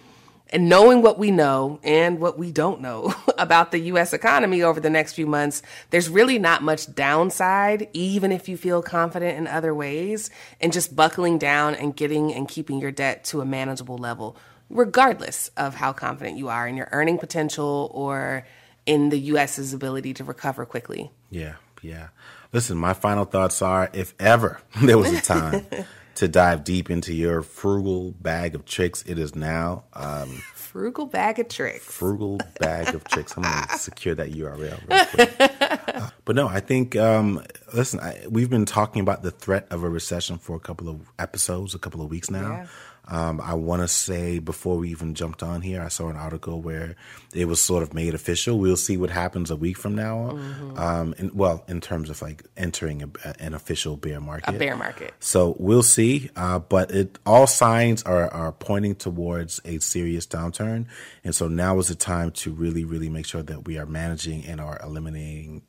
And 0.49 0.69
knowing 0.69 1.03
what 1.03 1.19
we 1.19 1.29
know 1.29 1.79
and 1.83 2.19
what 2.19 2.39
we 2.39 2.51
don't 2.51 2.81
know 2.81 3.13
about 3.37 3.71
the 3.71 3.79
US 3.91 4.11
economy 4.11 4.63
over 4.63 4.79
the 4.79 4.89
next 4.89 5.13
few 5.13 5.27
months, 5.27 5.61
there's 5.91 6.09
really 6.09 6.39
not 6.39 6.63
much 6.63 6.91
downside, 6.95 7.89
even 7.93 8.31
if 8.31 8.49
you 8.49 8.57
feel 8.57 8.81
confident 8.81 9.37
in 9.37 9.45
other 9.45 9.75
ways, 9.75 10.31
and 10.59 10.73
just 10.73 10.95
buckling 10.95 11.37
down 11.37 11.75
and 11.75 11.95
getting 11.95 12.33
and 12.33 12.47
keeping 12.47 12.79
your 12.79 12.91
debt 12.91 13.23
to 13.25 13.41
a 13.41 13.45
manageable 13.45 13.99
level 13.99 14.35
regardless 14.69 15.49
of 15.57 15.75
how 15.75 15.93
confident 15.93 16.37
you 16.37 16.49
are 16.49 16.67
in 16.67 16.77
your 16.77 16.89
earning 16.91 17.17
potential 17.17 17.91
or 17.93 18.45
in 18.85 19.09
the 19.09 19.19
US's 19.19 19.73
ability 19.73 20.13
to 20.15 20.23
recover 20.23 20.65
quickly. 20.65 21.11
Yeah, 21.29 21.55
yeah. 21.81 22.09
Listen, 22.51 22.77
my 22.77 22.93
final 22.93 23.25
thoughts 23.25 23.61
are 23.61 23.89
if 23.93 24.13
ever 24.19 24.61
there 24.81 24.97
was 24.97 25.11
a 25.11 25.21
time 25.21 25.65
to 26.15 26.27
dive 26.27 26.63
deep 26.63 26.89
into 26.89 27.13
your 27.13 27.41
frugal 27.41 28.11
bag 28.11 28.55
of 28.55 28.65
tricks, 28.65 29.03
it 29.07 29.17
is 29.17 29.35
now. 29.35 29.83
Um, 29.93 30.29
frugal 30.53 31.05
bag 31.05 31.39
of 31.39 31.47
tricks. 31.47 31.85
Frugal 31.85 32.39
bag 32.59 32.93
of 32.93 33.03
tricks. 33.03 33.35
I'm 33.37 33.43
going 33.43 33.63
to 33.69 33.77
secure 33.77 34.15
that 34.15 34.31
URL. 34.31 34.79
Uh, 34.89 36.09
but 36.25 36.35
no, 36.35 36.47
I 36.47 36.59
think, 36.59 36.95
um, 36.95 37.43
listen, 37.73 37.99
I, 37.99 38.25
we've 38.29 38.49
been 38.49 38.65
talking 38.65 39.01
about 39.01 39.23
the 39.23 39.31
threat 39.31 39.67
of 39.71 39.83
a 39.83 39.89
recession 39.89 40.37
for 40.37 40.55
a 40.55 40.59
couple 40.59 40.89
of 40.89 41.01
episodes, 41.19 41.73
a 41.75 41.79
couple 41.79 42.01
of 42.01 42.09
weeks 42.09 42.29
now. 42.29 42.51
Yeah. 42.51 42.67
Um, 43.07 43.41
I 43.41 43.53
want 43.53 43.81
to 43.81 43.87
say 43.87 44.39
before 44.39 44.77
we 44.77 44.89
even 44.91 45.13
jumped 45.13 45.43
on 45.43 45.61
here, 45.61 45.81
I 45.81 45.89
saw 45.89 46.07
an 46.07 46.15
article 46.15 46.61
where 46.61 46.95
it 47.33 47.45
was 47.45 47.61
sort 47.61 47.83
of 47.83 47.93
made 47.93 48.13
official. 48.13 48.57
We'll 48.57 48.77
see 48.77 48.95
what 48.95 49.09
happens 49.09 49.51
a 49.51 49.57
week 49.57 49.77
from 49.77 49.93
now. 49.95 50.31
Mm-hmm. 50.31 50.77
Um, 50.77 51.13
and, 51.17 51.33
well, 51.33 51.65
in 51.67 51.81
terms 51.81 52.09
of 52.09 52.21
like 52.21 52.43
entering 52.55 53.03
a, 53.03 53.41
an 53.41 53.53
official 53.53 53.97
bear 53.97 54.21
market, 54.21 54.55
a 54.55 54.57
bear 54.57 54.77
market. 54.77 55.13
So 55.19 55.55
we'll 55.59 55.83
see. 55.83 56.29
Uh, 56.35 56.59
but 56.59 56.91
it 56.91 57.19
all 57.25 57.47
signs 57.47 58.03
are 58.03 58.31
are 58.33 58.53
pointing 58.53 58.95
towards 58.95 59.59
a 59.65 59.79
serious 59.79 60.25
downturn, 60.25 60.85
and 61.23 61.35
so 61.35 61.47
now 61.47 61.79
is 61.79 61.89
the 61.89 61.95
time 61.95 62.31
to 62.31 62.53
really, 62.53 62.85
really 62.85 63.09
make 63.09 63.25
sure 63.25 63.43
that 63.43 63.65
we 63.67 63.77
are 63.77 63.85
managing 63.85 64.45
and 64.45 64.61
are 64.61 64.79
eliminating 64.81 65.63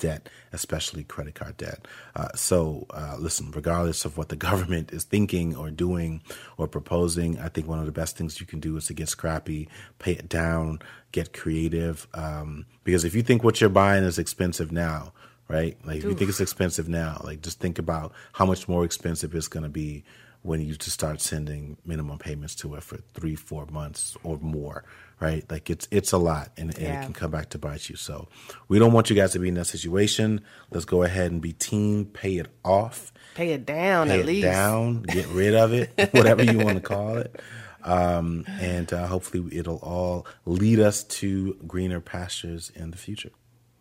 debt, 0.00 0.28
especially 0.52 1.04
credit 1.04 1.34
card 1.34 1.56
debt. 1.56 1.86
Uh, 2.16 2.28
so, 2.34 2.86
uh, 2.90 3.16
listen, 3.18 3.50
regardless 3.52 4.04
of 4.04 4.16
what 4.18 4.28
the 4.28 4.36
government 4.48 4.92
is 4.92 5.04
thinking 5.04 5.54
or 5.54 5.70
doing 5.70 6.22
or 6.56 6.66
proposing, 6.66 7.38
I 7.38 7.48
think 7.48 7.68
one 7.68 7.78
of 7.78 7.86
the 7.86 7.92
best 7.92 8.16
things 8.16 8.40
you 8.40 8.46
can 8.46 8.58
do 8.58 8.76
is 8.76 8.86
to 8.86 8.94
get 8.94 9.08
scrappy, 9.08 9.68
pay 9.98 10.12
it 10.12 10.28
down, 10.28 10.80
get 11.12 11.32
creative. 11.32 12.08
Um, 12.14 12.66
because 12.82 13.04
if 13.04 13.14
you 13.14 13.22
think 13.22 13.44
what 13.44 13.60
you're 13.60 13.70
buying 13.70 14.02
is 14.02 14.18
expensive 14.18 14.72
now, 14.72 15.12
right? 15.48 15.76
Like, 15.84 15.98
if 15.98 16.04
you 16.04 16.14
think 16.14 16.30
it's 16.30 16.40
expensive 16.40 16.88
now, 16.88 17.20
like, 17.24 17.42
just 17.42 17.60
think 17.60 17.78
about 17.78 18.12
how 18.32 18.46
much 18.46 18.68
more 18.68 18.84
expensive 18.84 19.34
it's 19.34 19.48
going 19.48 19.64
to 19.64 19.68
be 19.68 20.04
when 20.42 20.60
you 20.60 20.74
just 20.74 20.92
start 20.92 21.20
sending 21.20 21.76
minimum 21.84 22.18
payments 22.18 22.54
to 22.54 22.74
it 22.74 22.82
for 22.82 22.98
three, 23.14 23.34
four 23.34 23.66
months 23.66 24.16
or 24.22 24.38
more, 24.38 24.84
right? 25.20 25.48
Like 25.50 25.70
it's 25.70 25.86
it's 25.90 26.12
a 26.12 26.18
lot, 26.18 26.50
and, 26.56 26.74
and 26.74 26.82
yeah. 26.82 27.00
it 27.00 27.04
can 27.04 27.12
come 27.12 27.30
back 27.30 27.50
to 27.50 27.58
bite 27.58 27.88
you. 27.88 27.96
So 27.96 28.28
we 28.68 28.78
don't 28.78 28.92
want 28.92 29.10
you 29.10 29.16
guys 29.16 29.32
to 29.32 29.38
be 29.38 29.48
in 29.48 29.54
that 29.54 29.66
situation. 29.66 30.40
Let's 30.70 30.86
go 30.86 31.02
ahead 31.02 31.30
and 31.30 31.40
be 31.40 31.52
team. 31.52 32.06
Pay 32.06 32.38
it 32.38 32.48
off. 32.64 33.12
Pay 33.34 33.52
it 33.52 33.66
down. 33.66 34.08
Pay 34.08 34.14
at 34.14 34.20
it 34.20 34.26
least 34.26 34.44
down. 34.44 35.02
Get 35.02 35.28
rid 35.28 35.54
of 35.54 35.72
it, 35.72 35.90
whatever 36.12 36.42
you 36.42 36.58
want 36.58 36.76
to 36.76 36.82
call 36.82 37.18
it. 37.18 37.40
Um, 37.82 38.44
and 38.48 38.92
uh, 38.92 39.06
hopefully, 39.06 39.56
it'll 39.56 39.78
all 39.78 40.26
lead 40.44 40.80
us 40.80 41.04
to 41.04 41.54
greener 41.66 42.00
pastures 42.00 42.70
in 42.74 42.90
the 42.90 42.96
future. 42.96 43.30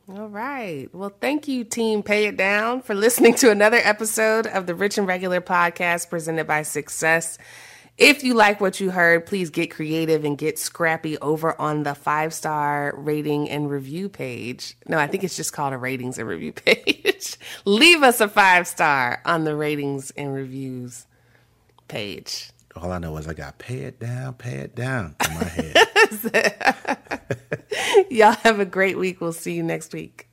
All 0.10 0.28
right. 0.28 0.90
Well, 0.92 1.14
thank 1.22 1.48
you, 1.48 1.64
Team 1.64 2.02
Pay 2.02 2.26
It 2.26 2.36
Down, 2.36 2.82
for 2.82 2.96
listening 2.96 3.36
to 3.36 3.52
another 3.52 3.78
episode 3.78 4.48
of 4.48 4.66
the 4.66 4.74
Rich 4.74 4.98
and 4.98 5.06
Regular 5.06 5.40
podcast 5.40 6.10
presented 6.10 6.48
by 6.48 6.64
Success. 6.64 7.38
If 8.00 8.24
you 8.24 8.34
like 8.34 8.62
what 8.62 8.80
you 8.80 8.92
heard, 8.92 9.26
please 9.26 9.50
get 9.50 9.72
creative 9.72 10.24
and 10.24 10.38
get 10.38 10.58
scrappy 10.58 11.18
over 11.18 11.60
on 11.60 11.84
the 11.84 11.94
five 11.94 12.34
star 12.34 12.94
rating 12.96 13.50
and 13.50 13.70
review 13.70 14.08
page. 14.08 14.78
No, 14.88 14.98
I 14.98 15.06
think 15.08 15.26
it's 15.26 15.36
just 15.36 15.52
called 15.52 15.74
a 15.74 15.78
ratings 15.78 16.18
and 16.18 16.26
review 16.26 16.54
page. 16.66 17.36
Leave 17.66 18.02
us 18.02 18.22
a 18.22 18.30
five 18.30 18.68
star 18.68 19.22
on 19.26 19.44
the 19.44 19.54
ratings 19.54 20.12
and 20.12 20.34
reviews 20.34 21.08
page. 21.90 22.52
All 22.74 22.90
I 22.94 23.00
know 23.00 23.18
is 23.18 23.28
I 23.28 23.34
got 23.34 23.58
pay 23.58 23.80
it 23.80 24.00
down, 24.00 24.36
pay 24.36 24.60
it 24.60 24.76
down 24.76 25.18
in 25.28 25.34
my 25.34 25.44
head. 25.44 25.76
Y'all 28.10 28.32
have 28.32 28.62
a 28.62 28.66
great 28.66 28.98
week. 28.98 29.20
We'll 29.20 29.34
see 29.34 29.52
you 29.56 29.64
next 29.64 29.94
week. 29.94 30.29